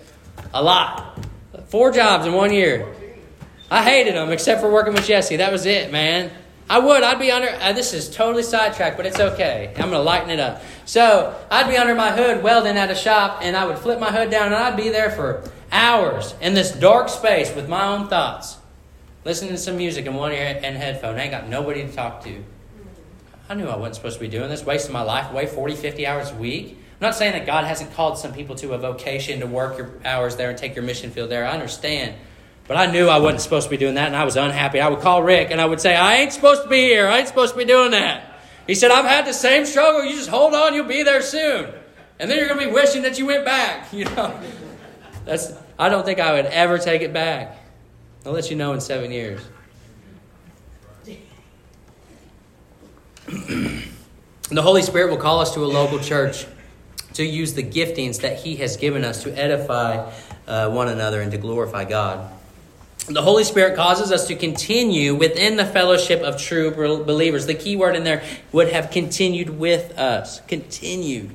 A 0.52 0.62
lot. 0.62 1.18
Four 1.68 1.92
jobs 1.92 2.26
in 2.26 2.32
one 2.32 2.52
year. 2.52 2.92
I 3.70 3.84
hated 3.84 4.14
them 4.16 4.30
except 4.30 4.60
for 4.60 4.70
working 4.70 4.92
with 4.92 5.06
Jesse. 5.06 5.36
That 5.36 5.52
was 5.52 5.66
it, 5.66 5.92
man. 5.92 6.32
I 6.68 6.78
would. 6.78 7.02
I'd 7.02 7.18
be 7.18 7.30
under. 7.30 7.48
Uh, 7.48 7.72
this 7.72 7.92
is 7.92 8.08
totally 8.08 8.42
sidetracked, 8.42 8.96
but 8.96 9.06
it's 9.06 9.20
okay. 9.20 9.68
I'm 9.76 9.90
going 9.90 9.92
to 9.92 10.02
lighten 10.02 10.30
it 10.30 10.40
up. 10.40 10.62
So 10.84 11.36
I'd 11.50 11.68
be 11.68 11.76
under 11.76 11.94
my 11.94 12.10
hood 12.10 12.42
welding 12.42 12.76
at 12.76 12.90
a 12.90 12.94
shop, 12.94 13.40
and 13.42 13.56
I 13.56 13.66
would 13.66 13.78
flip 13.78 14.00
my 14.00 14.10
hood 14.10 14.30
down, 14.30 14.46
and 14.46 14.54
I'd 14.54 14.76
be 14.76 14.88
there 14.88 15.10
for 15.10 15.48
hours 15.72 16.34
in 16.40 16.54
this 16.54 16.72
dark 16.72 17.08
space 17.08 17.54
with 17.54 17.68
my 17.68 17.86
own 17.86 18.08
thoughts, 18.08 18.56
listening 19.24 19.50
to 19.50 19.58
some 19.58 19.76
music 19.76 20.06
in 20.06 20.14
one 20.14 20.32
ear 20.32 20.60
and 20.62 20.76
headphone. 20.76 21.16
I 21.16 21.22
ain't 21.22 21.30
got 21.30 21.48
nobody 21.48 21.84
to 21.84 21.92
talk 21.92 22.22
to. 22.24 22.44
I 23.50 23.54
knew 23.54 23.66
I 23.66 23.74
wasn't 23.74 23.96
supposed 23.96 24.14
to 24.14 24.20
be 24.20 24.28
doing 24.28 24.48
this, 24.48 24.64
wasting 24.64 24.92
my 24.92 25.02
life 25.02 25.32
away 25.32 25.46
40, 25.46 25.74
50 25.74 26.06
hours 26.06 26.30
a 26.30 26.36
week. 26.36 26.68
I'm 26.68 27.06
not 27.06 27.16
saying 27.16 27.32
that 27.32 27.46
God 27.46 27.64
hasn't 27.64 27.92
called 27.94 28.16
some 28.16 28.32
people 28.32 28.54
to 28.54 28.74
a 28.74 28.78
vocation 28.78 29.40
to 29.40 29.46
work 29.48 29.76
your 29.76 29.90
hours 30.04 30.36
there 30.36 30.50
and 30.50 30.56
take 30.56 30.76
your 30.76 30.84
mission 30.84 31.10
field 31.10 31.32
there. 31.32 31.44
I 31.44 31.50
understand. 31.50 32.14
But 32.68 32.76
I 32.76 32.86
knew 32.86 33.08
I 33.08 33.18
wasn't 33.18 33.40
supposed 33.40 33.66
to 33.66 33.70
be 33.70 33.76
doing 33.76 33.96
that, 33.96 34.06
and 34.06 34.14
I 34.14 34.22
was 34.22 34.36
unhappy. 34.36 34.80
I 34.80 34.86
would 34.86 35.00
call 35.00 35.24
Rick 35.24 35.48
and 35.50 35.60
I 35.60 35.66
would 35.66 35.80
say, 35.80 35.96
I 35.96 36.18
ain't 36.18 36.32
supposed 36.32 36.62
to 36.62 36.68
be 36.68 36.82
here. 36.82 37.08
I 37.08 37.18
ain't 37.18 37.26
supposed 37.26 37.54
to 37.54 37.58
be 37.58 37.64
doing 37.64 37.90
that. 37.90 38.38
He 38.68 38.76
said, 38.76 38.92
I've 38.92 39.04
had 39.04 39.26
the 39.26 39.32
same 39.32 39.66
struggle. 39.66 40.04
You 40.04 40.14
just 40.14 40.30
hold 40.30 40.54
on, 40.54 40.72
you'll 40.72 40.86
be 40.86 41.02
there 41.02 41.20
soon. 41.20 41.74
And 42.20 42.30
then 42.30 42.38
you're 42.38 42.46
going 42.46 42.60
to 42.60 42.66
be 42.66 42.72
wishing 42.72 43.02
that 43.02 43.18
you 43.18 43.26
went 43.26 43.44
back. 43.44 43.92
You 43.92 44.04
know, 44.04 44.40
that's, 45.24 45.52
I 45.76 45.88
don't 45.88 46.04
think 46.04 46.20
I 46.20 46.34
would 46.34 46.46
ever 46.46 46.78
take 46.78 47.02
it 47.02 47.12
back. 47.12 47.58
I'll 48.24 48.30
let 48.30 48.48
you 48.48 48.56
know 48.56 48.74
in 48.74 48.80
seven 48.80 49.10
years. 49.10 49.40
the 54.50 54.62
Holy 54.62 54.82
Spirit 54.82 55.10
will 55.10 55.16
call 55.16 55.40
us 55.40 55.54
to 55.54 55.64
a 55.64 55.66
local 55.66 56.00
church 56.00 56.46
to 57.14 57.24
use 57.24 57.54
the 57.54 57.62
giftings 57.62 58.22
that 58.22 58.40
He 58.40 58.56
has 58.56 58.76
given 58.76 59.04
us 59.04 59.22
to 59.22 59.38
edify 59.38 60.10
uh, 60.48 60.70
one 60.70 60.88
another 60.88 61.20
and 61.20 61.30
to 61.30 61.38
glorify 61.38 61.84
God. 61.84 62.28
The 63.06 63.22
Holy 63.22 63.44
Spirit 63.44 63.76
causes 63.76 64.10
us 64.10 64.26
to 64.28 64.36
continue 64.36 65.14
within 65.14 65.56
the 65.56 65.64
fellowship 65.64 66.22
of 66.22 66.40
true 66.40 66.70
believers. 66.72 67.46
The 67.46 67.54
key 67.54 67.76
word 67.76 67.94
in 67.94 68.04
there 68.04 68.22
would 68.52 68.70
have 68.72 68.90
continued 68.90 69.50
with 69.50 69.96
us. 69.98 70.40
Continued. 70.42 71.30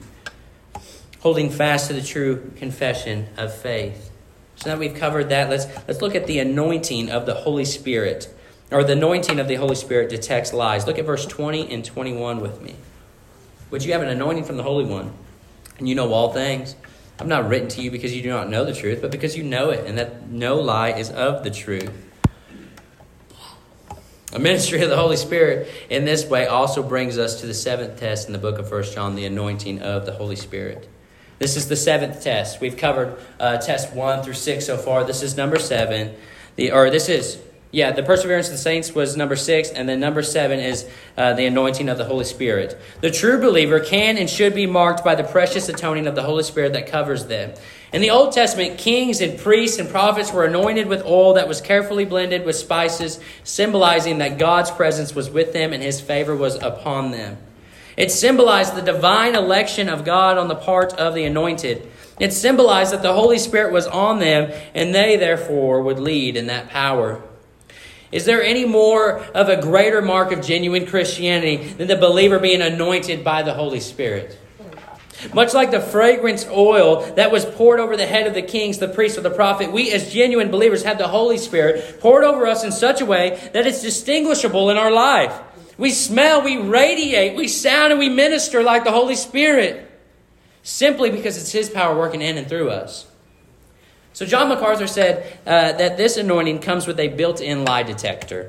Holding 1.21 1.49
fast 1.49 1.87
to 1.87 1.93
the 1.93 2.01
true 2.01 2.51
confession 2.57 3.27
of 3.37 3.53
faith. 3.55 4.11
So 4.57 4.71
now 4.73 4.79
we've 4.79 4.95
covered 4.95 5.29
that. 5.29 5.49
Let's, 5.49 5.65
let's 5.87 6.01
look 6.01 6.15
at 6.15 6.27
the 6.27 6.39
anointing 6.39 7.09
of 7.09 7.25
the 7.25 7.33
Holy 7.33 7.65
Spirit 7.65 8.33
or 8.71 8.83
the 8.83 8.93
anointing 8.93 9.39
of 9.39 9.47
the 9.47 9.55
Holy 9.55 9.75
Spirit 9.75 10.09
detects 10.09 10.53
lies. 10.53 10.87
Look 10.87 10.97
at 10.97 11.05
verse 11.05 11.25
20 11.25 11.71
and 11.71 11.85
21 11.85 12.41
with 12.41 12.61
me. 12.61 12.75
Would 13.71 13.83
you 13.83 13.93
have 13.93 14.01
an 14.01 14.09
anointing 14.09 14.43
from 14.43 14.57
the 14.57 14.63
Holy 14.63 14.85
One, 14.85 15.11
and 15.77 15.89
you 15.89 15.95
know 15.95 16.11
all 16.13 16.33
things? 16.33 16.75
I've 17.19 17.27
not 17.27 17.47
written 17.47 17.69
to 17.69 17.81
you 17.81 17.91
because 17.91 18.13
you 18.13 18.21
do 18.21 18.29
not 18.29 18.49
know 18.49 18.65
the 18.65 18.73
truth, 18.73 19.01
but 19.01 19.11
because 19.11 19.37
you 19.37 19.43
know 19.43 19.69
it, 19.69 19.85
and 19.85 19.97
that 19.97 20.29
no 20.29 20.59
lie 20.59 20.91
is 20.91 21.09
of 21.09 21.43
the 21.43 21.51
truth. 21.51 21.91
A 24.33 24.39
ministry 24.39 24.81
of 24.81 24.89
the 24.89 24.97
Holy 24.97 25.15
Spirit 25.15 25.69
in 25.89 26.03
this 26.03 26.25
way 26.25 26.45
also 26.45 26.83
brings 26.83 27.17
us 27.17 27.39
to 27.39 27.47
the 27.47 27.53
seventh 27.53 27.97
test 27.97 28.27
in 28.27 28.33
the 28.33 28.39
book 28.39 28.59
of 28.59 28.67
First 28.67 28.93
John, 28.93 29.15
the 29.15 29.25
anointing 29.25 29.81
of 29.81 30.05
the 30.05 30.11
Holy 30.11 30.35
Spirit. 30.35 30.89
This 31.39 31.55
is 31.55 31.69
the 31.69 31.75
seventh 31.77 32.21
test. 32.21 32.59
We've 32.59 32.75
covered 32.75 33.17
uh, 33.39 33.57
test 33.57 33.93
one 33.93 34.23
through 34.23 34.33
six 34.33 34.65
so 34.65 34.77
far. 34.77 35.05
This 35.05 35.21
is 35.21 35.37
number 35.37 35.57
seven. 35.57 36.15
The, 36.57 36.71
or 36.71 36.89
this 36.89 37.07
is 37.07 37.41
yeah, 37.75 37.91
the 37.91 38.03
perseverance 38.03 38.47
of 38.47 38.53
the 38.53 38.57
saints 38.57 38.95
was 38.95 39.17
number 39.17 39.35
six, 39.35 39.69
and 39.69 39.89
then 39.89 39.99
number 39.99 40.23
seven 40.23 40.61
is 40.61 40.87
uh, 41.17 41.33
the 41.33 41.45
anointing 41.45 41.89
of 41.89 41.97
the 41.97 42.05
Holy 42.05 42.23
Spirit. 42.23 42.79
The 43.01 43.11
true 43.11 43.37
believer 43.41 43.81
can 43.81 44.17
and 44.17 44.29
should 44.29 44.55
be 44.55 44.65
marked 44.65 45.03
by 45.03 45.15
the 45.15 45.25
precious 45.25 45.67
atoning 45.67 46.07
of 46.07 46.15
the 46.15 46.23
Holy 46.23 46.43
Spirit 46.43 46.71
that 46.71 46.87
covers 46.87 47.25
them. 47.25 47.53
In 47.91 47.99
the 47.99 48.11
Old 48.11 48.31
Testament, 48.31 48.77
kings 48.77 49.19
and 49.19 49.37
priests 49.37 49.77
and 49.77 49.89
prophets 49.89 50.31
were 50.31 50.45
anointed 50.45 50.87
with 50.87 51.03
oil 51.03 51.33
that 51.33 51.49
was 51.49 51.59
carefully 51.59 52.05
blended 52.05 52.45
with 52.45 52.55
spices, 52.55 53.19
symbolizing 53.43 54.19
that 54.19 54.37
God's 54.37 54.71
presence 54.71 55.13
was 55.13 55.29
with 55.29 55.51
them 55.51 55.73
and 55.73 55.83
his 55.83 55.99
favor 55.99 56.33
was 56.33 56.55
upon 56.55 57.11
them. 57.11 57.37
It 57.97 58.09
symbolized 58.09 58.77
the 58.77 58.83
divine 58.83 59.35
election 59.35 59.89
of 59.89 60.05
God 60.05 60.37
on 60.37 60.47
the 60.47 60.55
part 60.55 60.93
of 60.93 61.13
the 61.13 61.25
anointed. 61.25 61.91
It 62.21 62.31
symbolized 62.31 62.93
that 62.93 63.01
the 63.01 63.11
Holy 63.11 63.37
Spirit 63.37 63.73
was 63.73 63.85
on 63.85 64.19
them, 64.19 64.49
and 64.73 64.95
they 64.95 65.17
therefore 65.17 65.81
would 65.81 65.99
lead 65.99 66.37
in 66.37 66.47
that 66.47 66.69
power. 66.69 67.21
Is 68.11 68.25
there 68.25 68.41
any 68.41 68.65
more 68.65 69.19
of 69.19 69.49
a 69.49 69.61
greater 69.61 70.01
mark 70.01 70.31
of 70.31 70.41
genuine 70.41 70.85
Christianity 70.85 71.57
than 71.57 71.87
the 71.87 71.95
believer 71.95 72.39
being 72.39 72.61
anointed 72.61 73.23
by 73.23 73.43
the 73.43 73.53
Holy 73.53 73.79
Spirit? 73.79 74.39
Much 75.33 75.53
like 75.53 75.71
the 75.71 75.79
fragrance 75.79 76.45
oil 76.47 77.01
that 77.15 77.31
was 77.31 77.45
poured 77.45 77.79
over 77.79 77.97
the 77.97 78.05
head 78.05 78.27
of 78.27 78.33
the 78.33 78.41
kings, 78.41 78.77
the 78.77 78.87
priest, 78.87 79.17
or 79.17 79.21
the 79.21 79.29
prophet, 79.29 79.71
we 79.71 79.91
as 79.91 80.11
genuine 80.11 80.51
believers 80.51 80.83
have 80.83 80.97
the 80.97 81.07
Holy 81.07 81.37
Spirit 81.37 81.99
poured 81.99 82.23
over 82.23 82.45
us 82.45 82.63
in 82.63 82.71
such 82.71 83.01
a 83.01 83.05
way 83.05 83.49
that 83.53 83.65
it's 83.65 83.81
distinguishable 83.81 84.69
in 84.69 84.77
our 84.77 84.91
life. 84.91 85.33
We 85.77 85.91
smell, 85.91 86.41
we 86.41 86.57
radiate, 86.57 87.35
we 87.35 87.47
sound, 87.47 87.91
and 87.91 87.99
we 87.99 88.09
minister 88.09 88.61
like 88.61 88.83
the 88.83 88.91
Holy 88.91 89.15
Spirit 89.15 89.89
simply 90.63 91.09
because 91.09 91.37
it's 91.37 91.51
His 91.51 91.69
power 91.69 91.97
working 91.97 92.21
in 92.21 92.37
and 92.37 92.47
through 92.47 92.69
us. 92.69 93.07
So, 94.15 94.25
John 94.25 94.47
MacArthur 94.47 94.87
said 94.87 95.37
uh, 95.45 95.73
that 95.73 95.97
this 95.97 96.15
anointing 96.15 96.59
comes 96.59 96.87
with 96.87 96.97
a 97.01 97.09
built 97.09 97.41
in 97.41 97.65
lie 97.65 97.83
detector. 97.83 98.47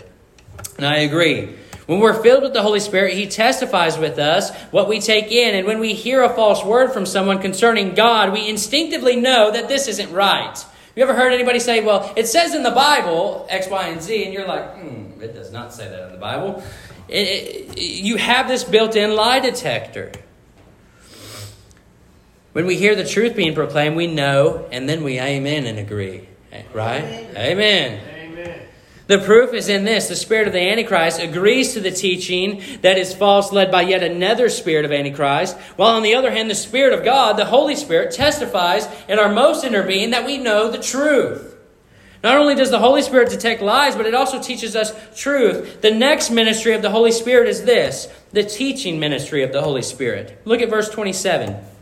And 0.77 0.87
I 0.87 0.99
agree. 0.99 1.57
When 1.87 1.99
we're 1.99 2.23
filled 2.23 2.45
with 2.45 2.53
the 2.53 2.63
Holy 2.63 2.79
Spirit, 2.79 3.15
He 3.15 3.27
testifies 3.27 3.99
with 3.99 4.21
us 4.21 4.55
what 4.71 4.89
we 4.89 5.01
take 5.01 5.33
in. 5.33 5.57
And 5.57 5.67
when 5.67 5.81
we 5.81 5.93
hear 5.93 6.23
a 6.23 6.29
false 6.29 6.65
word 6.65 6.93
from 6.93 7.05
someone 7.05 7.41
concerning 7.41 7.97
God, 7.97 8.33
we 8.33 8.49
instinctively 8.49 9.17
know 9.17 9.51
that 9.51 9.67
this 9.67 9.89
isn't 9.89 10.13
right. 10.13 10.57
You 10.95 11.03
ever 11.03 11.15
heard 11.15 11.33
anybody 11.33 11.59
say, 11.59 11.85
well, 11.85 12.13
it 12.15 12.29
says 12.29 12.55
in 12.55 12.63
the 12.63 12.71
Bible 12.71 13.45
X, 13.51 13.67
Y, 13.69 13.89
and 13.89 14.01
Z, 14.01 14.25
and 14.25 14.33
you're 14.33 14.47
like, 14.47 14.73
hmm, 14.77 15.21
it 15.21 15.35
does 15.35 15.51
not 15.51 15.75
say 15.75 15.89
that 15.89 16.07
in 16.07 16.13
the 16.13 16.19
Bible. 16.19 16.63
It, 17.09 17.77
it, 17.77 17.79
you 17.79 18.19
have 18.19 18.47
this 18.47 18.63
built 18.63 18.95
in 18.95 19.17
lie 19.17 19.41
detector. 19.41 20.13
When 22.57 22.65
we 22.65 22.77
hear 22.77 22.95
the 22.95 23.05
truth 23.05 23.37
being 23.37 23.55
proclaimed, 23.55 23.97
we 23.97 24.07
know, 24.07 24.67
and 24.73 24.89
then 24.89 25.05
we 25.05 25.21
amen 25.21 25.67
and 25.67 25.79
agree. 25.79 26.27
Right? 26.73 27.05
Amen. 27.37 28.01
amen. 28.03 28.61
The 29.09 29.19
proof 29.19 29.53
is 29.53 29.69
in 29.69 29.85
this 29.85 30.09
the 30.09 30.17
spirit 30.17 30.47
of 30.47 30.55
the 30.55 30.71
Antichrist 30.71 31.21
agrees 31.21 31.75
to 31.75 31.81
the 31.81 31.91
teaching 31.91 32.63
that 32.81 32.97
is 32.97 33.15
false, 33.15 33.53
led 33.53 33.71
by 33.71 33.83
yet 33.83 34.03
another 34.03 34.49
spirit 34.49 34.87
of 34.87 34.91
Antichrist, 34.91 35.59
while 35.77 35.97
on 35.97 36.03
the 36.03 36.15
other 36.15 36.31
hand, 36.31 36.49
the 36.49 36.55
Spirit 36.55 36.99
of 36.99 37.05
God, 37.05 37.37
the 37.37 37.45
Holy 37.45 37.77
Spirit, 37.77 38.13
testifies 38.13 38.89
in 39.07 39.19
our 39.19 39.31
most 39.31 39.63
inner 39.63 39.83
being 39.83 40.13
that 40.13 40.25
we 40.25 40.39
know 40.39 40.71
the 40.71 40.79
truth. 40.79 41.59
Not 42.25 42.39
only 42.39 42.55
does 42.55 42.71
the 42.71 42.79
Holy 42.79 43.03
Spirit 43.03 43.29
detect 43.29 43.61
lies, 43.61 43.97
but 43.97 44.07
it 44.07 44.15
also 44.15 44.41
teaches 44.41 44.75
us 44.75 44.95
truth. 45.15 45.83
The 45.83 45.91
next 45.91 46.31
ministry 46.31 46.73
of 46.73 46.81
the 46.81 46.91
Holy 46.91 47.13
Spirit 47.13 47.51
is 47.51 47.65
this 47.65 48.09
the 48.33 48.45
teaching 48.45 48.99
ministry 48.99 49.43
of 49.43 49.53
the 49.53 49.61
Holy 49.61 49.83
Spirit. 49.83 50.41
Look 50.47 50.63
at 50.63 50.71
verse 50.71 50.89
27. 50.89 51.76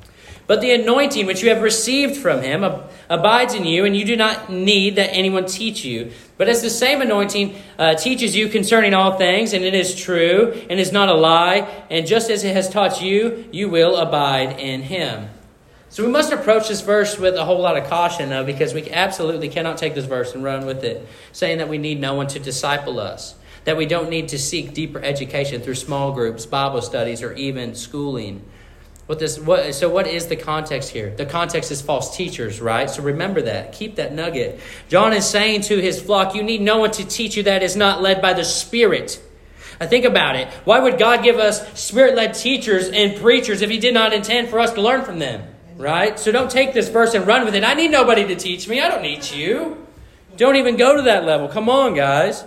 But 0.47 0.61
the 0.61 0.73
anointing 0.73 1.25
which 1.27 1.43
you 1.43 1.49
have 1.49 1.63
received 1.63 2.17
from 2.17 2.43
him 2.43 2.65
ab- 2.65 2.91
abides 3.09 3.55
in 3.55 3.65
you, 3.65 3.85
and 3.85 3.97
you 3.97 4.05
do 4.05 4.15
not 4.15 4.51
need 4.51 4.97
that 4.97 5.11
anyone 5.15 5.47
teach 5.47 5.85
you. 5.85 6.13
But 6.37 6.49
as 6.49 6.61
the 6.61 6.69
same 6.69 7.01
anointing 7.01 7.57
uh, 7.79 7.95
teaches 7.95 8.37
you 8.37 8.49
concerning 8.49 8.93
all 8.93 9.17
things, 9.17 9.55
and 9.55 9.65
it 9.65 9.75
is 9.75 9.95
true, 9.95 10.53
and 10.69 10.79
is 10.79 10.93
not 10.93 11.09
a 11.09 11.15
lie, 11.15 11.67
and 11.91 12.07
just 12.07 12.31
as 12.31 12.45
it 12.45 12.55
has 12.55 12.69
taught 12.69 13.01
you, 13.01 13.49
you 13.53 13.71
will 13.71 13.97
abide 13.97 14.61
in 14.61 14.83
him. 14.83 15.31
So 15.89 16.05
we 16.05 16.11
must 16.11 16.33
approach 16.33 16.69
this 16.69 16.81
verse 16.81 17.19
with 17.19 17.37
a 17.37 17.45
whole 17.45 17.61
lot 17.61 17.77
of 17.77 17.85
caution, 17.89 18.29
though, 18.29 18.45
because 18.45 18.75
we 18.75 18.91
absolutely 18.91 19.49
cannot 19.49 19.79
take 19.79 19.95
this 19.95 20.07
verse 20.07 20.35
and 20.35 20.43
run 20.43 20.67
with 20.67 20.83
it, 20.83 21.07
saying 21.33 21.59
that 21.59 21.69
we 21.69 21.79
need 21.79 22.01
no 22.01 22.15
one 22.15 22.27
to 22.27 22.41
disciple 22.41 22.99
us, 22.99 23.37
that 23.63 23.77
we 23.77 23.87
don't 23.87 24.11
need 24.11 24.29
to 24.31 24.39
seek 24.39 24.75
deeper 24.75 25.01
education 25.01 25.63
through 25.63 25.77
small 25.77 26.13
groups, 26.13 26.45
Bible 26.45 26.83
studies, 26.83 27.23
or 27.23 27.33
even 27.35 27.77
schooling. 27.77 28.43
What 29.07 29.19
this 29.19 29.39
what 29.39 29.75
so 29.75 29.91
what 29.91 30.07
is 30.07 30.29
the 30.29 30.37
context 30.37 30.89
here? 30.89 31.15
The 31.15 31.27
context 31.27 31.71
is 31.71 31.83
false 31.83 32.17
teachers, 32.17 32.61
right? 32.61 32.89
So 32.89 33.03
remember 33.03 33.43
that. 33.43 33.73
Keep 33.73 33.97
that 33.97 34.15
nugget. 34.15 34.61
John 34.89 35.13
is 35.13 35.27
saying 35.27 35.63
to 35.63 35.79
his 35.79 36.01
flock, 36.01 36.35
you 36.35 36.43
need 36.43 36.63
no 36.63 36.79
one 36.79 36.91
to 36.93 37.05
teach 37.05 37.37
you 37.37 37.43
that 37.43 37.63
is 37.63 37.77
not 37.77 38.01
led 38.01 38.23
by 38.23 38.33
the 38.33 38.45
Spirit. 38.45 39.23
I 39.81 39.87
think 39.87 40.05
about 40.05 40.37
it. 40.37 40.49
Why 40.65 40.79
would 40.81 40.99
God 40.99 41.23
give 41.23 41.37
us 41.37 41.79
spirit-led 41.79 42.35
teachers 42.35 42.89
and 42.89 43.21
preachers 43.21 43.61
if 43.61 43.69
he 43.69 43.79
did 43.79 43.93
not 43.93 44.13
intend 44.13 44.49
for 44.49 44.61
us 44.61 44.73
to 44.75 44.81
learn 44.81 45.05
from 45.05 45.19
them? 45.19 45.43
Right? 45.77 46.19
So 46.19 46.31
don't 46.31 46.51
take 46.51 46.73
this 46.73 46.89
verse 46.89 47.15
and 47.15 47.27
run 47.27 47.45
with 47.45 47.55
it. 47.55 47.65
I 47.65 47.75
need 47.75 47.91
nobody 47.91 48.27
to 48.29 48.37
teach 48.37 48.69
me. 48.69 48.81
I 48.81 48.89
don't 48.89 49.03
need 49.03 49.29
you. 49.31 49.85
Don't 50.37 50.57
even 50.57 50.77
go 50.77 50.97
to 50.97 51.03
that 51.03 51.25
level. 51.25 51.49
Come 51.49 51.69
on, 51.69 51.95
guys. 51.95 52.45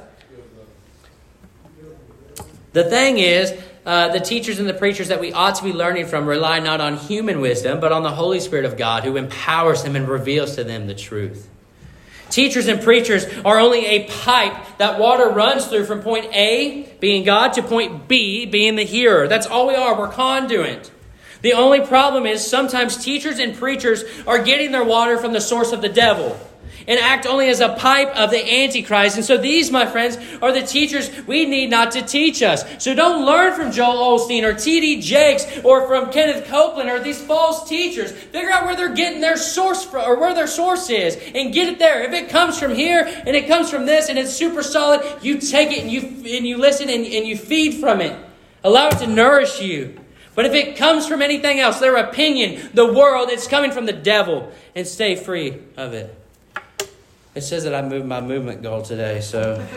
The 2.74 2.86
thing 2.86 3.18
is, 3.18 3.54
uh, 3.88 4.10
the 4.10 4.20
teachers 4.20 4.60
and 4.60 4.68
the 4.68 4.74
preachers 4.74 5.08
that 5.08 5.22
we 5.22 5.32
ought 5.32 5.56
to 5.56 5.64
be 5.64 5.72
learning 5.72 6.08
from 6.08 6.28
rely 6.28 6.60
not 6.60 6.82
on 6.82 6.98
human 6.98 7.40
wisdom, 7.40 7.80
but 7.80 7.94
on 7.94 8.04
the 8.04 8.12
Holy 8.12 8.42
Spirit 8.42 8.66
of 8.66 8.76
God 8.76 9.06
who 9.06 9.16
empowers 9.16 9.84
them 9.84 9.96
and 9.96 10.10
reveals 10.10 10.56
to 10.56 10.66
them 10.66 10.88
the 10.88 10.94
truth. 10.94 11.50
Teachers 12.30 12.68
and 12.68 12.82
preachers 12.82 13.26
are 13.46 13.60
only 13.60 13.86
a 13.86 14.04
pipe 14.10 14.54
that 14.78 15.00
water 15.00 15.30
runs 15.30 15.68
through 15.68 15.86
from 15.86 16.02
point 16.02 16.26
A, 16.36 16.94
being 17.00 17.24
God, 17.24 17.54
to 17.54 17.64
point 17.64 18.10
B, 18.10 18.46
being 18.46 18.76
the 18.76 18.84
hearer. 18.84 19.30
That's 19.30 19.48
all 19.48 19.68
we 19.68 19.76
are. 19.76 19.98
We're 19.98 20.12
conduit. 20.12 20.92
The 21.42 21.54
only 21.54 21.80
problem 21.80 22.26
is 22.26 22.46
sometimes 22.46 22.98
teachers 22.98 23.40
and 23.40 23.56
preachers 23.56 24.04
are 24.28 24.44
getting 24.44 24.74
their 24.74 24.84
water 24.84 25.18
from 25.18 25.32
the 25.32 25.40
source 25.40 25.72
of 25.72 25.82
the 25.82 25.88
devil 25.88 26.38
and 26.88 27.00
act 27.00 27.26
only 27.26 27.50
as 27.50 27.60
a 27.60 27.70
pipe 27.74 28.08
of 28.16 28.32
the 28.32 28.62
Antichrist. 28.64 29.18
And 29.18 29.26
so 29.26 29.38
these, 29.38 29.70
my 29.70 29.86
friends, 29.86 30.18
are 30.42 30.52
the 30.52 30.62
teachers 30.62 31.12
we 31.28 31.46
need 31.46 31.70
not 31.70 31.92
to 31.92 32.02
teach 32.02 32.42
us. 32.42 32.64
So 32.84 32.96
don't 32.96 33.26
learn 33.26 33.54
from 33.54 33.72
Joel 33.72 34.18
Osteen 34.18 34.44
or 34.44 34.54
T.D. 34.54 35.02
Jakes 35.02 35.46
or 35.64 35.86
from 35.88 36.12
Kenneth 36.12 36.48
Copeland 36.48 36.90
or 36.90 37.00
these 37.00 37.22
false 37.22 37.68
teachers. 37.68 38.12
Figure 38.12 38.50
out 38.50 38.66
where 38.66 38.76
they're 38.76 38.94
getting 38.94 39.20
their 39.20 39.38
source 39.38 39.84
from 39.84 40.10
or 40.10 40.18
where 40.18 40.34
their 40.34 40.48
source 40.48 40.90
is 40.90 41.18
and 41.36 41.54
get 41.54 41.68
it 41.68 41.78
there. 41.78 42.04
If 42.04 42.14
it 42.14 42.30
comes 42.30 42.58
from 42.58 42.74
here 42.74 43.04
and 43.06 43.36
it 43.36 43.48
comes 43.48 43.70
from 43.70 43.86
this 43.86 44.10
and 44.10 44.18
it's 44.18 44.34
super 44.34 44.64
solid, 44.64 45.02
you 45.22 45.40
take 45.40 45.72
it 45.72 45.80
and 45.80 45.92
you, 45.92 46.02
and 46.02 46.48
you 46.48 46.58
listen 46.58 46.90
and, 46.90 47.06
and 47.06 47.28
you 47.28 47.38
feed 47.38 47.82
from 47.82 48.02
it. 48.02 48.18
Allow 48.64 48.88
it 48.88 49.00
to 49.00 49.08
nourish 49.08 49.62
you. 49.62 50.00
But 50.36 50.46
if 50.46 50.54
it 50.54 50.78
comes 50.78 51.08
from 51.08 51.22
anything 51.22 51.60
else, 51.60 51.80
their 51.80 51.96
opinion, 51.96 52.70
the 52.74 52.92
world, 52.94 53.30
it's 53.30 53.48
coming 53.48 53.72
from 53.72 53.88
the 53.88 53.94
devil, 53.94 54.52
and 54.76 54.86
stay 54.86 55.16
free 55.16 55.58
of 55.76 55.94
it. 55.94 56.17
It 57.38 57.44
says 57.44 57.66
that 57.66 57.76
I 57.76 57.84
moved 57.84 58.08
my 58.08 58.20
movement 58.20 58.64
goal 58.64 58.82
today, 58.82 59.22
so. 59.22 59.64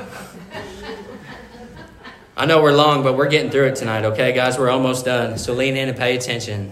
I 2.37 2.47
know 2.47 2.63
we're 2.63 2.73
long, 2.73 3.03
but 3.03 3.19
we're 3.19 3.29
getting 3.29 3.51
through 3.51 3.67
it 3.67 3.77
tonight, 3.77 4.07
okay, 4.07 4.33
guys? 4.33 4.59
We're 4.59 4.71
almost 4.71 5.05
done, 5.05 5.37
so 5.37 5.53
lean 5.53 5.77
in 5.77 5.91
and 5.91 5.99
pay 5.99 6.17
attention. 6.17 6.71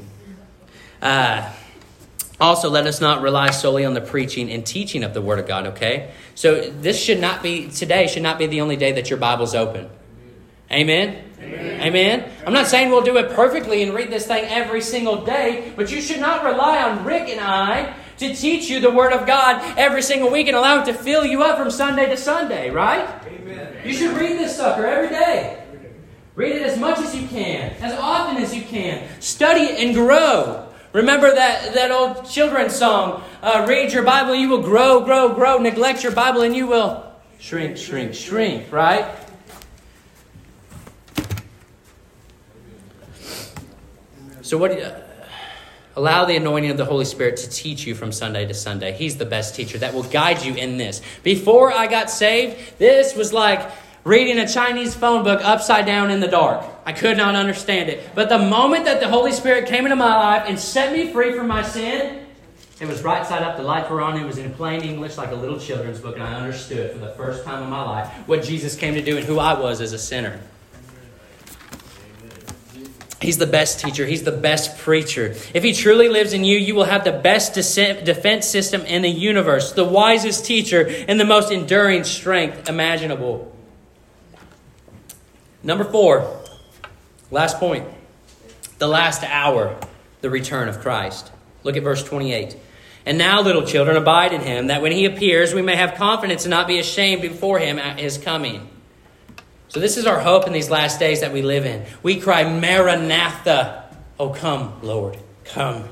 Uh, 1.03 1.53
also, 2.41 2.71
let 2.71 2.87
us 2.87 3.03
not 3.03 3.21
rely 3.21 3.51
solely 3.51 3.85
on 3.85 3.93
the 3.93 4.01
preaching 4.01 4.51
and 4.51 4.65
teaching 4.65 5.05
of 5.05 5.13
the 5.13 5.21
Word 5.21 5.39
of 5.39 5.47
God, 5.47 5.67
okay? 5.67 6.11
So, 6.35 6.71
this 6.71 6.99
should 6.99 7.21
not 7.21 7.43
be, 7.43 7.69
today 7.69 8.07
should 8.07 8.23
not 8.23 8.39
be 8.39 8.47
the 8.47 8.63
only 8.63 8.77
day 8.77 8.93
that 8.93 9.11
your 9.11 9.19
Bible's 9.19 9.55
open. 9.55 9.91
Amen? 10.73 11.23
Amen? 11.39 11.81
Amen? 11.83 12.33
I'm 12.47 12.55
not 12.55 12.67
saying 12.67 12.89
we'll 12.89 13.03
do 13.03 13.19
it 13.19 13.33
perfectly 13.33 13.83
and 13.83 13.93
read 13.93 14.11
this 14.11 14.27
thing 14.27 14.47
every 14.47 14.81
single 14.81 15.27
day, 15.27 15.71
but 15.77 15.93
you 15.93 16.01
should 16.01 16.21
not 16.21 16.45
rely 16.45 16.83
on 16.83 17.05
Rick 17.05 17.29
and 17.29 17.41
I 17.41 17.95
to 18.19 18.35
teach 18.35 18.69
you 18.69 18.81
the 18.81 18.91
Word 18.91 19.13
of 19.13 19.27
God 19.27 19.63
every 19.79 20.03
single 20.03 20.31
week 20.31 20.49
and 20.49 20.57
allow 20.57 20.83
it 20.83 20.87
to 20.87 20.95
fill 20.95 21.25
you 21.25 21.43
up 21.43 21.59
from 21.59 21.71
Sunday 21.71 22.09
to 22.09 22.17
Sunday, 22.17 22.71
right? 22.71 23.09
Amen. 23.27 23.77
You 23.85 23.93
should 23.93 24.17
read 24.17 24.39
this 24.39 24.57
sucker 24.57 24.87
every 24.87 25.09
day. 25.09 25.63
Read 26.35 26.57
it 26.57 26.63
as 26.63 26.79
much 26.79 26.99
as 26.99 27.17
you 27.17 27.27
can, 27.27 27.73
as 27.81 27.99
often 27.99 28.37
as 28.37 28.55
you 28.55 28.63
can. 28.63 29.09
Study 29.21 29.63
it 29.63 29.85
and 29.85 29.95
grow. 29.95 30.69
Remember 30.93 31.35
that, 31.35 31.75
that 31.75 31.91
old 31.91 32.29
children's 32.29 32.75
song 32.75 33.23
uh, 33.43 33.65
Read 33.69 33.93
your 33.93 34.03
Bible, 34.03 34.35
you 34.35 34.49
will 34.49 34.63
grow, 34.63 35.05
grow, 35.05 35.33
grow. 35.35 35.59
Neglect 35.59 36.03
your 36.03 36.13
Bible, 36.13 36.43
and 36.43 36.57
you 36.57 36.67
will 36.67 37.05
shrink, 37.39 37.77
shrink, 37.77 38.15
shrink, 38.15 38.73
right? 38.73 39.07
So, 44.43 44.59
what 44.59 44.73
do 44.73 44.79
you. 44.79 45.08
Allow 45.99 46.27
the 46.27 46.37
anointing 46.37 46.71
of 46.71 46.77
the 46.77 46.85
Holy 46.85 47.05
Spirit 47.05 47.39
to 47.39 47.51
teach 47.51 47.85
you 47.85 47.93
from 47.97 48.13
Sunday 48.13 48.47
to 48.47 48.55
Sunday. 48.55 48.93
He's 48.93 49.17
the 49.17 49.27
best 49.27 49.57
teacher 49.57 49.79
that 49.79 49.93
will 49.93 50.05
guide 50.05 50.45
you 50.45 50.55
in 50.55 50.77
this. 50.77 51.03
Before 51.25 51.73
I 51.73 51.89
got 51.89 52.09
saved, 52.09 52.79
this 52.79 53.17
was 53.17 53.33
like 53.33 53.69
reading 54.05 54.39
a 54.39 54.47
Chinese 54.47 54.95
phone 54.95 55.25
book 55.25 55.41
upside 55.43 55.87
down 55.87 56.13
in 56.13 56.21
the 56.21 56.29
dark. 56.29 56.65
I 56.87 56.93
could 56.93 57.17
not 57.17 57.35
understand 57.35 57.89
it. 57.89 58.11
But 58.15 58.29
the 58.29 58.39
moment 58.39 58.85
that 58.85 59.01
the 59.01 59.09
Holy 59.09 59.33
Spirit 59.33 59.67
came 59.67 59.87
into 59.87 59.97
my 59.97 60.15
life 60.15 60.45
and 60.47 60.57
set 60.57 60.93
me 60.93 61.13
free 61.13 61.33
from 61.33 61.49
my 61.49 61.63
sin, 61.65 62.25
it 62.81 62.87
was 62.87 63.03
right 63.03 63.27
side 63.27 63.43
up. 63.43 63.57
The 63.57 63.65
lights 63.65 63.91
were 63.91 64.01
on. 64.01 64.17
It 64.17 64.25
was 64.25 64.39
in 64.39 64.55
plain 64.55 64.83
English, 64.83 65.17
like 65.17 65.33
a 65.33 65.35
little 65.35 65.59
children's 65.59 65.99
book, 65.99 66.15
and 66.15 66.23
I 66.23 66.35
understood 66.35 66.93
for 66.93 66.99
the 66.99 67.11
first 67.15 67.45
time 67.45 67.61
in 67.65 67.71
my 67.71 67.83
life 67.83 68.07
what 68.29 68.45
Jesus 68.45 68.77
came 68.77 68.95
to 68.95 69.03
do 69.03 69.17
and 69.17 69.27
who 69.27 69.41
I 69.41 69.59
was 69.59 69.81
as 69.81 69.93
a 69.93 69.99
sinner. 69.99 70.39
He's 73.21 73.39
the 73.39 73.47
best 73.47 73.81
teacher. 73.81 74.07
He's 74.07 74.23
the 74.23 74.31
best 74.31 74.79
preacher. 74.79 75.35
If 75.53 75.65
he 75.65 75.73
truly 75.73 76.09
lives 76.09 76.33
in 76.33 76.45
you, 76.45 76.57
you 76.57 76.77
will 76.77 76.85
have 76.85 77.03
the 77.03 77.13
best 77.13 77.55
defense 77.55 78.47
system 78.47 78.83
in 78.83 79.03
the 79.03 79.11
universe, 79.11 79.73
the 79.73 79.85
wisest 79.85 80.45
teacher, 80.45 80.87
and 81.09 81.19
the 81.19 81.25
most 81.25 81.51
enduring 81.51 82.05
strength 82.05 82.69
imaginable. 82.69 83.53
Number 85.65 85.83
four, 85.83 86.43
last 87.33 87.59
point. 87.59 87.89
The 88.79 88.87
last 88.87 89.25
hour, 89.25 89.77
the 90.21 90.31
return 90.31 90.69
of 90.69 90.79
Christ. 90.79 91.33
Look 91.65 91.77
at 91.77 91.83
verse 91.83 92.05
28. 92.05 92.57
And 93.05 93.19
now, 93.19 93.41
little 93.41 93.65
children, 93.65 93.97
abide 93.97 94.33
in 94.33 94.43
him, 94.43 94.69
that 94.69 94.81
when 94.81 94.93
he 94.93 95.07
appears, 95.07 95.53
we 95.53 95.63
may 95.63 95.75
have 95.75 95.95
confidence 95.95 96.45
and 96.45 96.51
not 96.51 96.69
be 96.69 96.79
ashamed 96.79 97.23
before 97.23 97.59
him 97.59 97.81
at 97.81 97.99
his 97.99 98.17
coming. 98.17 98.69
So, 99.69 99.81
this 99.81 99.97
is 99.97 100.07
our 100.07 100.19
hope 100.19 100.47
in 100.47 100.53
these 100.53 100.71
last 100.71 100.99
days 100.99 101.21
that 101.21 101.33
we 101.33 101.43
live 101.43 101.67
in. 101.67 101.85
We 102.03 102.21
cry, 102.21 102.45
Maranatha. 102.45 103.85
Oh, 104.19 104.31
come, 104.31 104.81
Lord, 104.83 105.19
come. 105.45 105.85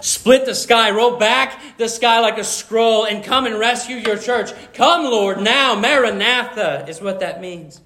Split 0.00 0.46
the 0.46 0.54
sky, 0.54 0.90
roll 0.90 1.18
back 1.18 1.60
the 1.76 1.88
sky 1.88 2.20
like 2.20 2.38
a 2.38 2.44
scroll, 2.44 3.04
and 3.04 3.22
come 3.22 3.46
and 3.46 3.58
rescue 3.58 3.96
your 3.96 4.16
church. 4.16 4.50
Come, 4.72 5.04
Lord, 5.04 5.42
now. 5.42 5.74
Maranatha 5.78 6.86
is 6.88 7.00
what 7.00 7.20
that 7.20 7.40
means. 7.40 7.80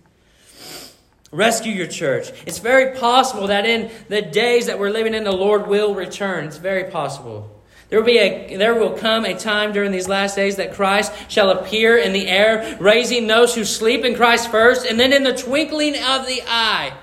Rescue 1.32 1.72
your 1.72 1.88
church. 1.88 2.30
It's 2.46 2.60
very 2.60 2.96
possible 2.96 3.48
that 3.48 3.66
in 3.66 3.90
the 4.08 4.22
days 4.22 4.66
that 4.66 4.78
we're 4.78 4.90
living 4.90 5.14
in, 5.14 5.24
the 5.24 5.32
Lord 5.32 5.66
will 5.66 5.92
return. 5.92 6.44
It's 6.44 6.58
very 6.58 6.90
possible. 6.90 7.53
There 7.90 8.00
will, 8.00 8.06
be 8.06 8.18
a, 8.18 8.56
there 8.56 8.74
will 8.74 8.92
come 8.92 9.24
a 9.24 9.34
time 9.34 9.72
during 9.72 9.92
these 9.92 10.08
last 10.08 10.36
days 10.36 10.56
that 10.56 10.74
Christ 10.74 11.12
shall 11.28 11.50
appear 11.50 11.96
in 11.96 12.12
the 12.12 12.26
air, 12.28 12.76
raising 12.80 13.26
those 13.26 13.54
who 13.54 13.64
sleep 13.64 14.04
in 14.04 14.14
Christ 14.14 14.50
first, 14.50 14.86
and 14.86 14.98
then 14.98 15.12
in 15.12 15.22
the 15.22 15.36
twinkling 15.36 15.94
of 15.94 16.26
the 16.26 16.42
eye, 16.46 16.94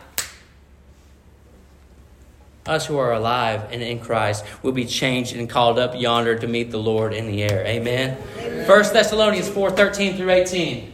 us 2.65 2.85
who 2.85 2.97
are 2.97 3.13
alive 3.13 3.67
and 3.71 3.81
in 3.81 3.99
Christ 3.99 4.45
will 4.61 4.71
be 4.71 4.85
changed 4.85 5.35
and 5.35 5.49
called 5.49 5.79
up 5.79 5.99
yonder 5.99 6.37
to 6.37 6.47
meet 6.47 6.71
the 6.71 6.79
Lord 6.79 7.13
in 7.13 7.25
the 7.27 7.43
air. 7.43 7.65
Amen. 7.65 8.17
Amen. 8.37 8.67
1 8.67 8.93
Thessalonians 8.93 9.49
4 9.49 9.71
13 9.71 10.17
through 10.17 10.29
18. 10.29 10.90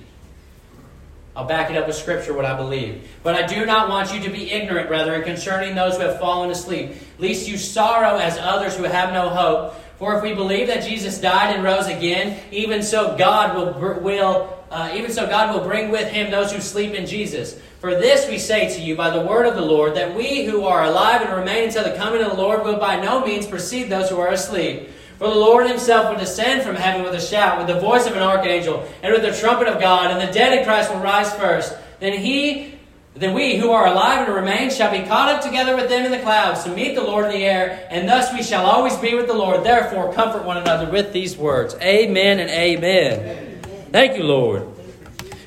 I'll 1.38 1.46
back 1.46 1.70
it 1.70 1.78
up 1.78 1.86
with 1.86 1.96
Scripture, 1.96 2.34
what 2.34 2.46
I 2.46 2.58
believe. 2.58 3.08
But 3.22 3.36
I 3.36 3.46
do 3.46 3.64
not 3.64 3.90
want 3.90 4.12
you 4.12 4.20
to 4.22 4.30
be 4.32 4.50
ignorant, 4.50 4.88
brethren, 4.88 5.24
concerning 5.24 5.76
those 5.76 5.96
who 5.96 6.02
have 6.02 6.20
fallen 6.20 6.50
asleep, 6.50 6.96
lest 7.20 7.48
you 7.48 7.58
sorrow 7.58 8.18
as 8.18 8.40
others 8.40 8.76
who 8.76 8.86
have 8.86 9.14
no 9.14 9.30
hope. 9.30 9.76
For 10.00 10.18
if 10.18 10.24
we 10.24 10.34
believe 10.34 10.66
that 10.66 10.84
Jesus 10.84 11.22
died 11.22 11.56
and 11.56 11.64
rose 11.64 11.86
again, 11.86 12.40
even 12.52 12.82
so 12.82 13.16
God 13.16 13.56
will, 13.56 14.02
will 14.02 14.58
uh, 14.72 14.92
even 14.96 15.12
so 15.12 15.28
God 15.28 15.54
will 15.54 15.64
bring 15.64 15.92
with 15.92 16.10
him 16.10 16.32
those 16.32 16.52
who 16.52 16.60
sleep 16.60 16.96
in 16.96 17.06
Jesus. 17.06 17.60
For 17.82 17.92
this 17.92 18.28
we 18.28 18.40
say 18.40 18.76
to 18.76 18.82
you 18.82 18.96
by 18.96 19.12
the 19.12 19.22
word 19.22 19.46
of 19.46 19.54
the 19.54 19.62
Lord, 19.62 19.96
that 19.96 20.16
we 20.16 20.44
who 20.44 20.66
are 20.66 20.86
alive 20.86 21.22
and 21.22 21.34
remain 21.36 21.66
until 21.66 21.84
the 21.84 21.96
coming 21.96 22.22
of 22.24 22.32
the 22.32 22.38
Lord 22.38 22.66
will 22.66 22.80
by 22.80 23.00
no 23.00 23.24
means 23.24 23.46
precede 23.46 23.90
those 23.90 24.10
who 24.10 24.20
are 24.20 24.32
asleep. 24.32 24.90
For 25.18 25.28
the 25.28 25.36
Lord 25.36 25.68
himself 25.68 26.12
will 26.12 26.20
descend 26.20 26.62
from 26.62 26.76
heaven 26.76 27.04
with 27.04 27.14
a 27.14 27.22
shout, 27.22 27.58
with 27.58 27.68
the 27.68 27.80
voice 27.80 28.06
of 28.06 28.16
an 28.16 28.22
archangel, 28.22 28.88
and 29.02 29.12
with 29.12 29.24
the 29.24 29.38
trumpet 29.40 29.68
of 29.68 29.80
God, 29.80 30.12
and 30.12 30.22
the 30.22 30.32
dead 30.32 30.58
in 30.58 30.64
Christ 30.64 30.94
will 30.94 31.02
rise 31.02 31.34
first. 31.34 31.76
Then 32.00 32.14
he 32.20 32.76
Then 33.16 33.34
we 33.34 33.58
who 33.58 33.72
are 33.72 33.88
alive 33.88 34.28
and 34.28 34.36
remain 34.36 34.70
shall 34.70 34.92
be 34.92 35.08
caught 35.08 35.30
up 35.30 35.42
together 35.42 35.76
with 35.76 35.90
them 35.90 36.06
in 36.06 36.12
the 36.12 36.20
clouds 36.20 36.64
to 36.66 36.70
meet 36.70 36.94
the 36.94 37.04
Lord 37.04 37.26
in 37.26 37.32
the 37.32 37.46
air, 37.46 37.88
and 37.90 38.08
thus 38.08 38.32
we 38.32 38.44
shall 38.44 38.64
always 38.68 38.96
be 38.98 39.16
with 39.16 39.26
the 39.26 39.34
Lord. 39.34 39.64
Therefore, 39.64 40.14
comfort 40.14 40.46
one 40.46 40.58
another 40.58 40.92
with 40.92 41.14
these 41.14 41.36
words. 41.36 41.74
Amen 41.82 42.40
and 42.40 42.52
amen. 42.52 43.20
amen. 43.20 43.60
Thank 43.92 44.18
you, 44.18 44.24
Lord. 44.24 44.68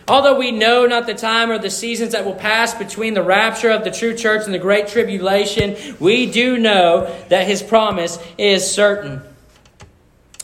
Although 0.08 0.36
we 0.36 0.50
know 0.50 0.86
not 0.86 1.06
the 1.06 1.14
time 1.14 1.52
or 1.52 1.58
the 1.58 1.70
seasons 1.70 2.10
that 2.10 2.24
will 2.24 2.34
pass 2.34 2.74
between 2.74 3.14
the 3.14 3.22
rapture 3.22 3.70
of 3.70 3.84
the 3.84 3.92
true 3.92 4.16
church 4.16 4.44
and 4.44 4.52
the 4.52 4.58
great 4.58 4.88
tribulation, 4.88 5.76
we 6.00 6.26
do 6.26 6.58
know 6.58 7.14
that 7.28 7.46
his 7.46 7.62
promise 7.62 8.18
is 8.36 8.68
certain. 8.68 9.22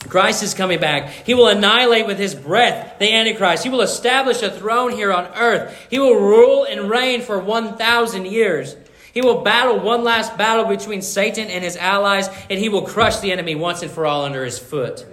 Christ 0.07 0.43
is 0.43 0.53
coming 0.53 0.79
back. 0.79 1.09
He 1.09 1.33
will 1.33 1.47
annihilate 1.47 2.07
with 2.07 2.17
his 2.17 2.35
breath 2.35 2.99
the 2.99 3.11
Antichrist. 3.11 3.63
He 3.63 3.69
will 3.69 3.81
establish 3.81 4.41
a 4.41 4.51
throne 4.51 4.91
here 4.91 5.11
on 5.11 5.25
earth. 5.35 5.75
He 5.89 5.99
will 5.99 6.15
rule 6.15 6.63
and 6.63 6.89
reign 6.89 7.21
for 7.21 7.39
1,000 7.39 8.25
years. 8.25 8.75
He 9.13 9.21
will 9.21 9.41
battle 9.41 9.79
one 9.79 10.03
last 10.03 10.37
battle 10.37 10.65
between 10.65 11.01
Satan 11.01 11.47
and 11.47 11.63
his 11.63 11.75
allies, 11.75 12.29
and 12.49 12.59
he 12.59 12.69
will 12.69 12.83
crush 12.83 13.19
the 13.19 13.31
enemy 13.31 13.55
once 13.55 13.81
and 13.81 13.91
for 13.91 14.05
all 14.05 14.23
under 14.23 14.45
his 14.45 14.59
foot 14.59 15.05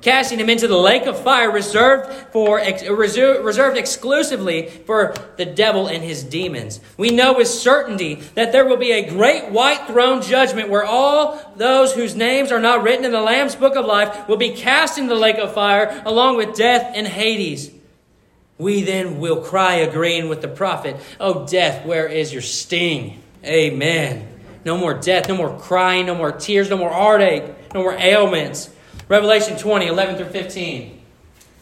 casting 0.00 0.38
him 0.38 0.48
into 0.48 0.68
the 0.68 0.78
lake 0.78 1.06
of 1.06 1.20
fire 1.22 1.50
reserved 1.50 2.32
for 2.32 2.58
reserved 2.58 3.76
exclusively 3.76 4.68
for 4.86 5.14
the 5.36 5.44
devil 5.44 5.86
and 5.86 6.04
his 6.04 6.22
demons. 6.22 6.80
We 6.96 7.10
know 7.10 7.34
with 7.34 7.48
certainty 7.48 8.16
that 8.34 8.52
there 8.52 8.64
will 8.64 8.76
be 8.76 8.92
a 8.92 9.08
great 9.08 9.50
white 9.50 9.86
throne 9.86 10.22
judgment 10.22 10.68
where 10.68 10.84
all 10.84 11.40
those 11.56 11.92
whose 11.92 12.14
names 12.14 12.52
are 12.52 12.60
not 12.60 12.82
written 12.82 13.04
in 13.04 13.12
the 13.12 13.20
Lamb's 13.20 13.56
book 13.56 13.76
of 13.76 13.84
life 13.86 14.28
will 14.28 14.36
be 14.36 14.50
cast 14.50 14.98
into 14.98 15.14
the 15.14 15.20
lake 15.20 15.38
of 15.38 15.52
fire 15.52 16.02
along 16.04 16.36
with 16.36 16.54
death 16.54 16.92
and 16.94 17.06
Hades. 17.06 17.70
We 18.56 18.82
then 18.82 19.20
will 19.20 19.40
cry 19.40 19.74
agreeing 19.74 20.28
with 20.28 20.42
the 20.42 20.48
prophet, 20.48 20.96
"Oh 21.20 21.46
death, 21.46 21.86
where 21.86 22.06
is 22.06 22.32
your 22.32 22.42
sting?" 22.42 23.22
Amen. 23.44 24.26
No 24.64 24.76
more 24.76 24.94
death, 24.94 25.28
no 25.28 25.36
more 25.36 25.56
crying, 25.58 26.06
no 26.06 26.14
more 26.14 26.32
tears, 26.32 26.68
no 26.68 26.76
more 26.76 26.90
heartache, 26.90 27.44
no 27.72 27.82
more 27.82 27.96
ailments. 27.96 28.70
Revelation 29.08 29.56
20, 29.56 29.86
11 29.86 30.16
through 30.16 30.26
15. 30.26 31.00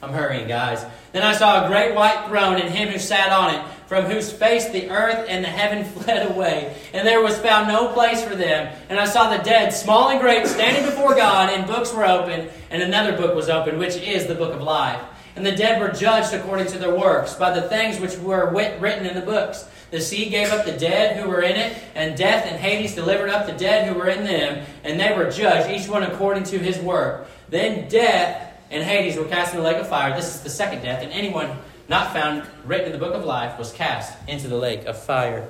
I'm 0.02 0.12
hurrying, 0.12 0.48
guys. 0.48 0.84
Then 1.12 1.22
I 1.22 1.32
saw 1.32 1.64
a 1.64 1.68
great 1.68 1.94
white 1.94 2.26
throne 2.26 2.60
and 2.60 2.68
him 2.68 2.88
who 2.88 2.98
sat 2.98 3.32
on 3.32 3.54
it, 3.54 3.64
from 3.86 4.04
whose 4.04 4.32
face 4.32 4.68
the 4.68 4.90
earth 4.90 5.26
and 5.28 5.44
the 5.44 5.48
heaven 5.48 5.84
fled 6.02 6.30
away. 6.30 6.76
And 6.92 7.06
there 7.06 7.22
was 7.22 7.38
found 7.38 7.68
no 7.68 7.92
place 7.92 8.22
for 8.22 8.34
them. 8.34 8.76
And 8.88 8.98
I 8.98 9.06
saw 9.06 9.30
the 9.30 9.42
dead, 9.42 9.70
small 9.70 10.10
and 10.10 10.20
great, 10.20 10.46
standing 10.46 10.84
before 10.84 11.14
God, 11.14 11.50
and 11.50 11.66
books 11.66 11.94
were 11.94 12.04
opened, 12.04 12.50
and 12.70 12.82
another 12.82 13.16
book 13.16 13.34
was 13.34 13.48
opened, 13.48 13.78
which 13.78 13.96
is 13.96 14.26
the 14.26 14.34
book 14.34 14.52
of 14.52 14.60
life. 14.60 15.00
And 15.36 15.46
the 15.46 15.54
dead 15.54 15.80
were 15.80 15.88
judged 15.88 16.34
according 16.34 16.66
to 16.68 16.78
their 16.78 16.94
works, 16.94 17.34
by 17.34 17.58
the 17.58 17.68
things 17.68 18.00
which 18.00 18.18
were 18.18 18.50
written 18.50 19.06
in 19.06 19.14
the 19.14 19.20
books. 19.20 19.68
The 19.90 20.00
sea 20.00 20.28
gave 20.28 20.50
up 20.50 20.64
the 20.64 20.72
dead 20.72 21.16
who 21.16 21.28
were 21.28 21.42
in 21.42 21.56
it, 21.56 21.80
and 21.94 22.16
death 22.16 22.44
and 22.46 22.58
Hades 22.58 22.94
delivered 22.94 23.30
up 23.30 23.46
the 23.46 23.52
dead 23.52 23.88
who 23.88 23.98
were 23.98 24.08
in 24.08 24.24
them, 24.24 24.66
and 24.82 24.98
they 24.98 25.16
were 25.16 25.30
judged, 25.30 25.70
each 25.70 25.88
one 25.88 26.02
according 26.02 26.44
to 26.44 26.58
his 26.58 26.78
work. 26.78 27.28
Then 27.48 27.88
death 27.88 28.52
and 28.70 28.82
Hades 28.82 29.16
were 29.16 29.26
cast 29.26 29.54
in 29.54 29.60
the 29.60 29.64
lake 29.64 29.76
of 29.76 29.88
fire. 29.88 30.14
This 30.16 30.34
is 30.34 30.40
the 30.40 30.50
second 30.50 30.82
death, 30.82 31.02
and 31.02 31.12
anyone 31.12 31.56
not 31.88 32.12
found 32.12 32.42
written 32.64 32.86
in 32.86 32.92
the 32.92 32.98
book 32.98 33.14
of 33.14 33.24
life 33.24 33.58
was 33.58 33.72
cast 33.72 34.16
into 34.28 34.48
the 34.48 34.56
lake 34.56 34.84
of 34.86 35.00
fire. 35.00 35.48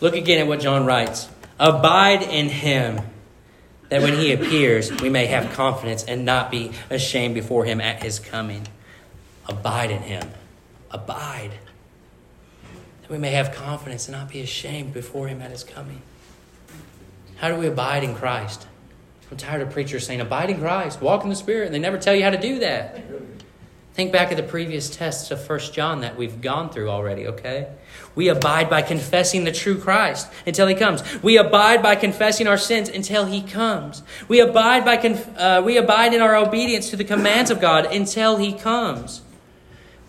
Look 0.00 0.14
again 0.14 0.40
at 0.40 0.46
what 0.46 0.60
John 0.60 0.86
writes 0.86 1.28
Abide 1.58 2.22
in 2.22 2.48
him, 2.48 3.02
that 3.90 4.00
when 4.00 4.14
he 4.14 4.32
appears, 4.32 4.90
we 5.02 5.10
may 5.10 5.26
have 5.26 5.52
confidence 5.52 6.04
and 6.04 6.24
not 6.24 6.50
be 6.50 6.72
ashamed 6.88 7.34
before 7.34 7.66
him 7.66 7.80
at 7.82 8.02
his 8.02 8.18
coming. 8.18 8.66
Abide 9.46 9.90
in 9.90 10.02
him. 10.02 10.30
Abide. 10.90 11.52
We 13.10 13.18
may 13.18 13.32
have 13.32 13.52
confidence 13.52 14.06
and 14.06 14.16
not 14.16 14.30
be 14.30 14.40
ashamed 14.40 14.94
before 14.94 15.26
him 15.26 15.42
at 15.42 15.50
his 15.50 15.64
coming. 15.64 16.00
How 17.36 17.48
do 17.48 17.56
we 17.56 17.66
abide 17.66 18.04
in 18.04 18.14
Christ? 18.14 18.68
I'm 19.30 19.36
tired 19.36 19.62
of 19.62 19.70
preachers 19.70 20.06
saying, 20.06 20.20
abide 20.20 20.50
in 20.50 20.60
Christ, 20.60 21.00
walk 21.02 21.24
in 21.24 21.30
the 21.30 21.36
Spirit, 21.36 21.66
and 21.66 21.74
they 21.74 21.78
never 21.78 21.98
tell 21.98 22.14
you 22.14 22.22
how 22.22 22.30
to 22.30 22.40
do 22.40 22.60
that. 22.60 23.02
Think 23.94 24.12
back 24.12 24.30
at 24.30 24.36
the 24.36 24.44
previous 24.44 24.88
tests 24.88 25.30
of 25.32 25.44
First 25.44 25.74
John 25.74 26.02
that 26.02 26.16
we've 26.16 26.40
gone 26.40 26.70
through 26.70 26.88
already, 26.88 27.26
okay? 27.26 27.68
We 28.14 28.28
abide 28.28 28.70
by 28.70 28.82
confessing 28.82 29.44
the 29.44 29.52
true 29.52 29.78
Christ 29.78 30.28
until 30.46 30.68
he 30.68 30.74
comes. 30.76 31.02
We 31.22 31.36
abide 31.36 31.82
by 31.82 31.96
confessing 31.96 32.46
our 32.46 32.58
sins 32.58 32.88
until 32.88 33.26
he 33.26 33.42
comes. 33.42 34.02
We 34.28 34.40
abide, 34.40 34.84
by 34.84 34.96
conf- 34.96 35.36
uh, 35.36 35.62
we 35.64 35.76
abide 35.76 36.14
in 36.14 36.20
our 36.20 36.36
obedience 36.36 36.90
to 36.90 36.96
the 36.96 37.04
commands 37.04 37.50
of 37.50 37.60
God 37.60 37.86
until 37.86 38.36
he 38.36 38.52
comes. 38.52 39.22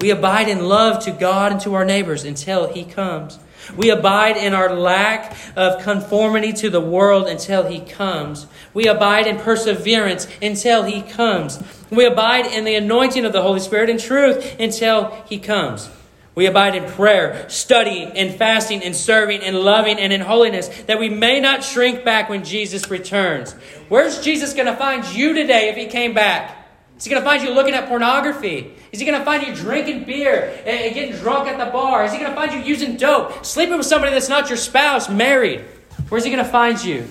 We 0.01 0.09
abide 0.09 0.49
in 0.49 0.65
love 0.65 1.03
to 1.05 1.11
God 1.11 1.51
and 1.51 1.61
to 1.61 1.75
our 1.75 1.85
neighbors 1.85 2.23
until 2.23 2.73
he 2.73 2.83
comes. 2.83 3.39
We 3.75 3.89
abide 3.89 4.37
in 4.37 4.53
our 4.53 4.75
lack 4.75 5.35
of 5.55 5.83
conformity 5.83 6.53
to 6.53 6.69
the 6.69 6.81
world 6.81 7.27
until 7.27 7.67
He 7.67 7.79
comes. 7.79 8.47
We 8.73 8.87
abide 8.87 9.27
in 9.27 9.37
perseverance 9.37 10.27
until 10.41 10.83
He 10.83 11.01
comes. 11.01 11.61
We 11.89 12.05
abide 12.05 12.47
in 12.47 12.65
the 12.65 12.75
anointing 12.75 13.25
of 13.25 13.33
the 13.33 13.41
Holy 13.41 13.59
Spirit 13.59 13.89
in 13.89 13.97
truth 13.97 14.59
until 14.59 15.11
He 15.27 15.39
comes. 15.39 15.89
We 16.33 16.45
abide 16.45 16.75
in 16.75 16.89
prayer, 16.89 17.49
study, 17.49 18.03
and 18.03 18.33
fasting, 18.33 18.83
and 18.83 18.95
serving, 18.95 19.41
and 19.41 19.59
loving, 19.59 19.99
and 19.99 20.13
in 20.13 20.21
holiness, 20.21 20.69
that 20.87 20.97
we 20.97 21.09
may 21.09 21.41
not 21.41 21.63
shrink 21.63 22.05
back 22.05 22.29
when 22.29 22.45
Jesus 22.45 22.89
returns. 22.89 23.53
Where's 23.89 24.21
Jesus 24.21 24.53
going 24.53 24.67
to 24.67 24.75
find 24.75 25.05
you 25.13 25.33
today 25.33 25.69
if 25.69 25.75
He 25.75 25.87
came 25.87 26.13
back? 26.13 26.60
Is 27.01 27.05
he 27.05 27.09
going 27.09 27.23
to 27.23 27.27
find 27.27 27.41
you 27.41 27.49
looking 27.49 27.73
at 27.73 27.87
pornography? 27.87 28.75
Is 28.91 28.99
he 28.99 29.07
going 29.07 29.17
to 29.17 29.25
find 29.25 29.41
you 29.41 29.55
drinking 29.55 30.03
beer 30.03 30.61
and 30.67 30.93
getting 30.93 31.15
drunk 31.15 31.47
at 31.47 31.57
the 31.57 31.71
bar? 31.71 32.05
Is 32.05 32.11
he 32.11 32.19
going 32.19 32.29
to 32.29 32.35
find 32.35 32.53
you 32.53 32.59
using 32.59 32.95
dope, 32.95 33.43
sleeping 33.43 33.75
with 33.75 33.87
somebody 33.87 34.13
that's 34.13 34.29
not 34.29 34.49
your 34.49 34.57
spouse, 34.57 35.09
married? 35.09 35.65
Where's 36.09 36.23
he 36.23 36.29
going 36.29 36.45
to 36.45 36.51
find 36.51 36.79
you? 36.83 37.07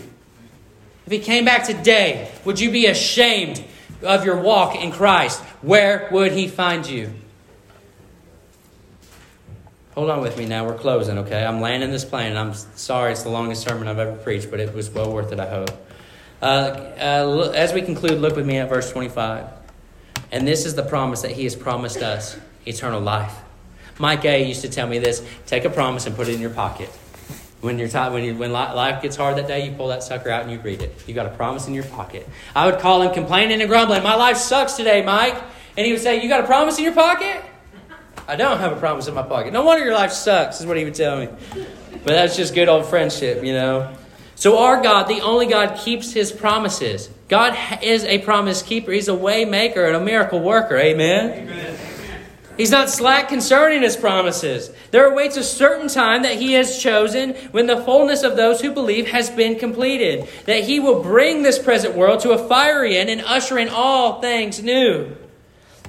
If 1.07 1.11
he 1.11 1.19
came 1.19 1.45
back 1.45 1.67
today, 1.67 2.31
would 2.45 2.61
you 2.61 2.71
be 2.71 2.87
ashamed 2.87 3.65
of 4.05 4.25
your 4.25 4.41
walk 4.41 4.77
in 4.77 4.93
Christ? 4.93 5.41
Where 5.61 6.09
would 6.13 6.31
he 6.31 6.47
find 6.47 6.87
you? 6.87 7.13
Hold 9.97 10.09
on 10.09 10.21
with 10.21 10.39
me 10.39 10.47
now. 10.47 10.67
We're 10.67 10.79
closing, 10.79 11.19
okay? 11.19 11.45
I'm 11.45 11.61
landing 11.61 11.91
this 11.91 12.05
plane, 12.05 12.37
I'm 12.37 12.55
sorry 12.55 13.11
it's 13.11 13.25
the 13.25 13.29
longest 13.29 13.65
sermon 13.65 13.89
I've 13.89 13.99
ever 13.99 14.15
preached, 14.15 14.53
but 14.53 14.61
it 14.61 14.73
was 14.73 14.89
well 14.89 15.13
worth 15.13 15.33
it, 15.33 15.41
I 15.41 15.51
hope. 15.51 15.71
Uh, 16.41 16.45
uh, 16.45 17.53
as 17.57 17.73
we 17.73 17.83
conclude, 17.83 18.21
look 18.21 18.37
with 18.37 18.47
me 18.47 18.59
at 18.59 18.69
verse 18.69 18.89
25. 18.93 19.60
And 20.33 20.47
this 20.47 20.65
is 20.67 20.75
the 20.75 20.83
promise 20.83 21.23
that 21.23 21.33
He 21.33 21.45
has 21.45 21.57
promised 21.57 21.99
us 21.99 22.39
eternal 22.67 23.01
life. 23.01 23.35
Mike 23.99 24.25
A 24.25 24.47
used 24.47 24.63
to 24.63 24.69
tell 24.69 24.87
me 24.87 24.99
this 24.99 25.27
take 25.47 25.65
a 25.65 25.71
promise 25.71 26.07
and 26.07 26.17
put 26.17 26.29
it 26.29 26.35
in 26.35 26.41
your 26.41 26.51
pocket. 26.51 26.89
When, 27.61 27.79
you're 27.79 27.89
t- 27.89 27.99
when, 27.99 28.25
you, 28.25 28.35
when 28.35 28.53
life 28.53 29.03
gets 29.03 29.17
hard 29.17 29.37
that 29.37 29.47
day, 29.47 29.67
you 29.67 29.73
pull 29.73 29.89
that 29.89 30.03
sucker 30.03 30.31
out 30.31 30.43
and 30.43 30.51
you 30.51 30.59
read 30.61 30.81
it. 30.81 30.95
You 31.07 31.13
got 31.13 31.27
a 31.27 31.31
promise 31.37 31.69
in 31.69 31.75
your 31.75 31.85
pocket. 31.85 32.27
I 32.57 32.65
would 32.65 32.81
call 32.81 33.03
him 33.03 33.13
complaining 33.13 33.61
and 33.61 33.69
grumbling. 33.69 34.03
My 34.03 34.15
life 34.15 34.39
sucks 34.39 34.75
today, 34.75 35.03
Mike. 35.03 35.37
And 35.77 35.85
he 35.85 35.93
would 35.93 36.01
say, 36.01 36.23
You 36.23 36.29
got 36.29 36.43
a 36.43 36.47
promise 36.47 36.79
in 36.79 36.85
your 36.85 36.95
pocket? 36.95 37.45
I 38.27 38.37
don't 38.37 38.59
have 38.59 38.73
a 38.73 38.77
promise 38.77 39.09
in 39.09 39.15
my 39.15 39.23
pocket. 39.23 39.53
No 39.53 39.65
wonder 39.65 39.85
your 39.85 39.95
life 39.95 40.13
sucks, 40.13 40.61
is 40.61 40.67
what 40.67 40.77
he 40.77 40.85
would 40.85 40.95
tell 40.95 41.19
me. 41.19 41.29
But 41.93 42.13
that's 42.13 42.37
just 42.37 42.55
good 42.55 42.69
old 42.69 42.87
friendship, 42.87 43.45
you 43.45 43.53
know. 43.53 43.95
So, 44.41 44.57
our 44.57 44.83
God, 44.83 45.07
the 45.07 45.21
only 45.21 45.45
God, 45.45 45.77
keeps 45.77 46.15
his 46.15 46.33
promises. 46.33 47.11
God 47.29 47.59
is 47.83 48.05
a 48.05 48.21
promise 48.21 48.63
keeper. 48.63 48.91
He's 48.91 49.09
a 49.09 49.15
way 49.15 49.45
maker 49.45 49.85
and 49.85 49.95
a 49.95 50.01
miracle 50.01 50.41
worker. 50.41 50.79
Amen? 50.79 51.47
Amen. 51.47 51.79
He's 52.57 52.71
not 52.71 52.89
slack 52.89 53.29
concerning 53.29 53.83
his 53.83 53.99
promises. 53.99 54.71
There 54.93 55.13
awaits 55.13 55.37
a 55.37 55.45
certain 55.45 55.89
time 55.89 56.23
that 56.23 56.37
he 56.37 56.55
has 56.55 56.83
chosen 56.83 57.35
when 57.51 57.67
the 57.67 57.83
fullness 57.85 58.23
of 58.23 58.39
those 58.39 58.63
who 58.63 58.73
believe 58.73 59.09
has 59.09 59.29
been 59.29 59.59
completed, 59.59 60.27
that 60.47 60.65
he 60.65 60.81
will 60.81 61.03
bring 61.03 61.43
this 61.43 61.59
present 61.59 61.95
world 61.95 62.21
to 62.21 62.31
a 62.31 62.49
fiery 62.49 62.97
end 62.97 63.11
and 63.11 63.21
usher 63.21 63.59
in 63.59 63.69
all 63.69 64.23
things 64.23 64.63
new. 64.63 65.15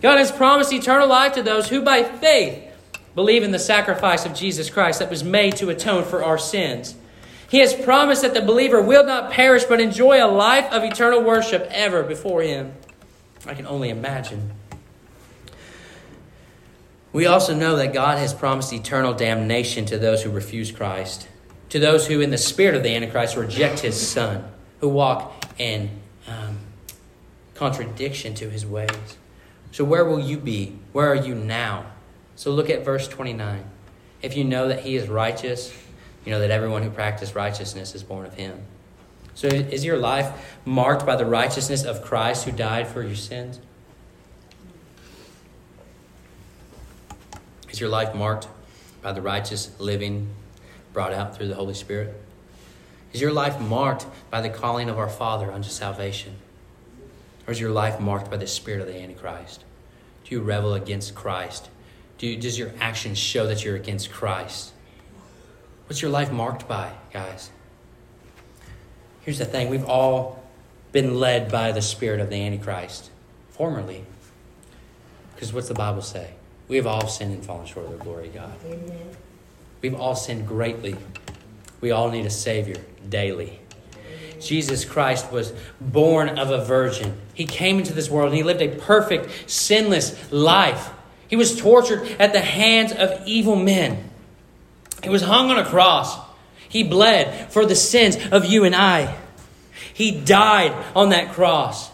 God 0.01 0.17
has 0.17 0.29
promised 0.29 0.73
eternal 0.73 1.07
life 1.07 1.35
to 1.35 1.43
those 1.43 1.69
who 1.69 1.81
by 1.81 2.03
faith 2.03 2.67
believe 3.15 3.43
in 3.43 3.51
the 3.51 3.59
sacrifice 3.59 4.25
of 4.25 4.33
Jesus 4.33 4.69
Christ 4.69 4.99
that 4.99 5.09
was 5.09 5.23
made 5.23 5.55
to 5.55 5.69
atone 5.69 6.03
for 6.03 6.21
our 6.21 6.37
sins. 6.37 6.95
He 7.51 7.59
has 7.59 7.73
promised 7.73 8.21
that 8.21 8.33
the 8.33 8.41
believer 8.41 8.81
will 8.81 9.05
not 9.05 9.29
perish 9.29 9.65
but 9.65 9.81
enjoy 9.81 10.23
a 10.23 10.31
life 10.31 10.71
of 10.71 10.85
eternal 10.85 11.21
worship 11.21 11.67
ever 11.69 12.01
before 12.01 12.41
Him. 12.41 12.71
I 13.45 13.55
can 13.55 13.67
only 13.67 13.89
imagine. 13.89 14.53
We 17.11 17.25
also 17.25 17.53
know 17.53 17.75
that 17.75 17.91
God 17.91 18.17
has 18.19 18.33
promised 18.33 18.71
eternal 18.71 19.13
damnation 19.13 19.83
to 19.87 19.97
those 19.97 20.23
who 20.23 20.31
refuse 20.31 20.71
Christ, 20.71 21.27
to 21.67 21.77
those 21.77 22.07
who, 22.07 22.21
in 22.21 22.29
the 22.29 22.37
spirit 22.37 22.73
of 22.73 22.83
the 22.83 22.95
Antichrist, 22.95 23.35
reject 23.35 23.79
His 23.79 23.99
Son, 23.99 24.49
who 24.79 24.87
walk 24.87 25.43
in 25.57 25.89
um, 26.27 26.57
contradiction 27.53 28.33
to 28.35 28.49
His 28.49 28.65
ways. 28.65 29.17
So, 29.73 29.83
where 29.83 30.05
will 30.05 30.21
you 30.21 30.37
be? 30.37 30.79
Where 30.93 31.09
are 31.09 31.15
you 31.15 31.35
now? 31.35 31.87
So, 32.37 32.49
look 32.51 32.69
at 32.69 32.85
verse 32.85 33.09
29. 33.09 33.65
If 34.21 34.37
you 34.37 34.45
know 34.45 34.69
that 34.69 34.83
He 34.83 34.95
is 34.95 35.09
righteous, 35.09 35.77
you 36.25 36.31
know 36.31 36.39
that 36.39 36.51
everyone 36.51 36.83
who 36.83 36.89
practices 36.89 37.35
righteousness 37.35 37.95
is 37.95 38.03
born 38.03 38.25
of 38.25 38.35
him. 38.35 38.59
So 39.33 39.47
is 39.47 39.85
your 39.85 39.97
life 39.97 40.59
marked 40.65 41.05
by 41.05 41.15
the 41.15 41.25
righteousness 41.25 41.83
of 41.83 42.01
Christ 42.01 42.45
who 42.45 42.51
died 42.51 42.87
for 42.87 43.01
your 43.01 43.15
sins? 43.15 43.59
Is 47.69 47.79
your 47.79 47.89
life 47.89 48.13
marked 48.13 48.47
by 49.01 49.13
the 49.13 49.21
righteous 49.21 49.71
living 49.79 50.29
brought 50.93 51.13
out 51.13 51.35
through 51.35 51.47
the 51.47 51.55
Holy 51.55 51.73
Spirit? 51.73 52.13
Is 53.13 53.21
your 53.21 53.31
life 53.31 53.59
marked 53.59 54.05
by 54.29 54.41
the 54.41 54.49
calling 54.49 54.89
of 54.89 54.97
our 54.97 55.09
Father 55.09 55.51
unto 55.51 55.69
salvation? 55.69 56.35
Or 57.47 57.51
is 57.51 57.59
your 57.59 57.71
life 57.71 57.99
marked 57.99 58.29
by 58.29 58.37
the 58.37 58.47
spirit 58.47 58.81
of 58.81 58.87
the 58.87 58.97
Antichrist? 58.99 59.63
Do 60.23 60.35
you 60.35 60.41
revel 60.41 60.73
against 60.73 61.15
Christ? 61.15 61.69
Do 62.17 62.27
you, 62.27 62.37
does 62.37 62.59
your 62.59 62.71
actions 62.79 63.17
show 63.17 63.47
that 63.47 63.65
you're 63.65 63.75
against 63.75 64.11
Christ? 64.11 64.73
What's 65.91 66.01
your 66.01 66.11
life 66.11 66.31
marked 66.31 66.69
by, 66.69 66.93
guys? 67.11 67.49
Here's 69.23 69.39
the 69.39 69.45
thing 69.45 69.67
we've 69.67 69.83
all 69.83 70.41
been 70.93 71.19
led 71.19 71.51
by 71.51 71.73
the 71.73 71.81
spirit 71.81 72.21
of 72.21 72.29
the 72.29 72.37
Antichrist 72.37 73.09
formerly. 73.49 74.05
Because 75.35 75.51
what's 75.51 75.67
the 75.67 75.73
Bible 75.73 76.01
say? 76.01 76.29
We 76.69 76.77
have 76.77 76.87
all 76.87 77.09
sinned 77.09 77.33
and 77.33 77.45
fallen 77.45 77.65
short 77.65 77.87
of 77.87 77.91
the 77.91 77.97
glory 77.97 78.29
of 78.29 78.35
God. 78.35 78.53
Amen. 78.65 79.17
We've 79.81 79.93
all 79.93 80.15
sinned 80.15 80.47
greatly. 80.47 80.95
We 81.81 81.91
all 81.91 82.09
need 82.09 82.25
a 82.25 82.29
Savior 82.29 82.77
daily. 83.09 83.59
Jesus 84.39 84.85
Christ 84.85 85.29
was 85.29 85.51
born 85.81 86.39
of 86.39 86.51
a 86.51 86.63
virgin. 86.63 87.17
He 87.33 87.45
came 87.45 87.79
into 87.79 87.91
this 87.91 88.09
world 88.09 88.29
and 88.29 88.37
he 88.37 88.43
lived 88.43 88.61
a 88.61 88.69
perfect, 88.69 89.49
sinless 89.51 90.31
life. 90.31 90.89
He 91.27 91.35
was 91.35 91.59
tortured 91.59 92.07
at 92.17 92.31
the 92.31 92.39
hands 92.39 92.93
of 92.93 93.27
evil 93.27 93.57
men. 93.57 94.10
He 95.03 95.09
was 95.09 95.21
hung 95.21 95.49
on 95.49 95.57
a 95.57 95.65
cross. 95.65 96.17
He 96.69 96.83
bled 96.83 97.51
for 97.51 97.65
the 97.65 97.75
sins 97.75 98.17
of 98.31 98.45
you 98.45 98.63
and 98.63 98.75
I. 98.75 99.17
He 99.93 100.11
died 100.11 100.73
on 100.95 101.09
that 101.09 101.33
cross. 101.33 101.89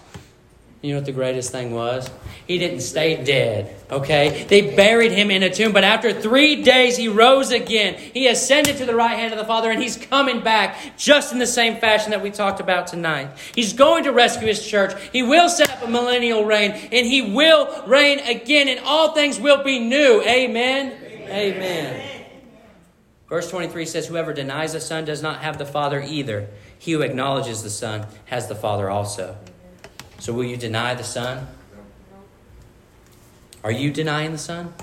You 0.82 0.92
know 0.94 1.00
what 1.00 1.06
the 1.06 1.12
greatest 1.12 1.52
thing 1.52 1.72
was? 1.72 2.10
He 2.48 2.60
didn't 2.60 2.80
stay 2.80 3.22
dead, 3.22 3.76
okay? 3.92 4.46
They 4.48 4.74
buried 4.74 5.12
him 5.12 5.32
in 5.32 5.44
a 5.44 5.50
tomb, 5.50 5.74
but 5.74 5.84
after 5.84 6.14
three 6.14 6.64
days, 6.64 6.96
he 6.96 7.10
rose 7.10 7.52
again. 7.52 7.96
He 7.96 8.28
ascended 8.28 8.78
to 8.78 8.86
the 8.86 8.96
right 8.96 9.18
hand 9.18 9.34
of 9.34 9.40
the 9.40 9.44
Father, 9.44 9.70
and 9.70 9.82
he's 9.82 9.98
coming 9.98 10.42
back 10.42 10.78
just 10.98 11.34
in 11.34 11.40
the 11.40 11.48
same 11.48 11.76
fashion 11.76 12.12
that 12.12 12.22
we 12.22 12.32
talked 12.32 12.62
about 12.62 12.88
tonight. 12.88 13.32
He's 13.54 13.74
going 13.74 14.06
to 14.06 14.14
rescue 14.14 14.48
his 14.48 14.66
church. 14.66 14.94
He 15.12 15.24
will 15.24 15.50
set 15.50 15.70
up 15.70 15.84
a 15.84 15.90
millennial 15.90 16.46
reign, 16.46 16.72
and 16.72 17.06
he 17.06 17.34
will 17.34 17.86
reign 17.86 18.20
again, 18.20 18.70
and 18.70 18.80
all 18.86 19.12
things 19.12 19.42
will 19.42 19.64
be 19.64 19.80
new. 19.80 20.22
Amen. 20.22 20.94
Amen. 21.04 21.30
Amen. 21.30 22.17
Verse 23.30 23.50
23 23.50 23.86
says, 23.86 24.08
Whoever 24.08 24.34
denies 24.34 24.74
the 24.74 24.80
Son 24.80 25.04
does 25.04 25.22
not 25.22 25.42
have 25.42 25.58
the 25.58 25.66
Father 25.66 26.02
either. 26.02 26.48
He 26.80 26.94
who 26.94 27.02
acknowledges 27.02 27.62
the 27.62 27.70
Son 27.70 28.08
has 28.26 28.48
the 28.48 28.56
Father 28.56 28.90
also. 28.90 29.36
So 30.20 30.34
will 30.34 30.46
you 30.46 30.58
deny 30.58 30.96
the 30.96 31.04
Son? 31.04 31.48
Are 33.64 33.72
you 33.72 33.92
denying 33.92 34.32
the 34.32 34.38
Son? 34.38 34.74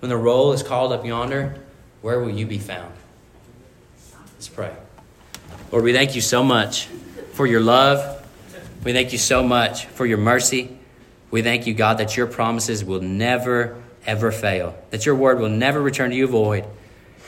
When 0.00 0.08
the 0.08 0.16
roll 0.16 0.52
is 0.52 0.62
called 0.62 0.92
up 0.92 1.04
yonder, 1.04 1.60
where 2.02 2.18
will 2.18 2.30
you 2.30 2.46
be 2.46 2.58
found? 2.58 2.92
Let's 4.34 4.48
pray. 4.48 4.74
Lord, 5.70 5.84
we 5.84 5.92
thank 5.92 6.14
you 6.14 6.20
so 6.20 6.42
much 6.42 6.86
for 7.34 7.46
your 7.46 7.60
love. 7.60 8.26
We 8.82 8.92
thank 8.92 9.12
you 9.12 9.18
so 9.18 9.44
much 9.44 9.86
for 9.86 10.06
your 10.06 10.18
mercy. 10.18 10.76
We 11.30 11.42
thank 11.42 11.66
you, 11.66 11.74
God, 11.74 11.98
that 11.98 12.16
your 12.16 12.26
promises 12.26 12.84
will 12.84 13.02
never, 13.02 13.80
ever 14.06 14.32
fail, 14.32 14.74
that 14.90 15.06
your 15.06 15.14
word 15.14 15.38
will 15.38 15.50
never 15.50 15.80
return 15.80 16.10
to 16.10 16.16
you 16.16 16.26
void. 16.26 16.64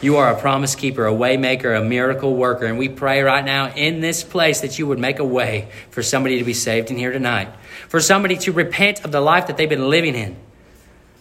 You 0.03 0.17
are 0.17 0.33
a 0.33 0.39
promise 0.39 0.75
keeper, 0.75 1.07
a 1.07 1.15
way 1.15 1.37
maker, 1.37 1.73
a 1.73 1.83
miracle 1.83 2.35
worker. 2.35 2.67
And 2.67 2.77
we 2.77 2.89
pray 2.89 3.23
right 3.23 3.45
now 3.45 3.73
in 3.73 4.01
this 4.01 4.25
place 4.25 4.63
that 4.63 4.77
you 4.77 4.89
would 4.89 4.99
make 4.99 5.21
a 5.21 5.25
way 5.25 5.69
for 5.91 6.03
somebody 6.03 6.39
to 6.39 6.45
be 6.45 6.55
saved 6.55 6.91
in 6.91 6.97
here 6.97 7.13
tonight, 7.13 7.49
for 7.89 8.01
somebody 8.01 8.37
to 8.39 8.53
repent 8.53 9.05
of 9.05 9.13
the 9.13 9.21
life 9.21 9.47
that 9.47 9.57
they've 9.57 9.69
been 9.69 9.89
living 9.89 10.17
in. 10.17 10.37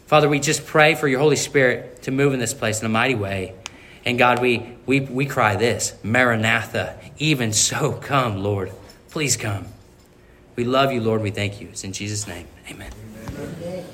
Father, 0.07 0.27
we 0.27 0.39
just 0.39 0.65
pray 0.65 0.95
for 0.95 1.07
your 1.07 1.19
Holy 1.19 1.35
Spirit 1.35 2.01
to 2.01 2.11
move 2.11 2.33
in 2.33 2.39
this 2.39 2.55
place 2.55 2.79
in 2.79 2.85
a 2.87 2.89
mighty 2.89 3.15
way. 3.15 3.53
And 4.03 4.17
God, 4.17 4.41
we, 4.41 4.75
we, 4.87 5.01
we 5.01 5.27
cry 5.27 5.55
this 5.55 5.93
Maranatha, 6.03 6.97
even 7.19 7.53
so 7.53 7.93
come, 7.93 8.41
Lord. 8.43 8.71
Please 9.11 9.37
come. 9.37 9.67
We 10.55 10.63
love 10.63 10.91
you, 10.91 11.01
Lord. 11.01 11.21
We 11.21 11.29
thank 11.29 11.61
you. 11.61 11.67
It's 11.67 11.83
in 11.83 11.93
Jesus' 11.93 12.27
name. 12.27 12.47
Amen. 12.67 12.91
Amen. 13.37 13.85